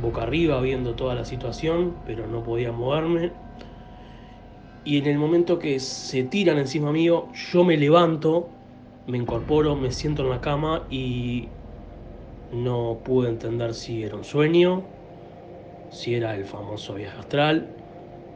boca 0.00 0.22
arriba 0.22 0.58
viendo 0.62 0.94
toda 0.94 1.14
la 1.14 1.26
situación, 1.26 1.92
pero 2.06 2.26
no 2.26 2.42
podía 2.42 2.72
moverme. 2.72 3.30
Y 4.86 4.96
en 4.96 5.06
el 5.06 5.18
momento 5.18 5.58
que 5.58 5.78
se 5.78 6.22
tiran 6.22 6.56
encima 6.56 6.92
mío, 6.92 7.28
yo 7.52 7.62
me 7.62 7.76
levanto, 7.76 8.48
me 9.06 9.18
incorporo, 9.18 9.76
me 9.76 9.92
siento 9.92 10.22
en 10.22 10.30
la 10.30 10.40
cama 10.40 10.84
y 10.88 11.48
no 12.54 12.96
pude 13.04 13.28
entender 13.28 13.74
si 13.74 14.02
era 14.02 14.16
un 14.16 14.24
sueño, 14.24 14.95
si 15.88 16.14
era 16.14 16.34
el 16.36 16.46
famoso 16.46 16.94
viaje 16.94 17.18
astral 17.20 17.76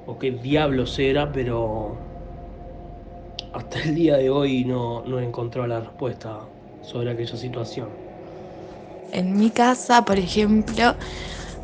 o 0.04 0.18
qué 0.18 0.30
diablos 0.32 0.98
era, 0.98 1.32
pero 1.32 2.10
hasta 3.52 3.80
el 3.82 3.94
día 3.94 4.16
de 4.16 4.28
hoy 4.30 4.64
no, 4.64 5.04
no 5.04 5.20
he 5.20 5.24
encontrado 5.24 5.68
la 5.68 5.80
respuesta 5.80 6.50
sobre 6.80 7.10
aquella 7.12 7.36
situación. 7.36 8.00
En 9.10 9.36
mi 9.36 9.50
casa, 9.50 10.04
por 10.04 10.18
ejemplo, 10.18 10.96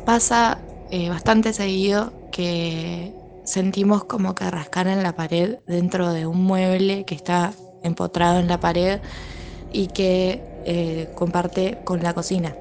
pasa 0.03 0.67
eh, 0.89 1.09
bastante 1.09 1.53
seguido 1.53 2.13
que 2.31 3.15
sentimos 3.43 4.05
como 4.05 4.35
que 4.35 4.49
rascar 4.51 4.87
en 4.87 5.03
la 5.03 5.15
pared 5.15 5.59
dentro 5.67 6.11
de 6.13 6.27
un 6.27 6.43
mueble 6.43 7.05
que 7.05 7.15
está 7.15 7.53
empotrado 7.83 8.39
en 8.39 8.47
la 8.47 8.59
pared 8.59 9.01
y 9.69 9.89
que 9.89 10.49
eh, 10.65 11.09
comparte 11.15 11.81
con 11.83 12.03
la 12.03 12.13
cocina. 12.13 12.59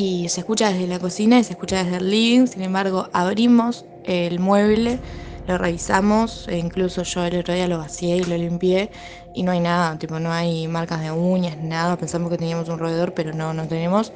Y 0.00 0.28
se 0.28 0.42
escucha 0.42 0.70
desde 0.70 0.86
la 0.86 1.00
cocina 1.00 1.40
y 1.40 1.42
se 1.42 1.54
escucha 1.54 1.82
desde 1.82 1.96
el 1.96 2.08
living, 2.08 2.46
sin 2.46 2.62
embargo 2.62 3.08
abrimos 3.12 3.84
el 4.04 4.38
mueble, 4.38 5.00
lo 5.48 5.58
revisamos, 5.58 6.46
e 6.46 6.56
incluso 6.56 7.02
yo 7.02 7.24
el 7.24 7.40
otro 7.40 7.52
día 7.52 7.66
lo 7.66 7.78
vacié 7.78 8.18
y 8.18 8.22
lo 8.22 8.36
limpié 8.36 8.92
y 9.34 9.42
no 9.42 9.50
hay 9.50 9.58
nada, 9.58 9.98
tipo 9.98 10.20
no 10.20 10.30
hay 10.30 10.68
marcas 10.68 11.00
de 11.00 11.10
uñas, 11.10 11.56
nada, 11.60 11.96
pensamos 11.96 12.30
que 12.30 12.38
teníamos 12.38 12.68
un 12.68 12.78
roedor 12.78 13.12
pero 13.12 13.32
no, 13.32 13.52
no 13.52 13.66
tenemos. 13.66 14.12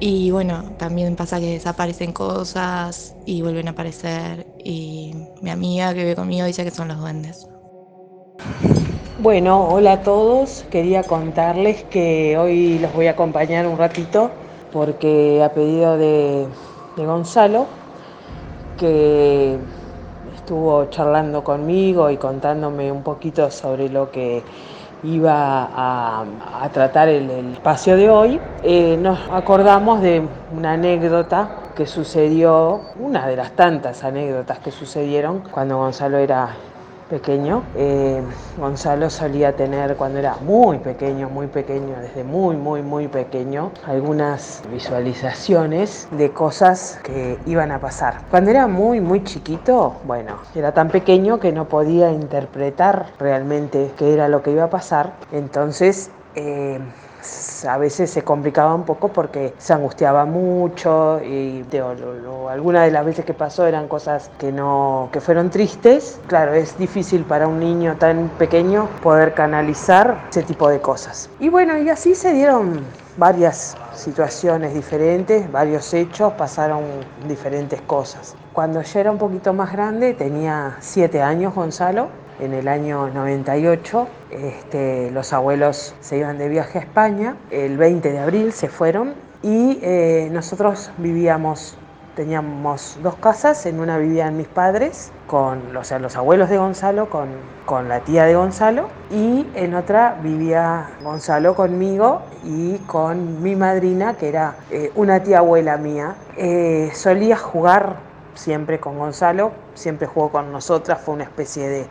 Y 0.00 0.30
bueno, 0.30 0.72
también 0.78 1.14
pasa 1.14 1.40
que 1.40 1.52
desaparecen 1.52 2.14
cosas 2.14 3.14
y 3.26 3.42
vuelven 3.42 3.68
a 3.68 3.72
aparecer 3.72 4.46
y 4.64 5.12
mi 5.42 5.50
amiga 5.50 5.92
que 5.92 6.04
vive 6.04 6.16
conmigo 6.16 6.46
dice 6.46 6.64
que 6.64 6.70
son 6.70 6.88
los 6.88 6.98
duendes. 6.98 7.46
Bueno, 9.18 9.68
hola 9.68 9.92
a 9.92 10.02
todos. 10.02 10.64
Quería 10.70 11.02
contarles 11.02 11.84
que 11.84 12.38
hoy 12.38 12.78
los 12.78 12.94
voy 12.94 13.08
a 13.08 13.10
acompañar 13.10 13.66
un 13.66 13.76
ratito 13.76 14.30
porque 14.72 15.42
a 15.42 15.50
pedido 15.50 15.96
de, 15.96 16.46
Gonzalo, 16.96 17.66
que 18.78 19.56
estuvo 20.36 20.84
charlando 20.86 21.42
conmigo 21.42 22.10
y 22.10 22.16
contándome 22.18 22.92
un 22.92 23.02
poquito 23.02 23.50
sobre 23.50 23.88
lo 23.88 24.10
que 24.10 24.42
iba 25.02 25.68
a, 25.72 26.68
tratar 26.72 27.08
el, 27.08 27.30
espacio 27.52 27.96
de 27.96 28.10
hoy, 28.10 28.40
eh, 28.62 28.98
nos 29.00 29.18
acordamos 29.30 30.02
de 30.02 30.22
una 30.54 30.72
anécdota 30.72 31.56
que 31.74 31.86
sucedió, 31.86 32.80
una 32.98 33.26
de 33.26 33.36
las 33.36 33.52
tantas 33.52 34.04
anécdotas 34.04 34.58
que 34.58 34.70
sucedieron 34.70 35.42
cuando 35.50 35.78
Gonzalo 35.78 36.18
era 36.18 36.50
pequeño. 37.10 37.64
Eh, 37.74 38.22
Gonzalo 38.56 39.10
solía 39.10 39.54
tener 39.56 39.96
cuando 39.96 40.18
era 40.18 40.36
muy 40.40 40.78
pequeño, 40.78 41.28
muy 41.28 41.48
pequeño, 41.48 41.96
desde 42.00 42.24
muy, 42.24 42.56
muy, 42.56 42.82
muy 42.82 43.08
pequeño, 43.08 43.72
algunas 43.84 44.62
visualizaciones 44.72 46.08
de 46.12 46.30
cosas 46.30 47.00
que 47.02 47.38
iban 47.46 47.72
a 47.72 47.80
pasar. 47.80 48.22
Cuando 48.30 48.50
era 48.50 48.66
muy, 48.68 49.00
muy 49.00 49.24
chiquito, 49.24 49.96
bueno, 50.04 50.36
era 50.54 50.72
tan 50.72 50.88
pequeño 50.88 51.40
que 51.40 51.52
no 51.52 51.66
podía 51.66 52.12
interpretar 52.12 53.06
realmente 53.18 53.90
qué 53.98 54.14
era 54.14 54.28
lo 54.28 54.42
que 54.42 54.52
iba 54.52 54.64
a 54.64 54.70
pasar. 54.70 55.12
Entonces, 55.32 56.10
eh, 56.36 56.78
a 57.68 57.76
veces 57.78 58.10
se 58.10 58.22
complicaba 58.22 58.74
un 58.74 58.84
poco 58.84 59.08
porque 59.08 59.54
se 59.58 59.72
angustiaba 59.72 60.24
mucho 60.24 61.20
y 61.22 61.64
algunas 62.48 62.84
de 62.86 62.90
las 62.90 63.04
veces 63.04 63.24
que 63.24 63.34
pasó 63.34 63.66
eran 63.66 63.88
cosas 63.88 64.30
que 64.38 64.52
no 64.52 65.08
que 65.12 65.20
fueron 65.20 65.50
tristes. 65.50 66.20
Claro, 66.26 66.54
es 66.54 66.76
difícil 66.78 67.24
para 67.24 67.46
un 67.46 67.60
niño 67.60 67.96
tan 67.98 68.28
pequeño 68.38 68.88
poder 69.02 69.34
canalizar 69.34 70.26
ese 70.30 70.42
tipo 70.42 70.68
de 70.68 70.80
cosas. 70.80 71.30
Y 71.38 71.48
bueno, 71.48 71.78
y 71.78 71.88
así 71.88 72.14
se 72.14 72.32
dieron 72.32 72.84
varias 73.16 73.76
situaciones 73.94 74.72
diferentes, 74.74 75.50
varios 75.52 75.92
hechos, 75.92 76.32
pasaron 76.34 76.82
diferentes 77.28 77.80
cosas. 77.82 78.34
Cuando 78.52 78.82
yo 78.82 78.98
era 78.98 79.10
un 79.10 79.18
poquito 79.18 79.52
más 79.52 79.72
grande, 79.72 80.14
tenía 80.14 80.76
siete 80.80 81.22
años 81.22 81.54
Gonzalo, 81.54 82.08
en 82.40 82.54
el 82.54 82.68
año 82.68 83.08
98. 83.08 84.08
Este, 84.30 85.10
los 85.10 85.32
abuelos 85.32 85.94
se 86.00 86.18
iban 86.18 86.38
de 86.38 86.48
viaje 86.48 86.78
a 86.78 86.82
España, 86.82 87.36
el 87.50 87.76
20 87.76 88.12
de 88.12 88.18
abril 88.18 88.52
se 88.52 88.68
fueron 88.68 89.14
y 89.42 89.78
eh, 89.82 90.28
nosotros 90.32 90.90
vivíamos, 90.98 91.76
teníamos 92.14 92.98
dos 93.02 93.16
casas, 93.16 93.64
en 93.66 93.80
una 93.80 93.98
vivían 93.98 94.36
mis 94.36 94.48
padres, 94.48 95.12
con 95.26 95.76
o 95.76 95.84
sea, 95.84 95.98
los 95.98 96.16
abuelos 96.16 96.50
de 96.50 96.58
Gonzalo, 96.58 97.08
con, 97.08 97.28
con 97.64 97.88
la 97.88 98.00
tía 98.00 98.24
de 98.24 98.34
Gonzalo, 98.34 98.88
y 99.10 99.46
en 99.54 99.74
otra 99.74 100.18
vivía 100.22 100.90
Gonzalo 101.02 101.54
conmigo 101.54 102.22
y 102.44 102.76
con 102.78 103.42
mi 103.42 103.56
madrina, 103.56 104.14
que 104.14 104.28
era 104.28 104.56
eh, 104.70 104.92
una 104.94 105.22
tía 105.22 105.38
abuela 105.38 105.76
mía. 105.76 106.14
Eh, 106.36 106.90
solía 106.94 107.36
jugar 107.36 107.96
siempre 108.34 108.80
con 108.80 108.98
Gonzalo, 108.98 109.52
siempre 109.74 110.06
jugó 110.06 110.30
con 110.30 110.52
nosotras, 110.52 111.00
fue 111.00 111.14
una 111.14 111.24
especie 111.24 111.68
de 111.68 111.86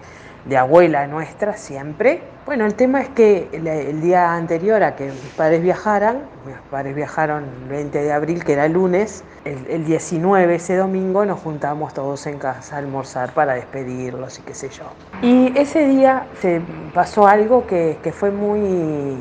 de 0.45 0.57
abuela 0.57 1.07
nuestra 1.07 1.53
siempre. 1.53 2.21
Bueno, 2.45 2.65
el 2.65 2.73
tema 2.73 3.01
es 3.01 3.09
que 3.09 3.47
el, 3.51 4.01
día 4.01 4.33
anterior 4.33 4.81
a 4.81 4.95
que 4.95 5.05
mis 5.05 5.33
padres 5.37 5.61
viajaran, 5.61 6.23
mis 6.45 6.55
padres 6.71 6.95
viajaron 6.95 7.43
el 7.63 7.69
20 7.69 8.01
de 8.01 8.11
abril, 8.11 8.43
que 8.43 8.53
era 8.53 8.67
lunes, 8.67 9.23
el, 9.45 9.85
19, 9.85 10.55
ese 10.55 10.75
domingo, 10.75 11.25
nos 11.25 11.39
juntamos 11.39 11.93
todos 11.93 12.25
en 12.25 12.39
casa 12.39 12.75
a 12.75 12.79
almorzar 12.79 13.33
para 13.33 13.53
despedirlos 13.53 14.39
y 14.39 14.41
qué 14.41 14.55
sé 14.55 14.69
yo. 14.69 14.85
Y 15.21 15.55
ese 15.55 15.87
día 15.87 16.25
se 16.41 16.61
pasó 16.93 17.27
algo 17.27 17.67
que, 17.67 17.97
fue 18.11 18.31
muy 18.31 19.17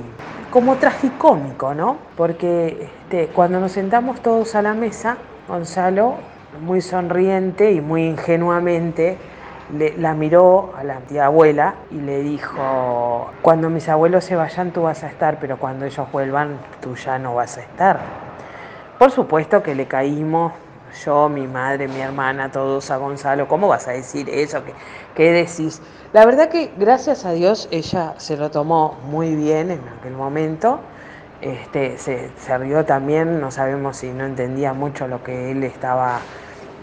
como 0.50 0.76
tragicómico, 0.76 1.74
¿no? 1.74 1.98
Porque 2.16 2.88
este, 3.04 3.26
cuando 3.26 3.61
nos 3.61 3.72
sentamos 3.72 4.22
todos 4.22 4.54
a 4.54 4.62
la 4.62 4.72
mesa, 4.72 5.18
Gonzalo, 5.46 6.14
muy 6.62 6.81
sonriente 6.81 7.72
y 7.72 7.83
muy 7.83 8.04
ingenuamente, 8.04 9.18
la 9.70 10.14
miró 10.14 10.72
a 10.76 10.85
la 10.85 11.00
tía 11.00 11.26
abuela 11.26 11.74
y 11.90 11.96
le 11.96 12.22
dijo, 12.22 13.31
cuando 13.42 13.68
mis 13.68 13.88
abuelos 13.88 14.24
se 14.24 14.35
vayan 14.35 14.72
tú 14.72 14.83
vas 14.83 15.04
a 15.04 15.09
estar, 15.09 15.38
pero 15.38 15.59
cuando 15.59 15.85
ellos 15.85 16.11
vuelvan 16.11 16.59
tú 16.81 16.94
ya 16.94 17.18
no 17.18 17.35
vas 17.35 17.59
a 17.59 17.61
estar. 17.61 18.00
Por 18.98 19.11
supuesto 19.11 19.62
que 19.62 19.75
le 19.75 19.87
caímos, 19.87 20.52
yo, 21.04 21.29
mi 21.29 21.46
madre, 21.46 21.87
mi 21.87 22.00
hermana, 22.00 22.50
todos 22.50 22.90
a 22.90 22.96
Gonzalo, 22.96 23.46
¿cómo 23.46 23.69
vas 23.69 23.87
a 23.88 23.92
decir 23.92 24.29
eso? 24.31 24.64
¿Qué, 24.64 24.73
qué 25.14 25.33
decís? 25.33 25.83
La 26.12 26.25
verdad 26.25 26.48
que 26.48 26.73
gracias 26.79 27.27
a 27.27 27.33
Dios 27.33 27.69
ella 27.71 28.14
se 28.16 28.37
lo 28.37 28.50
tomó 28.50 28.96
muy 29.04 29.37
bien 29.37 29.71
en 29.71 29.81
aquel 29.98 30.14
momento. 30.14 30.81
Este, 31.42 31.98
se, 31.98 32.31
se 32.38 32.58
rió 32.58 32.85
también, 32.85 33.40
no 33.40 33.50
sabemos 33.50 33.98
si 33.98 34.08
no 34.10 34.25
entendía 34.25 34.73
mucho 34.73 35.06
lo 35.06 35.23
que 35.23 35.52
él 35.52 35.62
estaba 35.62 36.19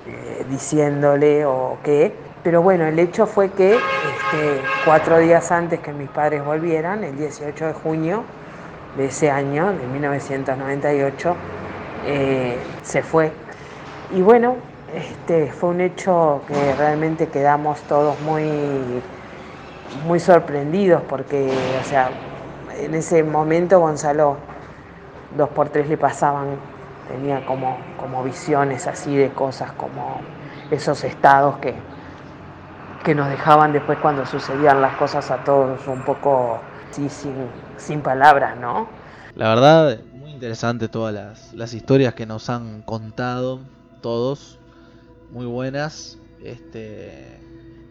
eh, 0.08 0.46
diciéndole 0.50 1.46
o 1.46 1.78
qué, 1.84 2.16
pero 2.46 2.62
bueno, 2.62 2.86
el 2.86 3.00
hecho 3.00 3.26
fue 3.26 3.50
que 3.50 3.74
este, 3.74 4.62
cuatro 4.86 5.18
días 5.18 5.52
antes 5.52 5.80
que 5.80 5.92
mis 5.92 6.08
padres 6.08 6.46
volvieran, 6.46 7.04
el 7.04 7.18
18 7.18 7.66
de 7.66 7.74
junio 7.74 8.24
de 8.96 9.08
ese 9.08 9.32
año, 9.32 9.74
de 9.74 9.88
1998, 9.88 11.36
eh, 12.06 12.56
se 12.84 13.02
fue. 13.02 13.32
Y 14.14 14.22
bueno, 14.22 14.58
este, 14.94 15.52
fue 15.54 15.70
un 15.70 15.82
hecho 15.82 16.44
que 16.48 16.76
realmente 16.76 17.30
quedamos 17.30 17.82
todos 17.82 18.22
muy, 18.22 18.48
muy 20.06 20.20
sorprendidos 20.20 21.02
porque, 21.10 21.52
o 21.82 21.84
sea, 21.84 22.12
en 22.78 22.94
ese 22.94 23.24
momento 23.24 23.80
Gonzalo 23.80 24.38
dos 25.36 25.50
por 25.50 25.70
tres 25.70 25.90
le 25.90 25.98
pasaban, 25.98 26.50
tenía 27.08 27.44
como, 27.44 27.76
como 28.00 28.24
visiones 28.24 28.86
así 28.86 29.18
de 29.18 29.32
cosas 29.32 29.72
como 29.72 30.22
esos 30.70 31.04
estados 31.04 31.58
que, 31.58 31.74
que 33.06 33.14
nos 33.14 33.30
dejaban 33.30 33.72
después 33.72 34.00
cuando 34.00 34.26
sucedían 34.26 34.82
las 34.82 34.98
cosas 34.98 35.30
a 35.30 35.44
todos 35.44 35.88
un 35.88 36.04
poco 36.04 36.60
sí, 36.90 37.08
sin, 37.08 37.36
sin 37.78 38.02
palabras, 38.02 38.58
¿no? 38.58 38.90
La 39.36 39.50
verdad, 39.50 40.00
muy 40.14 40.32
interesante 40.32 40.90
todas 40.90 41.14
las, 41.14 41.54
las 41.54 41.74
historias 41.74 42.16
que 42.16 42.26
nos 42.26 42.50
han 42.50 42.82
contado 42.82 43.60
todos, 44.02 44.60
muy 45.32 45.46
buenas, 45.46 46.18
este 46.44 47.40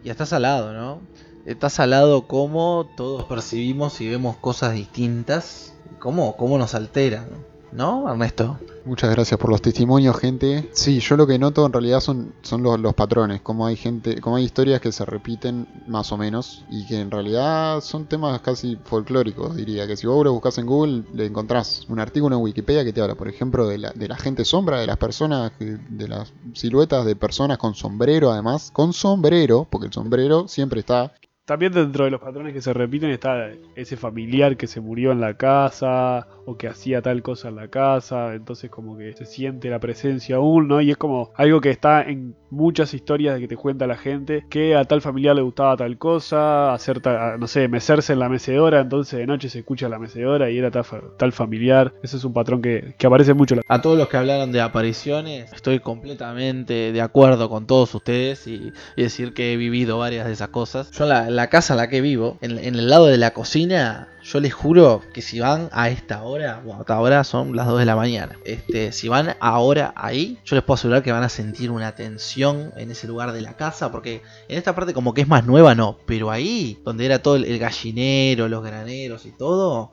y 0.02 0.10
está 0.10 0.26
salado, 0.26 0.72
¿no? 0.72 1.00
Está 1.46 1.70
salado 1.70 2.26
cómo 2.26 2.90
todos 2.96 3.24
percibimos 3.24 4.00
y 4.00 4.08
vemos 4.08 4.36
cosas 4.36 4.74
distintas, 4.74 5.74
cómo, 6.00 6.36
cómo 6.36 6.58
nos 6.58 6.74
alteran, 6.74 7.28
¿no, 7.74 8.10
Ernesto? 8.10 8.58
Muchas 8.84 9.10
gracias 9.10 9.40
por 9.40 9.50
los 9.50 9.62
testimonios, 9.62 10.18
gente. 10.18 10.68
Sí, 10.72 11.00
yo 11.00 11.16
lo 11.16 11.26
que 11.26 11.38
noto 11.38 11.64
en 11.64 11.72
realidad 11.72 12.00
son, 12.00 12.34
son 12.42 12.62
los, 12.62 12.94
patrones, 12.94 13.40
como 13.40 13.66
hay 13.66 13.76
gente, 13.76 14.20
como 14.20 14.36
hay 14.36 14.44
historias 14.44 14.80
que 14.80 14.92
se 14.92 15.04
repiten 15.04 15.66
más 15.86 16.12
o 16.12 16.18
menos 16.18 16.64
y 16.70 16.86
que 16.86 17.00
en 17.00 17.10
realidad 17.10 17.80
son 17.80 18.04
temas 18.04 18.40
casi 18.42 18.76
folclóricos, 18.84 19.56
diría. 19.56 19.86
Que 19.86 19.96
si 19.96 20.06
vos 20.06 20.22
lo 20.24 20.32
buscas 20.32 20.58
en 20.58 20.66
Google, 20.66 21.04
le 21.14 21.26
encontrás 21.26 21.86
un 21.88 21.98
artículo 21.98 22.36
en 22.36 22.42
Wikipedia 22.42 22.84
que 22.84 22.92
te 22.92 23.00
habla, 23.00 23.14
por 23.14 23.28
ejemplo, 23.28 23.66
de 23.66 23.78
la, 23.78 23.90
de 23.92 24.06
la 24.06 24.16
gente 24.16 24.44
sombra, 24.44 24.80
de 24.80 24.86
las 24.86 24.98
personas, 24.98 25.52
de 25.58 26.08
las 26.08 26.32
siluetas 26.52 27.06
de 27.06 27.16
personas 27.16 27.56
con 27.58 27.74
sombrero, 27.74 28.30
además, 28.30 28.70
con 28.70 28.92
sombrero, 28.92 29.66
porque 29.70 29.86
el 29.86 29.92
sombrero 29.92 30.46
siempre 30.46 30.80
está 30.80 31.14
también 31.44 31.72
dentro 31.72 32.04
de 32.04 32.10
los 32.10 32.20
patrones 32.20 32.54
que 32.54 32.62
se 32.62 32.72
repiten 32.72 33.10
está 33.10 33.50
ese 33.76 33.96
familiar 33.96 34.56
que 34.56 34.66
se 34.66 34.80
murió 34.80 35.12
en 35.12 35.20
la 35.20 35.34
casa 35.36 36.26
o 36.46 36.56
que 36.56 36.68
hacía 36.68 37.02
tal 37.02 37.22
cosa 37.22 37.48
en 37.48 37.56
la 37.56 37.68
casa, 37.68 38.34
entonces 38.34 38.70
como 38.70 38.96
que 38.96 39.12
se 39.14 39.26
siente 39.26 39.68
la 39.68 39.78
presencia 39.78 40.36
aún, 40.36 40.68
¿no? 40.68 40.80
Y 40.80 40.90
es 40.90 40.96
como 40.96 41.32
algo 41.34 41.60
que 41.60 41.70
está 41.70 42.02
en 42.02 42.34
muchas 42.54 42.94
historias 42.94 43.34
de 43.34 43.40
que 43.40 43.48
te 43.48 43.56
cuenta 43.56 43.86
la 43.86 43.96
gente, 43.96 44.44
que 44.48 44.76
a 44.76 44.84
tal 44.84 45.00
familiar 45.00 45.36
le 45.36 45.42
gustaba 45.42 45.76
tal 45.76 45.98
cosa, 45.98 46.72
hacer 46.72 47.00
tal, 47.00 47.38
no 47.38 47.46
sé, 47.46 47.68
mecerse 47.68 48.12
en 48.12 48.20
la 48.20 48.28
mecedora, 48.28 48.80
entonces 48.80 49.18
de 49.18 49.26
noche 49.26 49.48
se 49.48 49.58
escucha 49.60 49.88
la 49.88 49.98
mecedora 49.98 50.50
y 50.50 50.58
era 50.58 50.70
tal, 50.70 51.32
familiar, 51.32 51.94
ese 52.02 52.16
es 52.16 52.24
un 52.24 52.32
patrón 52.32 52.62
que, 52.62 52.94
aparece 53.04 53.34
mucho. 53.34 53.56
A 53.68 53.82
todos 53.82 53.98
los 53.98 54.08
que 54.08 54.16
hablaron 54.16 54.52
de 54.52 54.60
apariciones, 54.60 55.52
estoy 55.52 55.80
completamente 55.80 56.92
de 56.92 57.00
acuerdo 57.00 57.48
con 57.50 57.66
todos 57.66 57.94
ustedes 57.94 58.46
y, 58.46 58.72
decir 58.96 59.34
que 59.34 59.52
he 59.52 59.56
vivido 59.56 59.98
varias 59.98 60.26
de 60.26 60.32
esas 60.32 60.48
cosas. 60.48 60.90
Yo 60.92 61.04
la, 61.04 61.28
la 61.28 61.50
casa 61.50 61.74
en 61.74 61.78
la 61.78 61.88
que 61.88 62.00
vivo, 62.00 62.38
en, 62.40 62.58
el 62.58 62.88
lado 62.88 63.06
de 63.06 63.18
la 63.18 63.32
cocina, 63.32 64.08
yo 64.24 64.40
les 64.40 64.54
juro 64.54 65.02
que 65.12 65.20
si 65.20 65.38
van 65.38 65.68
a 65.72 65.90
esta 65.90 66.22
hora, 66.22 66.62
bueno, 66.64 66.80
hasta 66.80 66.94
ahora 66.94 67.24
son 67.24 67.54
las 67.54 67.66
2 67.66 67.78
de 67.78 67.84
la 67.84 67.94
mañana. 67.94 68.38
Este, 68.44 68.90
si 68.92 69.08
van 69.08 69.36
ahora 69.38 69.92
ahí, 69.96 70.38
yo 70.44 70.56
les 70.56 70.64
puedo 70.64 70.76
asegurar 70.76 71.02
que 71.02 71.12
van 71.12 71.22
a 71.22 71.28
sentir 71.28 71.70
una 71.70 71.94
tensión 71.94 72.72
en 72.76 72.90
ese 72.90 73.06
lugar 73.06 73.32
de 73.32 73.42
la 73.42 73.56
casa, 73.56 73.92
porque 73.92 74.22
en 74.48 74.56
esta 74.56 74.74
parte 74.74 74.94
como 74.94 75.12
que 75.12 75.20
es 75.20 75.28
más 75.28 75.44
nueva, 75.44 75.74
no, 75.74 75.98
pero 76.06 76.30
ahí, 76.30 76.80
donde 76.84 77.04
era 77.04 77.20
todo 77.20 77.36
el 77.36 77.58
gallinero, 77.58 78.48
los 78.48 78.64
graneros 78.64 79.26
y 79.26 79.30
todo, 79.30 79.90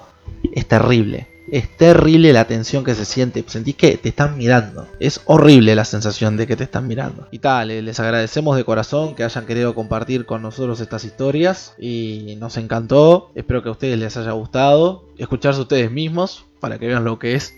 es 0.54 0.66
terrible. 0.66 1.28
Es 1.52 1.68
terrible 1.76 2.32
la 2.32 2.45
tensión 2.45 2.86
que 2.86 2.95
se 2.95 3.04
siente. 3.04 3.43
Sentís 3.45 3.76
que 3.76 3.97
te 3.97 4.10
están 4.10 4.38
mirando. 4.38 4.88
Es 5.02 5.20
horrible 5.26 5.76
la 5.76 5.84
sensación 5.84 6.38
de 6.38 6.47
que 6.47 6.56
te 6.56 6.64
están 6.64 6.88
mirando. 6.88 7.28
Y 7.30 7.39
tal, 7.39 7.68
les 7.68 7.99
agradecemos 7.99 8.56
de 8.56 8.64
corazón 8.64 9.16
que 9.16 9.26
hayan 9.26 9.45
querido 9.45 9.76
compartir 9.76 10.26
con 10.26 10.41
nosotros 10.41 10.80
estas 10.80 11.04
historias. 11.04 11.76
Y 11.78 12.38
nos 12.39 12.56
encantó. 12.56 13.32
Espero 13.36 13.62
que 13.62 13.68
a 13.68 13.74
ustedes 13.74 13.99
les 13.99 14.16
haya 14.16 14.32
gustado. 14.32 15.10
Escucharse 15.18 15.60
ustedes 15.60 15.91
mismos 15.91 16.45
para 16.62 16.80
que 16.80 16.88
vean 16.88 17.04
lo 17.04 17.20
que 17.20 17.36
es. 17.36 17.54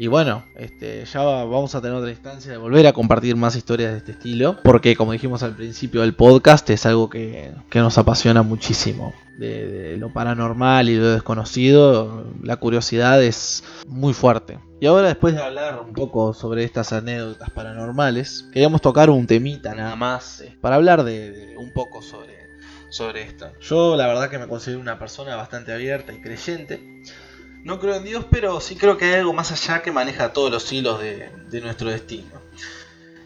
Y 0.00 0.06
bueno, 0.06 0.44
este, 0.56 1.04
ya 1.04 1.20
vamos 1.20 1.74
a 1.74 1.82
tener 1.82 1.94
otra 1.94 2.08
instancia 2.08 2.50
de 2.50 2.56
volver 2.56 2.86
a 2.86 2.94
compartir 2.94 3.36
más 3.36 3.54
historias 3.54 3.92
de 3.92 3.98
este 3.98 4.12
estilo. 4.12 4.56
Porque 4.64 4.96
como 4.96 5.12
dijimos 5.12 5.42
al 5.42 5.54
principio 5.54 6.00
del 6.00 6.14
podcast, 6.14 6.70
es 6.70 6.86
algo 6.86 7.10
que, 7.10 7.52
que 7.68 7.80
nos 7.80 7.98
apasiona 7.98 8.42
muchísimo 8.42 9.12
de, 9.36 9.98
lo 9.98 10.10
paranormal 10.10 10.88
y 10.88 10.96
lo 10.96 11.10
desconocido, 11.10 12.24
la 12.42 12.56
curiosidad 12.56 13.22
es 13.22 13.62
muy 13.88 14.14
fuerte. 14.14 14.58
Y 14.80 14.86
ahora 14.86 15.08
después 15.08 15.34
de 15.34 15.42
hablar 15.42 15.82
un 15.86 15.92
poco 15.92 16.32
sobre 16.32 16.64
estas 16.64 16.94
anécdotas 16.94 17.50
paranormales, 17.50 18.46
queríamos 18.54 18.80
tocar 18.80 19.10
un 19.10 19.26
temita 19.26 19.74
nada 19.74 19.96
más 19.96 20.40
eh, 20.40 20.56
para 20.62 20.76
hablar 20.76 21.04
de, 21.04 21.54
un 21.58 21.74
poco 21.74 22.00
sobre, 22.00 22.48
sobre 22.88 23.24
esto. 23.24 23.52
Yo 23.60 23.96
la 23.96 24.06
verdad 24.06 24.30
que 24.30 24.38
me 24.38 24.48
considero 24.48 24.80
una 24.80 24.98
persona 24.98 25.36
bastante 25.36 25.74
abierta 25.74 26.14
y 26.14 26.22
creyente. 26.22 27.02
No 27.62 27.78
creo 27.78 27.96
en 27.96 28.04
Dios, 28.04 28.24
pero 28.30 28.58
sí 28.60 28.74
creo 28.74 28.96
que 28.96 29.06
hay 29.06 29.14
algo 29.14 29.32
más 29.32 29.52
allá 29.52 29.80
que 29.80 29.92
maneja 29.92 30.32
todos 30.32 30.50
los 30.50 30.70
hilos 30.72 30.98
de, 31.00 31.60
nuestro 31.60 31.90
destino. 31.90 32.39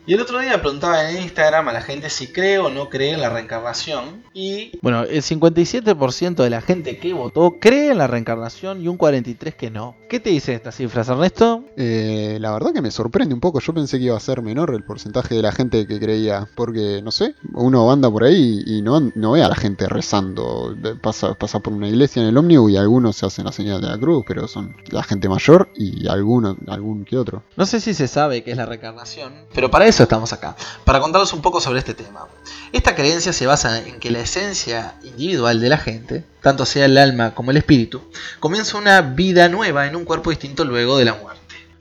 Y 0.06 0.12
el 0.12 0.20
otro 0.20 0.38
día 0.38 0.60
preguntaba 0.60 1.10
en 1.10 1.22
Instagram 1.22 1.68
a 1.68 1.72
la 1.72 1.80
gente 1.80 2.10
si 2.10 2.26
cree 2.26 2.58
o 2.58 2.68
no 2.68 2.90
cree 2.90 3.12
en 3.12 3.22
la 3.22 3.30
reencarnación. 3.30 4.22
Y 4.34 4.78
bueno, 4.82 5.04
el 5.04 5.22
57% 5.22 6.34
de 6.34 6.50
la 6.50 6.60
gente 6.60 6.98
que 6.98 7.14
votó 7.14 7.56
cree 7.58 7.90
en 7.90 7.96
la 7.98 8.06
reencarnación 8.06 8.82
y 8.82 8.88
un 8.88 8.98
43% 8.98 9.54
que 9.54 9.70
no. 9.70 9.96
¿Qué 10.10 10.20
te 10.20 10.28
dice 10.28 10.52
estas 10.52 10.76
cifras, 10.76 11.08
Ernesto? 11.08 11.64
Eh, 11.78 12.36
la 12.38 12.52
verdad 12.52 12.74
que 12.74 12.82
me 12.82 12.90
sorprende 12.90 13.32
un 13.32 13.40
poco. 13.40 13.60
Yo 13.60 13.72
pensé 13.72 13.98
que 13.98 14.04
iba 14.04 14.16
a 14.16 14.20
ser 14.20 14.42
menor 14.42 14.74
el 14.74 14.84
porcentaje 14.84 15.36
de 15.36 15.42
la 15.42 15.52
gente 15.52 15.86
que 15.86 15.98
creía. 15.98 16.48
Porque, 16.54 17.00
no 17.02 17.10
sé, 17.10 17.34
uno 17.54 17.90
anda 17.90 18.10
por 18.10 18.24
ahí 18.24 18.62
y 18.66 18.82
no, 18.82 19.00
no 19.14 19.32
ve 19.32 19.42
a 19.42 19.48
la 19.48 19.56
gente 19.56 19.88
rezando. 19.88 20.76
Pasa, 21.00 21.32
pasa 21.32 21.60
por 21.60 21.72
una 21.72 21.88
iglesia 21.88 22.20
en 22.20 22.28
el 22.28 22.36
ómnibus 22.36 22.72
y 22.72 22.76
algunos 22.76 23.16
se 23.16 23.24
hacen 23.24 23.46
la 23.46 23.52
señal 23.52 23.80
de 23.80 23.88
la 23.88 23.98
cruz, 23.98 24.22
pero 24.28 24.48
son 24.48 24.76
la 24.90 25.02
gente 25.02 25.30
mayor 25.30 25.70
y 25.74 26.06
alguno, 26.08 26.58
algún 26.66 27.06
que 27.06 27.16
otro. 27.16 27.42
No 27.56 27.64
sé 27.64 27.80
si 27.80 27.94
se 27.94 28.06
sabe 28.06 28.44
qué 28.44 28.50
es 28.50 28.56
la 28.58 28.66
reencarnación, 28.66 29.32
pero 29.54 29.70
para 29.70 29.86
eso 29.86 29.93
estamos 30.02 30.32
acá, 30.32 30.56
para 30.84 31.00
contaros 31.00 31.32
un 31.32 31.40
poco 31.40 31.60
sobre 31.60 31.78
este 31.78 31.94
tema. 31.94 32.26
Esta 32.72 32.94
creencia 32.94 33.32
se 33.32 33.46
basa 33.46 33.78
en 33.78 34.00
que 34.00 34.10
la 34.10 34.20
esencia 34.20 34.94
individual 35.04 35.60
de 35.60 35.68
la 35.68 35.78
gente, 35.78 36.24
tanto 36.42 36.66
sea 36.66 36.86
el 36.86 36.98
alma 36.98 37.34
como 37.34 37.52
el 37.52 37.56
espíritu, 37.56 38.02
comienza 38.40 38.76
una 38.76 39.00
vida 39.00 39.48
nueva 39.48 39.86
en 39.86 39.96
un 39.96 40.04
cuerpo 40.04 40.30
distinto 40.30 40.64
luego 40.64 40.98
de 40.98 41.04
la 41.04 41.14
muerte. 41.14 41.33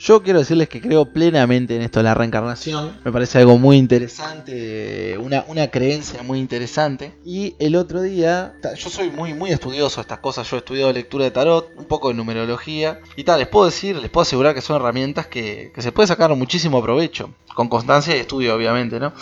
Yo 0.04 0.22
quiero 0.22 0.40
decirles 0.40 0.68
que 0.68 0.82
creo 0.82 1.06
plenamente 1.06 1.78
en 1.78 1.82
esto 1.82 2.00
de 2.00 2.04
la 2.04 2.14
reencarnación. 2.14 3.00
Me 3.06 3.12
parece 3.14 3.38
algo 3.38 3.58
muy 3.58 3.78
interesante, 3.78 5.18
una, 5.18 5.46
una 5.48 5.70
creencia 5.70 6.24
muy 6.24 6.40
interesante. 6.40 7.14
Y 7.24 7.56
el 7.58 7.78
otro 7.78 8.02
día, 8.02 8.54
yo 8.76 8.90
soy 8.90 9.12
muy, 9.12 9.34
muy 9.34 9.52
estudioso 9.52 9.96
de 9.96 10.02
estas 10.02 10.20
cosas. 10.20 10.50
Yo 10.50 10.58
he 10.58 10.60
estudiado 10.60 10.92
lectura 10.92 11.24
de 11.24 11.32
tarot, 11.32 11.72
un 11.78 11.86
poco 11.86 12.10
de 12.10 12.16
numerología. 12.16 13.00
Y 13.16 13.24
tal, 13.24 13.40
les 13.40 13.48
puedo 13.48 13.66
decir, 13.66 13.96
les 13.96 14.12
puedo 14.12 14.24
asegurar 14.24 14.54
que 14.54 14.60
son 14.60 14.76
herramientas 14.76 15.28
que, 15.28 15.72
que 15.74 15.82
se 15.82 15.94
puede 15.94 16.08
sacar 16.08 16.36
muchísimo 16.36 16.84
provecho 16.84 17.30
con 17.54 17.70
constancia 17.70 18.16
y 18.16 18.20
estudio 18.20 18.56
obviamente, 18.56 19.00
¿no? 19.00 19.14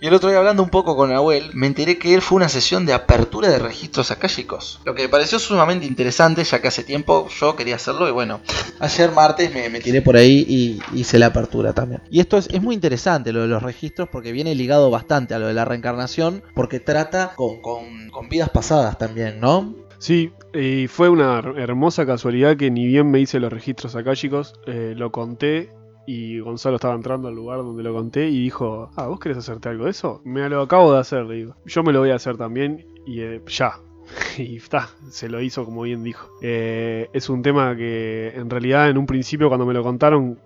Y 0.00 0.06
el 0.06 0.14
otro 0.14 0.28
día 0.30 0.38
hablando 0.38 0.62
un 0.62 0.70
poco 0.70 0.96
con 0.96 1.12
Abuel, 1.12 1.50
me 1.54 1.66
enteré 1.66 1.98
que 1.98 2.14
él 2.14 2.22
fue 2.22 2.36
una 2.36 2.48
sesión 2.48 2.86
de 2.86 2.92
apertura 2.92 3.48
de 3.48 3.58
registros 3.58 4.12
chicos 4.28 4.80
lo 4.84 4.94
que 4.94 5.02
me 5.02 5.08
pareció 5.08 5.38
sumamente 5.38 5.86
interesante 5.86 6.44
ya 6.44 6.60
que 6.60 6.68
hace 6.68 6.84
tiempo 6.84 7.28
yo 7.40 7.56
quería 7.56 7.76
hacerlo 7.76 8.08
y 8.08 8.12
bueno, 8.12 8.40
ayer 8.78 9.10
martes 9.12 9.52
me, 9.52 9.80
tiré 9.80 10.02
por 10.02 10.16
ahí 10.16 10.29
y 10.30 10.80
hice 10.94 11.18
la 11.18 11.26
apertura 11.26 11.72
también. 11.72 12.02
Y 12.10 12.20
esto 12.20 12.38
es, 12.38 12.48
es, 12.50 12.62
muy 12.62 12.74
interesante 12.74 13.32
lo 13.32 13.42
de 13.42 13.48
los 13.48 13.62
registros 13.62 14.08
porque 14.10 14.32
viene 14.32 14.54
ligado 14.54 14.90
bastante 14.90 15.34
a 15.34 15.38
lo 15.38 15.46
de 15.46 15.54
la 15.54 15.64
reencarnación 15.64 16.42
porque 16.54 16.80
trata 16.80 17.34
con, 17.36 17.60
con, 17.60 18.28
vidas 18.28 18.50
pasadas 18.50 18.98
también, 18.98 19.40
¿no? 19.40 19.74
Sí, 19.98 20.32
y 20.54 20.86
fue 20.86 21.08
una 21.08 21.40
hermosa 21.56 22.06
casualidad 22.06 22.56
que 22.56 22.70
ni 22.70 22.86
bien 22.86 23.10
me 23.10 23.20
hice 23.20 23.40
los 23.40 23.52
registros 23.52 23.96
acá, 23.96 24.14
chicos, 24.14 24.54
eh, 24.66 24.94
lo 24.96 25.10
conté 25.12 25.70
y 26.06 26.40
Gonzalo 26.40 26.76
estaba 26.76 26.94
entrando 26.94 27.28
al 27.28 27.34
lugar 27.34 27.58
donde 27.58 27.82
lo 27.82 27.92
conté 27.92 28.28
y 28.28 28.42
dijo, 28.42 28.90
ah, 28.96 29.06
¿vos 29.06 29.20
querés 29.20 29.38
hacerte 29.38 29.68
algo 29.68 29.84
de 29.84 29.90
eso? 29.90 30.20
Me 30.24 30.48
lo 30.48 30.62
acabo 30.62 30.92
de 30.92 31.00
hacer, 31.00 31.24
le 31.24 31.36
digo. 31.36 31.56
Yo 31.66 31.82
me 31.82 31.92
lo 31.92 32.00
voy 32.00 32.10
a 32.10 32.16
hacer 32.16 32.36
también 32.36 32.86
y 33.06 33.20
eh, 33.20 33.42
ya. 33.46 33.74
y 34.38 34.56
está, 34.56 34.90
se 35.10 35.28
lo 35.28 35.40
hizo 35.40 35.64
como 35.64 35.82
bien 35.82 36.02
dijo. 36.02 36.30
Eh, 36.42 37.08
es 37.12 37.28
un 37.28 37.42
tema 37.42 37.76
que 37.76 38.32
en 38.34 38.50
realidad 38.50 38.88
en 38.88 38.98
un 38.98 39.06
principio 39.06 39.48
cuando 39.48 39.66
me 39.66 39.74
lo 39.74 39.82
contaron 39.82 40.38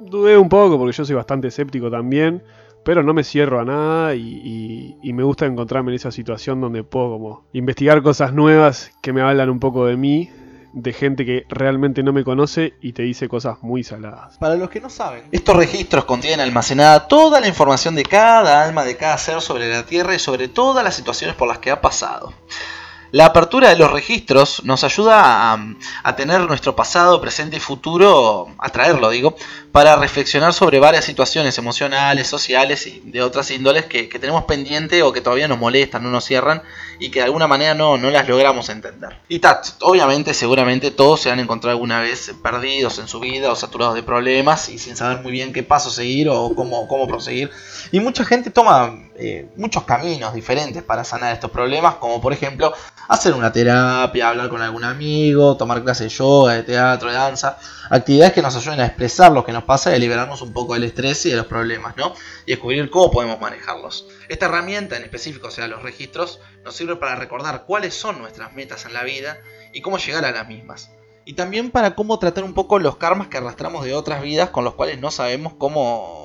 dudé 0.00 0.36
un 0.36 0.48
poco 0.48 0.78
porque 0.78 0.96
yo 0.96 1.04
soy 1.04 1.16
bastante 1.16 1.48
escéptico 1.48 1.90
también. 1.90 2.42
Pero 2.84 3.04
no 3.04 3.14
me 3.14 3.22
cierro 3.22 3.60
a 3.60 3.64
nada 3.64 4.16
y, 4.16 4.98
y, 5.00 5.12
me 5.12 5.22
gusta 5.22 5.46
encontrarme 5.46 5.92
en 5.92 5.94
esa 5.94 6.10
situación 6.10 6.60
donde 6.60 6.82
puedo 6.82 7.10
como 7.10 7.44
investigar 7.52 8.02
cosas 8.02 8.34
nuevas 8.34 8.90
que 9.00 9.12
me 9.12 9.20
hablan 9.20 9.50
un 9.50 9.60
poco 9.60 9.86
de 9.86 9.96
mí 9.96 10.30
de 10.72 10.92
gente 10.92 11.24
que 11.24 11.44
realmente 11.48 12.02
no 12.02 12.12
me 12.12 12.24
conoce 12.24 12.74
y 12.80 12.92
te 12.92 13.02
dice 13.02 13.28
cosas 13.28 13.62
muy 13.62 13.84
saladas. 13.84 14.36
Para 14.38 14.56
los 14.56 14.70
que 14.70 14.80
no 14.80 14.90
saben, 14.90 15.24
estos 15.30 15.54
registros 15.54 16.04
contienen 16.04 16.40
almacenada 16.40 17.06
toda 17.06 17.40
la 17.40 17.48
información 17.48 17.94
de 17.94 18.04
cada 18.04 18.64
alma, 18.64 18.84
de 18.84 18.96
cada 18.96 19.18
ser 19.18 19.40
sobre 19.40 19.68
la 19.68 19.84
Tierra 19.84 20.14
y 20.14 20.18
sobre 20.18 20.48
todas 20.48 20.82
las 20.82 20.94
situaciones 20.94 21.36
por 21.36 21.48
las 21.48 21.58
que 21.58 21.70
ha 21.70 21.80
pasado. 21.80 22.32
La 23.12 23.26
apertura 23.26 23.68
de 23.68 23.76
los 23.76 23.92
registros 23.92 24.64
nos 24.64 24.84
ayuda 24.84 25.52
a, 26.02 26.16
tener 26.16 26.40
nuestro 26.40 26.74
pasado, 26.74 27.20
presente 27.20 27.58
y 27.58 27.60
futuro, 27.60 28.48
a 28.56 28.70
traerlo, 28.70 29.10
digo, 29.10 29.36
para 29.70 29.96
reflexionar 29.96 30.54
sobre 30.54 30.80
varias 30.80 31.04
situaciones 31.04 31.58
emocionales, 31.58 32.26
sociales 32.26 32.86
y 32.86 33.02
de 33.04 33.22
otras 33.22 33.50
índoles 33.50 33.84
que, 33.84 34.08
que 34.08 34.18
tenemos 34.18 34.44
pendiente 34.44 35.02
o 35.02 35.12
que 35.12 35.20
todavía 35.20 35.46
nos 35.46 35.58
molestan, 35.58 36.02
no 36.02 36.10
nos 36.10 36.24
cierran 36.24 36.62
y 36.98 37.10
que 37.10 37.18
de 37.18 37.26
alguna 37.26 37.46
manera 37.46 37.74
no, 37.74 37.98
no 37.98 38.10
las 38.10 38.26
logramos 38.26 38.70
entender. 38.70 39.18
Y 39.28 39.40
tat, 39.40 39.66
obviamente, 39.80 40.32
seguramente 40.32 40.90
todos 40.90 41.20
se 41.20 41.30
han 41.30 41.38
encontrado 41.38 41.72
alguna 41.72 42.00
vez 42.00 42.32
perdidos 42.42 42.98
en 42.98 43.08
su 43.08 43.20
vida 43.20 43.52
o 43.52 43.56
saturados 43.56 43.94
de 43.94 44.02
problemas 44.02 44.70
y 44.70 44.78
sin 44.78 44.96
saber 44.96 45.22
muy 45.22 45.32
bien 45.32 45.52
qué 45.52 45.62
paso 45.62 45.90
seguir 45.90 46.30
o 46.30 46.54
cómo, 46.54 46.88
cómo 46.88 47.06
proseguir. 47.06 47.50
Y 47.90 48.00
mucha 48.00 48.24
gente 48.24 48.50
toma 48.50 48.94
eh, 49.14 49.48
muchos 49.56 49.84
caminos 49.84 50.32
diferentes 50.32 50.82
para 50.82 51.04
sanar 51.04 51.34
estos 51.34 51.50
problemas, 51.50 51.96
como 51.96 52.20
por 52.20 52.32
ejemplo 52.32 52.72
hacer 53.08 53.34
una 53.34 53.52
terapia, 53.52 54.30
hablar 54.30 54.48
con 54.48 54.62
algún 54.62 54.84
amigo, 54.84 55.56
tomar 55.56 55.82
clases 55.82 56.10
de 56.10 56.16
yoga, 56.16 56.54
de 56.54 56.62
teatro, 56.62 57.10
de 57.10 57.16
danza, 57.16 57.58
actividades 57.90 58.32
que 58.32 58.40
nos 58.40 58.56
ayuden 58.56 58.80
a 58.80 58.86
expresar 58.86 59.32
lo 59.32 59.44
que 59.44 59.52
nos 59.52 59.64
pasa 59.64 59.90
y 59.90 59.96
a 59.96 59.98
liberarnos 59.98 60.40
un 60.40 60.52
poco 60.52 60.74
del 60.74 60.84
estrés 60.84 61.26
y 61.26 61.30
de 61.30 61.36
los 61.36 61.46
problemas, 61.46 61.96
¿no? 61.96 62.14
Y 62.46 62.52
descubrir 62.52 62.88
cómo 62.90 63.10
podemos 63.10 63.40
manejarlos. 63.40 64.06
Esta 64.28 64.46
herramienta 64.46 64.96
en 64.96 65.02
específico, 65.02 65.48
o 65.48 65.50
sea, 65.50 65.68
los 65.68 65.82
registros, 65.82 66.40
nos 66.64 66.74
sirve 66.74 66.96
para 66.96 67.16
recordar 67.16 67.64
cuáles 67.66 67.94
son 67.94 68.18
nuestras 68.18 68.54
metas 68.54 68.86
en 68.86 68.94
la 68.94 69.02
vida 69.02 69.38
y 69.72 69.82
cómo 69.82 69.98
llegar 69.98 70.24
a 70.24 70.32
las 70.32 70.48
mismas. 70.48 70.90
Y 71.24 71.34
también 71.34 71.70
para 71.70 71.94
cómo 71.94 72.18
tratar 72.18 72.44
un 72.44 72.54
poco 72.54 72.78
los 72.78 72.96
karmas 72.96 73.28
que 73.28 73.36
arrastramos 73.36 73.84
de 73.84 73.94
otras 73.94 74.22
vidas 74.22 74.50
con 74.50 74.64
los 74.64 74.74
cuales 74.74 74.98
no 74.98 75.10
sabemos 75.10 75.52
cómo 75.56 76.21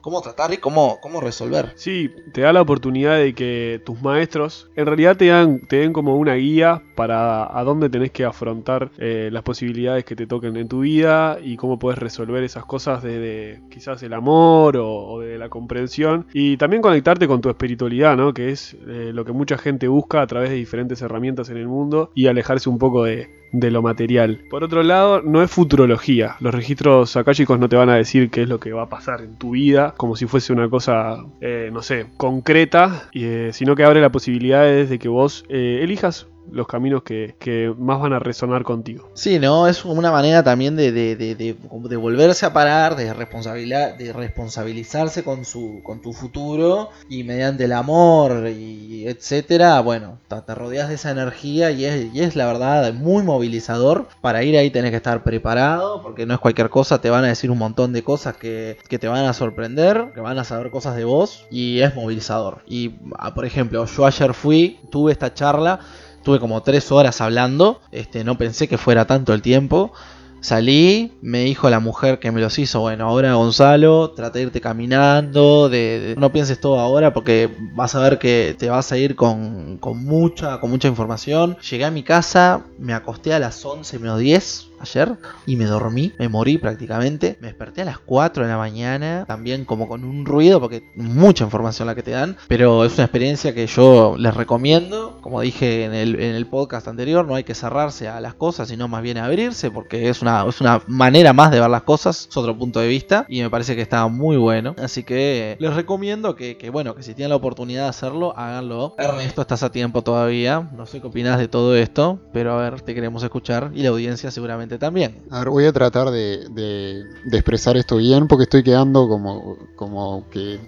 cómo 0.00 0.20
tratar 0.20 0.52
y 0.52 0.58
cómo, 0.58 0.98
cómo 1.00 1.20
resolver. 1.20 1.72
Sí, 1.76 2.10
te 2.32 2.42
da 2.42 2.52
la 2.52 2.62
oportunidad 2.62 3.18
de 3.18 3.34
que 3.34 3.80
tus 3.84 4.00
maestros 4.02 4.70
en 4.76 4.86
realidad 4.86 5.16
te 5.16 5.26
dan, 5.26 5.60
te 5.68 5.76
den 5.76 5.92
como 5.92 6.16
una 6.16 6.34
guía 6.34 6.82
para 6.96 7.58
a 7.58 7.64
dónde 7.64 7.88
tenés 7.88 8.10
que 8.10 8.24
afrontar 8.24 8.90
eh, 8.98 9.30
las 9.32 9.42
posibilidades 9.42 10.04
que 10.04 10.16
te 10.16 10.26
toquen 10.26 10.56
en 10.56 10.68
tu 10.68 10.80
vida 10.80 11.38
y 11.42 11.56
cómo 11.56 11.78
puedes 11.78 11.98
resolver 11.98 12.42
esas 12.42 12.64
cosas 12.64 13.02
desde 13.02 13.62
quizás 13.70 14.02
el 14.02 14.12
amor 14.12 14.76
o, 14.76 14.88
o 14.88 15.20
de 15.20 15.38
la 15.38 15.48
comprensión 15.48 16.26
y 16.32 16.56
también 16.56 16.82
conectarte 16.82 17.26
con 17.26 17.40
tu 17.40 17.48
espiritualidad, 17.48 18.16
¿no? 18.16 18.34
Que 18.34 18.50
es 18.50 18.74
eh, 18.86 19.10
lo 19.12 19.24
que 19.24 19.32
mucha 19.32 19.58
gente 19.58 19.88
busca 19.88 20.22
a 20.22 20.26
través 20.26 20.50
de 20.50 20.56
diferentes 20.56 21.00
herramientas 21.02 21.50
en 21.50 21.56
el 21.56 21.68
mundo 21.68 22.10
y 22.14 22.26
alejarse 22.26 22.68
un 22.68 22.78
poco 22.78 23.04
de, 23.04 23.39
de 23.52 23.70
lo 23.70 23.82
material. 23.82 24.40
Por 24.50 24.64
otro 24.64 24.82
lado, 24.82 25.22
no 25.22 25.42
es 25.42 25.50
futurología. 25.50 26.36
Los 26.40 26.54
registros 26.54 27.16
akáshicos 27.16 27.58
no 27.58 27.68
te 27.68 27.76
van 27.76 27.88
a 27.88 27.96
decir 27.96 28.30
qué 28.30 28.42
es 28.42 28.48
lo 28.48 28.60
que 28.60 28.72
va 28.72 28.82
a 28.82 28.88
pasar 28.88 29.20
en 29.22 29.36
tu 29.36 29.50
vida, 29.50 29.94
como 29.96 30.16
si 30.16 30.26
fuese 30.26 30.52
una 30.52 30.68
cosa, 30.68 31.24
eh, 31.40 31.70
no 31.72 31.82
sé, 31.82 32.06
concreta, 32.16 33.08
eh, 33.12 33.50
sino 33.52 33.74
que 33.74 33.84
abre 33.84 34.00
la 34.00 34.12
posibilidad 34.12 34.64
de 34.64 34.98
que 34.98 35.08
vos 35.08 35.44
eh, 35.48 35.80
elijas 35.82 36.28
los 36.52 36.66
caminos 36.66 37.02
que, 37.02 37.34
que, 37.38 37.72
más 37.78 38.00
van 38.00 38.12
a 38.12 38.18
resonar 38.18 38.62
contigo. 38.62 39.10
Sí, 39.14 39.38
¿no? 39.38 39.66
Es 39.66 39.84
una 39.84 40.10
manera 40.10 40.42
también 40.42 40.76
de, 40.76 40.92
de, 40.92 41.16
de, 41.16 41.34
de 41.34 41.96
volverse 41.96 42.46
a 42.46 42.52
parar, 42.52 42.96
de, 42.96 43.12
responsabilidad, 43.12 43.94
de 43.96 44.12
responsabilizarse 44.12 45.22
con, 45.24 45.44
su, 45.44 45.80
con 45.82 46.00
tu 46.02 46.12
futuro 46.12 46.90
y 47.08 47.24
mediante 47.24 47.64
el 47.64 47.72
amor 47.72 48.48
y 48.48 49.06
etcétera, 49.06 49.80
bueno, 49.80 50.18
te, 50.28 50.54
rodeas 50.54 50.88
de 50.88 50.94
esa 50.94 51.10
energía 51.10 51.70
y 51.70 51.84
es, 51.84 52.14
y 52.14 52.20
es 52.20 52.36
la 52.36 52.46
verdad 52.46 52.92
muy 52.92 53.22
movilizador. 53.22 54.08
Para 54.20 54.42
ir 54.42 54.56
ahí 54.56 54.70
tenés 54.70 54.90
que 54.90 54.96
estar 54.96 55.22
preparado 55.22 56.02
porque 56.02 56.26
no 56.26 56.34
es 56.34 56.40
cualquier 56.40 56.70
cosa, 56.70 57.00
te 57.00 57.10
van 57.10 57.24
a 57.24 57.28
decir 57.28 57.50
un 57.50 57.58
montón 57.58 57.92
de 57.92 58.02
cosas 58.02 58.36
que, 58.36 58.78
que 58.88 58.98
te 58.98 59.08
van 59.08 59.24
a 59.24 59.32
sorprender, 59.32 60.12
que 60.14 60.20
van 60.20 60.38
a 60.38 60.44
saber 60.44 60.70
cosas 60.70 60.96
de 60.96 61.04
vos 61.04 61.46
y 61.50 61.80
es 61.80 61.94
movilizador. 61.94 62.62
Y, 62.66 62.96
ah, 63.18 63.34
por 63.34 63.44
ejemplo, 63.44 63.84
yo 63.84 64.06
ayer 64.06 64.34
fui, 64.34 64.80
tuve 64.90 65.12
esta 65.12 65.34
charla 65.34 65.80
Tuve 66.22 66.38
como 66.38 66.62
tres 66.62 66.92
horas 66.92 67.20
hablando, 67.20 67.80
este, 67.92 68.24
no 68.24 68.36
pensé 68.36 68.68
que 68.68 68.78
fuera 68.78 69.06
tanto 69.06 69.32
el 69.32 69.42
tiempo. 69.42 69.92
Salí, 70.40 71.12
me 71.20 71.40
dijo 71.40 71.68
la 71.68 71.80
mujer 71.80 72.18
que 72.18 72.32
me 72.32 72.40
los 72.40 72.58
hizo, 72.58 72.80
bueno, 72.80 73.06
ahora 73.06 73.34
Gonzalo, 73.34 74.12
trata 74.12 74.38
de 74.38 74.44
irte 74.44 74.60
caminando, 74.62 75.68
de, 75.68 76.00
de, 76.00 76.16
no 76.16 76.32
pienses 76.32 76.58
todo 76.58 76.80
ahora 76.80 77.12
porque 77.12 77.50
vas 77.74 77.94
a 77.94 78.00
ver 78.00 78.18
que 78.18 78.56
te 78.58 78.70
vas 78.70 78.90
a 78.90 78.96
ir 78.96 79.16
con, 79.16 79.76
con, 79.76 80.02
mucha, 80.02 80.58
con 80.58 80.70
mucha 80.70 80.88
información. 80.88 81.58
Llegué 81.70 81.84
a 81.84 81.90
mi 81.90 82.02
casa, 82.02 82.64
me 82.78 82.94
acosté 82.94 83.34
a 83.34 83.38
las 83.38 83.62
11 83.62 83.98
menos 83.98 84.18
10, 84.18 84.69
ayer 84.80 85.16
y 85.46 85.56
me 85.56 85.64
dormí, 85.64 86.12
me 86.18 86.28
morí 86.28 86.58
prácticamente. 86.58 87.38
Me 87.40 87.48
desperté 87.48 87.82
a 87.82 87.84
las 87.84 87.98
4 87.98 88.44
de 88.44 88.50
la 88.50 88.58
mañana, 88.58 89.24
también 89.26 89.64
como 89.64 89.88
con 89.88 90.04
un 90.04 90.26
ruido, 90.26 90.60
porque 90.60 90.82
mucha 90.96 91.44
información 91.44 91.86
la 91.86 91.94
que 91.94 92.02
te 92.02 92.12
dan, 92.12 92.36
pero 92.48 92.84
es 92.84 92.94
una 92.94 93.04
experiencia 93.04 93.54
que 93.54 93.66
yo 93.66 94.16
les 94.18 94.34
recomiendo. 94.34 95.18
Como 95.20 95.40
dije 95.40 95.84
en 95.84 95.94
el, 95.94 96.20
en 96.20 96.34
el 96.34 96.46
podcast 96.46 96.88
anterior, 96.88 97.26
no 97.26 97.34
hay 97.34 97.44
que 97.44 97.54
cerrarse 97.54 98.08
a 98.08 98.20
las 98.20 98.34
cosas, 98.34 98.68
sino 98.68 98.88
más 98.88 99.02
bien 99.02 99.18
abrirse, 99.18 99.70
porque 99.70 100.08
es 100.08 100.22
una, 100.22 100.44
es 100.48 100.60
una 100.60 100.82
manera 100.86 101.32
más 101.32 101.50
de 101.50 101.60
ver 101.60 101.70
las 101.70 101.82
cosas, 101.82 102.28
es 102.30 102.36
otro 102.36 102.56
punto 102.56 102.80
de 102.80 102.88
vista, 102.88 103.26
y 103.28 103.42
me 103.42 103.50
parece 103.50 103.76
que 103.76 103.82
está 103.82 104.06
muy 104.08 104.36
bueno. 104.36 104.74
Así 104.82 105.04
que 105.04 105.56
les 105.58 105.74
recomiendo 105.74 106.36
que, 106.36 106.56
que 106.56 106.70
bueno, 106.70 106.94
que 106.94 107.02
si 107.02 107.14
tienen 107.14 107.30
la 107.30 107.36
oportunidad 107.36 107.84
de 107.84 107.88
hacerlo, 107.90 108.36
háganlo. 108.36 108.94
Ernesto, 108.98 109.42
estás 109.42 109.62
a 109.62 109.70
tiempo 109.70 110.02
todavía, 110.02 110.70
no 110.74 110.86
sé 110.86 111.00
qué 111.00 111.06
opinas 111.06 111.38
de 111.38 111.48
todo 111.48 111.76
esto, 111.76 112.18
pero 112.32 112.52
a 112.52 112.62
ver, 112.62 112.80
te 112.80 112.94
queremos 112.94 113.22
escuchar 113.22 113.70
y 113.74 113.82
la 113.82 113.90
audiencia 113.90 114.30
seguramente 114.30 114.69
también. 114.78 115.22
A 115.30 115.40
ver, 115.40 115.50
voy 115.50 115.64
a 115.64 115.72
tratar 115.72 116.10
de, 116.10 116.48
de, 116.50 117.36
expresar 117.36 117.76
esto 117.76 117.96
bien 117.96 118.28
porque 118.28 118.44
estoy 118.44 118.62
quedando 118.62 119.08
como, 119.08 119.56
como 119.76 120.28
que 120.30 120.58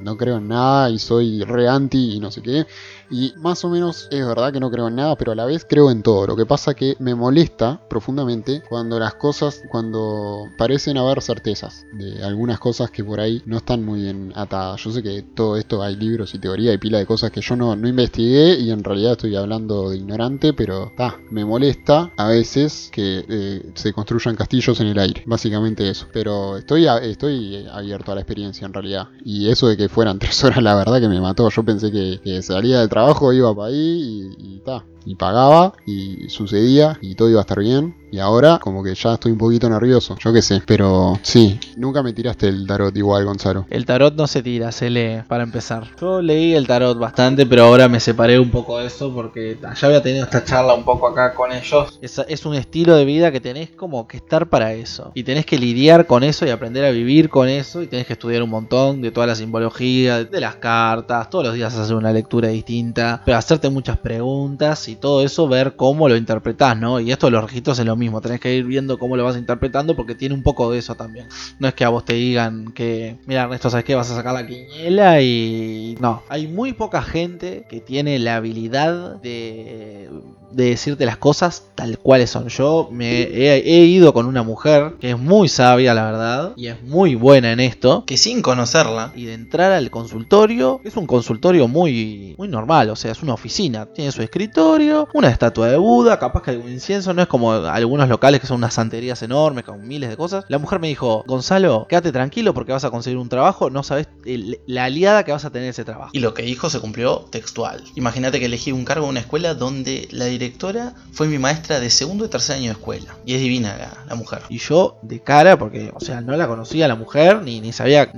no 0.00 0.16
creo 0.16 0.38
en 0.38 0.48
nada 0.48 0.90
y 0.90 0.98
soy 0.98 1.42
re 1.42 1.68
anti 1.68 2.14
y 2.16 2.20
no 2.20 2.30
sé 2.30 2.42
qué. 2.42 2.66
Y 3.10 3.32
más 3.36 3.64
o 3.64 3.70
menos 3.70 4.08
es 4.10 4.26
verdad 4.26 4.52
que 4.52 4.60
no 4.60 4.70
creo 4.70 4.88
en 4.88 4.96
nada, 4.96 5.16
pero 5.16 5.32
a 5.32 5.34
la 5.34 5.44
vez 5.44 5.66
creo 5.68 5.90
en 5.90 6.02
todo. 6.02 6.26
Lo 6.26 6.36
que 6.36 6.46
pasa 6.46 6.74
que 6.74 6.96
me 6.98 7.14
molesta 7.14 7.80
profundamente 7.88 8.62
cuando 8.68 8.98
las 8.98 9.14
cosas, 9.14 9.62
cuando 9.70 10.44
parecen 10.56 10.98
haber 10.98 11.22
certezas 11.22 11.86
de 11.92 12.22
algunas 12.22 12.58
cosas 12.58 12.90
que 12.90 13.04
por 13.04 13.20
ahí 13.20 13.42
no 13.46 13.58
están 13.58 13.84
muy 13.84 14.02
bien 14.02 14.32
atadas. 14.34 14.82
Yo 14.82 14.90
sé 14.90 15.02
que 15.02 15.22
todo 15.22 15.56
esto 15.56 15.82
hay 15.82 15.96
libros 15.96 16.34
y 16.34 16.38
teoría 16.38 16.72
y 16.72 16.78
pila 16.78 16.98
de 16.98 17.06
cosas 17.06 17.30
que 17.30 17.40
yo 17.40 17.56
no, 17.56 17.76
no 17.76 17.88
investigué 17.88 18.58
y 18.58 18.70
en 18.70 18.84
realidad 18.84 19.12
estoy 19.12 19.36
hablando 19.36 19.90
de 19.90 19.96
ignorante, 19.96 20.52
pero 20.52 20.92
ta, 20.96 21.16
me 21.30 21.44
molesta 21.44 22.12
a 22.16 22.28
veces 22.28 22.90
que 22.92 23.24
eh, 23.28 23.72
se 23.74 23.92
construyan 23.92 24.36
castillos 24.36 24.80
en 24.80 24.88
el 24.88 24.98
aire. 24.98 25.22
Básicamente 25.26 25.88
eso. 25.88 26.06
Pero 26.12 26.56
estoy, 26.56 26.86
a, 26.86 26.98
estoy 26.98 27.66
abierto 27.70 28.12
a 28.12 28.14
la 28.14 28.20
experiencia 28.20 28.66
en 28.66 28.72
realidad. 28.72 29.08
Y 29.24 29.48
eso 29.48 29.68
de 29.68 29.76
que 29.76 29.88
fueran 29.88 30.18
tres 30.18 30.42
horas, 30.44 30.62
la 30.62 30.74
verdad 30.74 31.00
que 31.00 31.08
me 31.08 31.20
mató. 31.20 31.48
Yo 31.50 31.64
pensé 31.64 31.90
que, 31.90 32.20
que 32.22 32.42
salía 32.42 32.80
del 32.80 32.88
trabajo, 32.88 32.97
iba 33.32 33.54
para 33.54 33.68
ahí 33.68 34.34
y, 34.38 34.56
y 34.56 34.58
ta. 34.60 34.84
Y 35.04 35.14
pagaba 35.14 35.72
y 35.86 36.28
sucedía 36.28 36.98
y 37.00 37.14
todo 37.14 37.30
iba 37.30 37.40
a 37.40 37.42
estar 37.42 37.60
bien. 37.60 37.96
Y 38.10 38.18
ahora 38.18 38.58
como 38.58 38.82
que 38.82 38.94
ya 38.94 39.14
estoy 39.14 39.32
un 39.32 39.38
poquito 39.38 39.68
nervioso, 39.68 40.16
yo 40.18 40.32
qué 40.32 40.42
sé. 40.42 40.62
Pero 40.66 41.18
sí, 41.22 41.58
nunca 41.76 42.02
me 42.02 42.12
tiraste 42.12 42.48
el 42.48 42.66
tarot 42.66 42.96
igual, 42.96 43.24
Gonzalo. 43.24 43.66
El 43.70 43.86
tarot 43.86 44.14
no 44.14 44.26
se 44.26 44.42
tira, 44.42 44.72
se 44.72 44.90
lee, 44.90 45.22
para 45.28 45.42
empezar. 45.42 45.88
Yo 46.00 46.22
leí 46.22 46.54
el 46.54 46.66
tarot 46.66 46.98
bastante, 46.98 47.46
pero 47.46 47.64
ahora 47.64 47.88
me 47.88 48.00
separé 48.00 48.38
un 48.38 48.50
poco 48.50 48.78
de 48.78 48.86
eso 48.86 49.12
porque 49.12 49.58
ya 49.60 49.86
había 49.86 50.02
tenido 50.02 50.24
esta 50.24 50.44
charla 50.44 50.74
un 50.74 50.84
poco 50.84 51.08
acá 51.08 51.34
con 51.34 51.52
ellos. 51.52 51.98
Es, 52.00 52.18
es 52.28 52.46
un 52.46 52.54
estilo 52.54 52.96
de 52.96 53.04
vida 53.04 53.32
que 53.32 53.40
tenés 53.40 53.70
como 53.70 54.06
que 54.06 54.16
estar 54.16 54.48
para 54.48 54.72
eso. 54.72 55.12
Y 55.14 55.24
tenés 55.24 55.46
que 55.46 55.58
lidiar 55.58 56.06
con 56.06 56.24
eso 56.24 56.46
y 56.46 56.50
aprender 56.50 56.84
a 56.84 56.90
vivir 56.90 57.28
con 57.28 57.48
eso. 57.48 57.82
Y 57.82 57.86
tenés 57.86 58.06
que 58.06 58.14
estudiar 58.14 58.42
un 58.42 58.50
montón 58.50 59.02
de 59.02 59.10
toda 59.10 59.26
la 59.26 59.34
simbología, 59.34 60.24
de 60.24 60.40
las 60.40 60.56
cartas. 60.56 61.30
Todos 61.30 61.46
los 61.46 61.54
días 61.54 61.74
hacer 61.74 61.96
una 61.96 62.12
lectura 62.12 62.48
distinta. 62.48 63.22
Pero 63.24 63.36
hacerte 63.36 63.70
muchas 63.70 63.98
preguntas 63.98 64.88
y 64.88 64.96
todo 64.96 65.22
eso 65.22 65.48
ver 65.48 65.76
cómo 65.76 66.08
lo 66.08 66.16
interpretás, 66.16 66.76
¿no? 66.78 67.00
Y 67.00 67.12
esto 67.12 67.30
los 67.30 67.44
registros 67.44 67.78
es 67.78 67.86
lo 67.86 67.96
mismo, 67.98 68.20
tenés 68.20 68.40
que 68.40 68.54
ir 68.54 68.64
viendo 68.64 68.98
cómo 68.98 69.16
lo 69.16 69.24
vas 69.24 69.36
interpretando 69.36 69.96
porque 69.96 70.14
tiene 70.14 70.34
un 70.34 70.42
poco 70.42 70.70
de 70.70 70.78
eso 70.78 70.94
también. 70.94 71.28
No 71.58 71.68
es 71.68 71.74
que 71.74 71.84
a 71.84 71.88
vos 71.88 72.04
te 72.04 72.14
digan 72.14 72.72
que, 72.72 73.18
mira 73.26 73.42
Ernesto, 73.42 73.70
¿sabes 73.70 73.84
qué? 73.84 73.94
Vas 73.94 74.10
a 74.10 74.14
sacar 74.16 74.34
la 74.34 74.46
quiniela 74.46 75.20
y... 75.20 75.96
No, 76.00 76.22
hay 76.28 76.46
muy 76.46 76.72
poca 76.72 77.02
gente 77.02 77.66
que 77.68 77.80
tiene 77.80 78.18
la 78.18 78.36
habilidad 78.36 79.16
de, 79.16 80.08
de 80.50 80.64
decirte 80.64 81.04
las 81.06 81.16
cosas 81.16 81.64
tal 81.74 81.98
cuales 81.98 82.30
son. 82.30 82.48
Yo 82.48 82.88
me 82.90 83.22
he, 83.22 83.84
ido 83.84 84.12
con 84.12 84.26
una 84.26 84.42
mujer 84.42 84.94
que 85.00 85.10
es 85.10 85.18
muy 85.18 85.48
sabia, 85.48 85.94
la 85.94 86.04
verdad, 86.04 86.52
y 86.56 86.68
es 86.68 86.82
muy 86.82 87.14
buena 87.14 87.52
en 87.52 87.60
esto, 87.60 88.04
que 88.06 88.16
sin 88.16 88.42
conocerla 88.42 89.12
y 89.14 89.24
de 89.24 89.34
entrar 89.34 89.72
al 89.72 89.90
consultorio, 89.90 90.80
es 90.84 90.96
un 90.96 91.06
consultorio 91.06 91.68
muy, 91.68 92.34
muy 92.38 92.48
normal, 92.48 92.90
o 92.90 92.96
sea, 92.96 93.12
es 93.12 93.22
una 93.22 93.34
oficina, 93.34 93.86
tiene 93.86 94.12
su 94.12 94.22
escritorio, 94.22 95.08
una 95.14 95.28
estatua 95.28 95.68
de 95.68 95.76
Buda, 95.76 96.18
capaz 96.18 96.42
que 96.42 96.50
algún 96.52 96.70
incienso, 96.70 97.14
no 97.14 97.22
es 97.22 97.28
como 97.28 97.52
algunos 97.88 98.08
locales 98.08 98.40
que 98.40 98.46
son 98.46 98.58
unas 98.58 98.74
santerías 98.74 99.22
enormes 99.22 99.64
con 99.64 99.86
miles 99.86 100.10
de 100.10 100.16
cosas. 100.16 100.44
La 100.48 100.58
mujer 100.58 100.78
me 100.78 100.88
dijo, 100.88 101.24
Gonzalo, 101.26 101.86
quédate 101.88 102.12
tranquilo 102.12 102.52
porque 102.52 102.72
vas 102.72 102.84
a 102.84 102.90
conseguir 102.90 103.18
un 103.18 103.28
trabajo, 103.28 103.70
no 103.70 103.82
sabes 103.82 104.08
el, 104.26 104.60
la 104.66 104.84
aliada 104.84 105.24
que 105.24 105.32
vas 105.32 105.44
a 105.44 105.50
tener 105.50 105.70
ese 105.70 105.84
trabajo. 105.84 106.10
Y 106.12 106.20
lo 106.20 106.34
que 106.34 106.42
dijo 106.42 106.68
se 106.68 106.80
cumplió 106.80 107.26
textual. 107.30 107.82
Imagínate 107.94 108.38
que 108.38 108.46
elegí 108.46 108.72
un 108.72 108.84
cargo 108.84 109.04
en 109.04 109.10
una 109.10 109.20
escuela 109.20 109.54
donde 109.54 110.06
la 110.10 110.26
directora 110.26 110.94
fue 111.12 111.28
mi 111.28 111.38
maestra 111.38 111.80
de 111.80 111.88
segundo 111.88 112.26
y 112.26 112.28
tercer 112.28 112.56
año 112.56 112.66
de 112.66 112.72
escuela. 112.72 113.16
Y 113.24 113.34
es 113.34 113.40
divina 113.40 113.94
la, 114.06 114.14
mujer. 114.14 114.42
Y 114.48 114.58
yo, 114.58 114.98
de 115.02 115.20
cara, 115.20 115.58
porque, 115.58 115.92
o 115.94 116.00
sea, 116.00 116.20
no 116.20 116.36
la 116.36 116.46
conocía 116.46 116.84
a 116.84 116.88
la 116.88 116.96
mujer, 116.96 117.42
ni, 117.42 117.60
ni 117.60 117.72
sabía. 117.72 118.12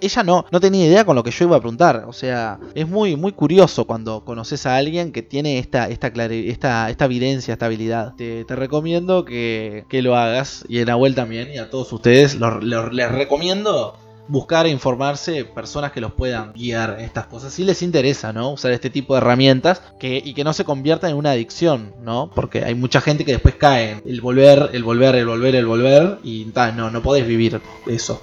ella 0.00 0.22
no, 0.22 0.44
no 0.50 0.60
tenía 0.60 0.86
idea 0.86 1.04
con 1.04 1.16
lo 1.16 1.24
que 1.24 1.30
yo 1.30 1.46
iba 1.46 1.56
a 1.56 1.60
preguntar. 1.60 2.04
O 2.06 2.12
sea, 2.12 2.60
es 2.74 2.86
muy, 2.86 3.16
muy 3.16 3.32
curioso 3.32 3.86
cuando 3.86 4.24
conoces 4.24 4.66
a 4.66 4.76
alguien 4.76 5.10
que 5.10 5.22
tiene 5.22 5.58
esta, 5.58 5.88
esta, 5.88 6.08
esta, 6.08 6.90
esta 6.90 7.04
evidencia, 7.04 7.54
esta 7.54 7.66
habilidad. 7.66 8.14
Te, 8.16 8.44
recomiendo 8.48 9.07
que, 9.24 9.84
lo 10.02 10.16
hagas. 10.16 10.64
Y 10.68 10.78
en 10.78 10.86
Nahuel 10.86 11.14
también. 11.14 11.50
Y 11.52 11.58
a 11.58 11.70
todos 11.70 11.92
ustedes 11.92 12.38
les 12.38 13.12
recomiendo 13.12 13.96
buscar 14.28 14.66
e 14.66 14.70
informarse 14.70 15.44
personas 15.44 15.90
que 15.92 16.00
los 16.00 16.12
puedan 16.12 16.52
guiar 16.52 16.96
en 16.98 17.06
estas 17.06 17.26
cosas. 17.26 17.52
Si 17.52 17.64
les 17.64 17.82
interesa, 17.82 18.32
¿no? 18.32 18.52
Usar 18.52 18.72
este 18.72 18.90
tipo 18.90 19.14
de 19.14 19.18
herramientas 19.18 19.82
que, 19.98 20.22
y 20.22 20.34
que 20.34 20.44
no 20.44 20.52
se 20.52 20.64
conviertan 20.64 21.10
en 21.10 21.16
una 21.16 21.32
adicción, 21.32 21.94
¿no? 22.02 22.30
Porque 22.34 22.64
hay 22.64 22.74
mucha 22.74 23.00
gente 23.00 23.24
que 23.24 23.32
después 23.32 23.54
cae 23.56 24.02
el 24.06 24.20
volver, 24.20 24.70
el 24.72 24.84
volver, 24.84 25.16
el 25.16 25.26
volver, 25.26 25.54
el 25.56 25.66
volver 25.66 26.18
y 26.22 26.52
no, 26.76 26.90
no 26.90 27.02
podés 27.02 27.26
vivir 27.26 27.60
eso. 27.86 28.22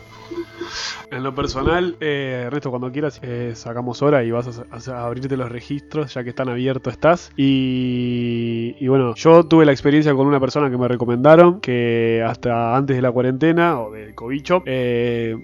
En 1.11 1.23
lo 1.23 1.33
personal, 1.35 1.97
eh, 1.99 2.43
Ernesto, 2.47 2.69
cuando 2.69 2.91
quieras 2.91 3.19
eh, 3.21 3.53
sacamos 3.55 4.01
hora 4.01 4.23
y 4.23 4.31
vas 4.31 4.61
a, 4.87 5.05
abrirte 5.05 5.37
los 5.37 5.51
registros, 5.51 6.13
ya 6.13 6.23
que 6.23 6.29
están 6.29 6.49
abiertos 6.49 6.93
estás. 6.93 7.31
Y, 7.35 8.87
bueno, 8.87 9.13
yo 9.15 9.43
tuve 9.45 9.65
la 9.65 9.71
experiencia 9.71 10.13
con 10.13 10.27
una 10.27 10.39
persona 10.39 10.69
que 10.69 10.77
me 10.77 10.87
recomendaron, 10.87 11.61
que 11.61 12.23
hasta 12.25 12.75
antes 12.75 12.95
de 12.95 13.01
la 13.01 13.11
cuarentena 13.11 13.79
o 13.79 13.91
del 13.91 14.15
cobicho, 14.15 14.63
eh, 14.65 15.35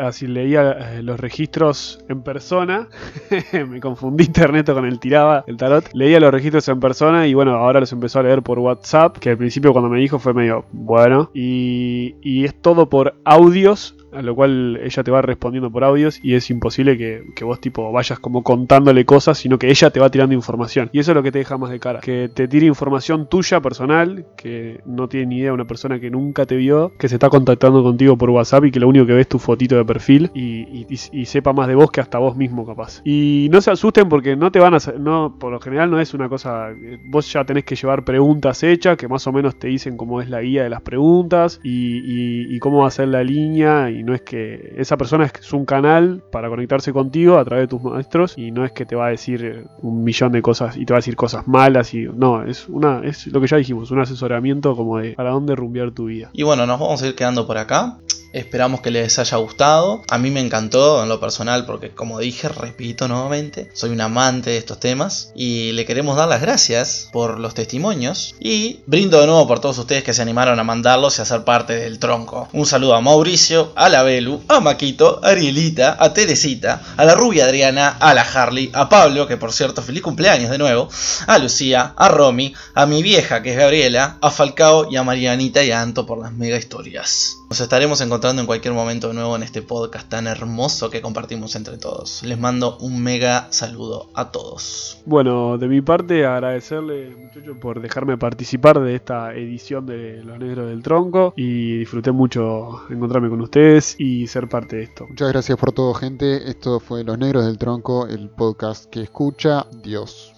así 0.00 0.26
leía 0.26 0.72
eh, 0.72 1.02
los 1.02 1.18
registros 1.18 2.04
en 2.08 2.22
persona. 2.22 2.88
me 3.68 3.80
confundiste, 3.80 4.42
Ernesto, 4.42 4.74
con 4.74 4.84
el 4.84 4.98
tiraba, 4.98 5.44
el 5.46 5.56
tarot. 5.56 5.88
Leía 5.92 6.20
los 6.20 6.30
registros 6.30 6.68
en 6.68 6.80
persona 6.80 7.26
y 7.26 7.34
bueno, 7.34 7.54
ahora 7.54 7.80
los 7.80 7.92
empezó 7.92 8.20
a 8.20 8.22
leer 8.22 8.42
por 8.42 8.58
WhatsApp, 8.58 9.18
que 9.18 9.30
al 9.30 9.38
principio 9.38 9.72
cuando 9.72 9.88
me 9.88 10.00
dijo 10.00 10.18
fue 10.18 10.34
medio 10.34 10.64
bueno. 10.72 11.30
Y, 11.34 12.16
y 12.22 12.44
es 12.44 12.60
todo 12.60 12.88
por 12.88 13.14
audios 13.24 13.96
a 14.16 14.22
lo 14.22 14.34
cual 14.34 14.80
ella 14.82 15.04
te 15.04 15.10
va 15.10 15.22
respondiendo 15.22 15.70
por 15.70 15.84
audios 15.84 16.18
y 16.22 16.34
es 16.34 16.50
imposible 16.50 16.96
que, 16.96 17.44
vos 17.44 17.60
tipo 17.60 17.92
vayas 17.92 18.18
como 18.18 18.42
contándole 18.42 19.04
cosas, 19.04 19.38
sino 19.38 19.58
que 19.58 19.68
ella 19.68 19.90
te 19.90 20.00
va 20.00 20.10
tirando 20.10 20.34
información. 20.34 20.88
Y 20.92 21.00
eso 21.00 21.12
es 21.12 21.14
lo 21.14 21.22
que 21.22 21.30
te 21.30 21.38
deja 21.38 21.58
más 21.58 21.70
de 21.70 21.78
cara, 21.78 22.00
que 22.00 22.30
te 22.32 22.48
tire 22.48 22.66
información 22.66 23.28
tuya 23.28 23.60
personal, 23.60 24.26
que 24.36 24.80
no 24.86 25.08
tiene 25.08 25.26
ni 25.26 25.38
idea 25.38 25.52
una 25.52 25.66
persona 25.66 26.00
que 26.00 26.10
nunca 26.10 26.46
te 26.46 26.56
vio, 26.56 26.92
que 26.98 27.08
se 27.08 27.16
está 27.16 27.28
contactando 27.28 27.82
contigo 27.82 28.16
por 28.16 28.30
WhatsApp 28.30 28.64
y 28.64 28.70
que 28.70 28.80
lo 28.80 28.88
único 28.88 29.06
que 29.06 29.12
ves 29.12 29.22
es 29.22 29.28
tu 29.28 29.38
fotito 29.38 29.76
de 29.76 29.84
perfil 29.84 30.30
y, 30.34 30.86
sepa 31.26 31.52
más 31.52 31.66
de 31.66 31.74
vos 31.74 31.90
que 31.90 32.00
hasta 32.00 32.18
vos 32.18 32.36
mismo 32.36 32.64
capaz. 32.64 33.02
Y 33.04 33.48
no 33.50 33.60
se 33.60 33.70
asusten 33.70 34.08
porque 34.08 34.36
no 34.36 34.50
te 34.50 34.60
van 34.60 34.74
a 34.74 34.78
no, 34.98 35.36
por 35.38 35.52
lo 35.52 35.60
general 35.60 35.90
no 35.90 36.00
es 36.00 36.14
una 36.14 36.28
cosa, 36.28 36.68
vos 37.04 37.32
ya 37.32 37.44
tenés 37.44 37.64
que 37.64 37.74
llevar 37.74 38.04
preguntas 38.04 38.62
hechas 38.62 38.96
que 38.96 39.08
más 39.08 39.26
o 39.26 39.32
menos 39.32 39.58
te 39.58 39.68
dicen 39.68 39.96
cómo 39.96 40.20
es 40.20 40.30
la 40.30 40.40
guía 40.40 40.62
de 40.62 40.70
las 40.70 40.82
preguntas 40.82 41.60
y, 41.62 42.54
y 42.54 42.58
cómo 42.60 42.82
va 42.82 42.88
a 42.88 42.90
ser 42.90 43.08
la 43.08 43.24
línea 43.24 43.90
y 43.90 44.02
no 44.06 44.14
es 44.14 44.22
que 44.22 44.74
esa 44.78 44.96
persona 44.96 45.26
es 45.26 45.52
un 45.52 45.66
canal 45.66 46.22
para 46.32 46.48
conectarse 46.48 46.92
contigo 46.92 47.38
a 47.38 47.44
través 47.44 47.64
de 47.64 47.68
tus 47.68 47.82
maestros 47.82 48.34
y 48.38 48.52
no 48.52 48.64
es 48.64 48.72
que 48.72 48.86
te 48.86 48.96
va 48.96 49.06
a 49.06 49.10
decir 49.10 49.66
un 49.82 50.04
millón 50.04 50.32
de 50.32 50.40
cosas 50.40 50.76
y 50.76 50.86
te 50.86 50.92
va 50.92 50.98
a 50.98 51.00
decir 51.00 51.16
cosas 51.16 51.46
malas 51.46 51.92
y 51.92 52.04
no, 52.04 52.44
es 52.44 52.68
una 52.68 53.00
es 53.04 53.26
lo 53.26 53.40
que 53.40 53.48
ya 53.48 53.56
dijimos, 53.56 53.90
un 53.90 54.00
asesoramiento 54.00 54.76
como 54.76 54.98
de 54.98 55.12
para 55.12 55.30
dónde 55.30 55.54
rumbear 55.54 55.90
tu 55.90 56.06
vida. 56.06 56.30
Y 56.32 56.44
bueno, 56.44 56.66
nos 56.66 56.78
vamos 56.80 57.02
a 57.02 57.08
ir 57.08 57.14
quedando 57.14 57.46
por 57.46 57.58
acá. 57.58 57.98
Esperamos 58.36 58.82
que 58.82 58.90
les 58.90 59.18
haya 59.18 59.38
gustado. 59.38 60.02
A 60.10 60.18
mí 60.18 60.30
me 60.30 60.40
encantó 60.40 61.02
en 61.02 61.08
lo 61.08 61.18
personal 61.18 61.64
porque 61.64 61.92
como 61.92 62.18
dije, 62.18 62.50
repito 62.50 63.08
nuevamente, 63.08 63.70
soy 63.72 63.88
un 63.88 64.00
amante 64.02 64.50
de 64.50 64.58
estos 64.58 64.78
temas 64.78 65.32
y 65.34 65.72
le 65.72 65.86
queremos 65.86 66.18
dar 66.18 66.28
las 66.28 66.42
gracias 66.42 67.08
por 67.14 67.40
los 67.40 67.54
testimonios 67.54 68.34
y 68.38 68.80
brindo 68.84 69.22
de 69.22 69.26
nuevo 69.26 69.48
por 69.48 69.60
todos 69.60 69.78
ustedes 69.78 70.04
que 70.04 70.12
se 70.12 70.20
animaron 70.20 70.60
a 70.60 70.64
mandarlos 70.64 71.18
y 71.18 71.22
a 71.22 71.24
ser 71.24 71.44
parte 71.44 71.76
del 71.76 71.98
tronco. 71.98 72.46
Un 72.52 72.66
saludo 72.66 72.94
a 72.94 73.00
Mauricio, 73.00 73.72
a 73.74 73.88
la 73.88 74.02
Belu, 74.02 74.42
a 74.48 74.60
Maquito, 74.60 75.18
a 75.24 75.28
Arielita, 75.28 75.96
a 75.98 76.12
Teresita, 76.12 76.82
a 76.98 77.06
la 77.06 77.14
rubia 77.14 77.46
Adriana, 77.46 77.88
a 77.88 78.12
la 78.12 78.20
Harley, 78.20 78.70
a 78.74 78.90
Pablo, 78.90 79.26
que 79.26 79.38
por 79.38 79.54
cierto 79.54 79.80
feliz 79.80 80.02
cumpleaños 80.02 80.50
de 80.50 80.58
nuevo, 80.58 80.90
a 81.26 81.38
Lucía, 81.38 81.94
a 81.96 82.08
Romy, 82.10 82.52
a 82.74 82.84
mi 82.84 83.02
vieja 83.02 83.42
que 83.42 83.52
es 83.52 83.56
Gabriela, 83.56 84.18
a 84.20 84.30
Falcao 84.30 84.90
y 84.90 84.96
a 84.96 85.02
Marianita 85.02 85.64
y 85.64 85.70
a 85.70 85.80
Anto 85.80 86.04
por 86.04 86.18
las 86.18 86.34
mega 86.34 86.58
historias. 86.58 87.38
Nos 87.48 87.60
estaremos 87.60 88.00
encontrando 88.00 88.42
en 88.42 88.46
cualquier 88.46 88.74
momento 88.74 89.08
de 89.08 89.14
nuevo 89.14 89.36
en 89.36 89.44
este 89.44 89.62
podcast 89.62 90.08
tan 90.08 90.26
hermoso 90.26 90.90
que 90.90 91.00
compartimos 91.00 91.54
entre 91.54 91.78
todos. 91.78 92.24
Les 92.24 92.38
mando 92.38 92.76
un 92.78 93.00
mega 93.00 93.46
saludo 93.50 94.10
a 94.14 94.32
todos. 94.32 95.00
Bueno, 95.06 95.56
de 95.56 95.68
mi 95.68 95.80
parte 95.80 96.26
agradecerle 96.26 97.14
muchachos 97.14 97.56
por 97.60 97.80
dejarme 97.80 98.18
participar 98.18 98.80
de 98.80 98.96
esta 98.96 99.32
edición 99.32 99.86
de 99.86 100.24
Los 100.24 100.40
Negros 100.40 100.68
del 100.68 100.82
Tronco 100.82 101.34
y 101.36 101.78
disfruté 101.78 102.10
mucho 102.10 102.82
encontrarme 102.90 103.28
con 103.28 103.40
ustedes 103.40 103.94
y 103.96 104.26
ser 104.26 104.48
parte 104.48 104.76
de 104.76 104.82
esto. 104.82 105.06
Muchas 105.08 105.28
gracias 105.28 105.56
por 105.56 105.70
todo 105.70 105.94
gente. 105.94 106.50
Esto 106.50 106.80
fue 106.80 107.04
Los 107.04 107.16
Negros 107.16 107.46
del 107.46 107.58
Tronco, 107.58 108.08
el 108.08 108.28
podcast 108.28 108.86
que 108.86 109.02
escucha 109.02 109.66
Dios. 109.84 110.35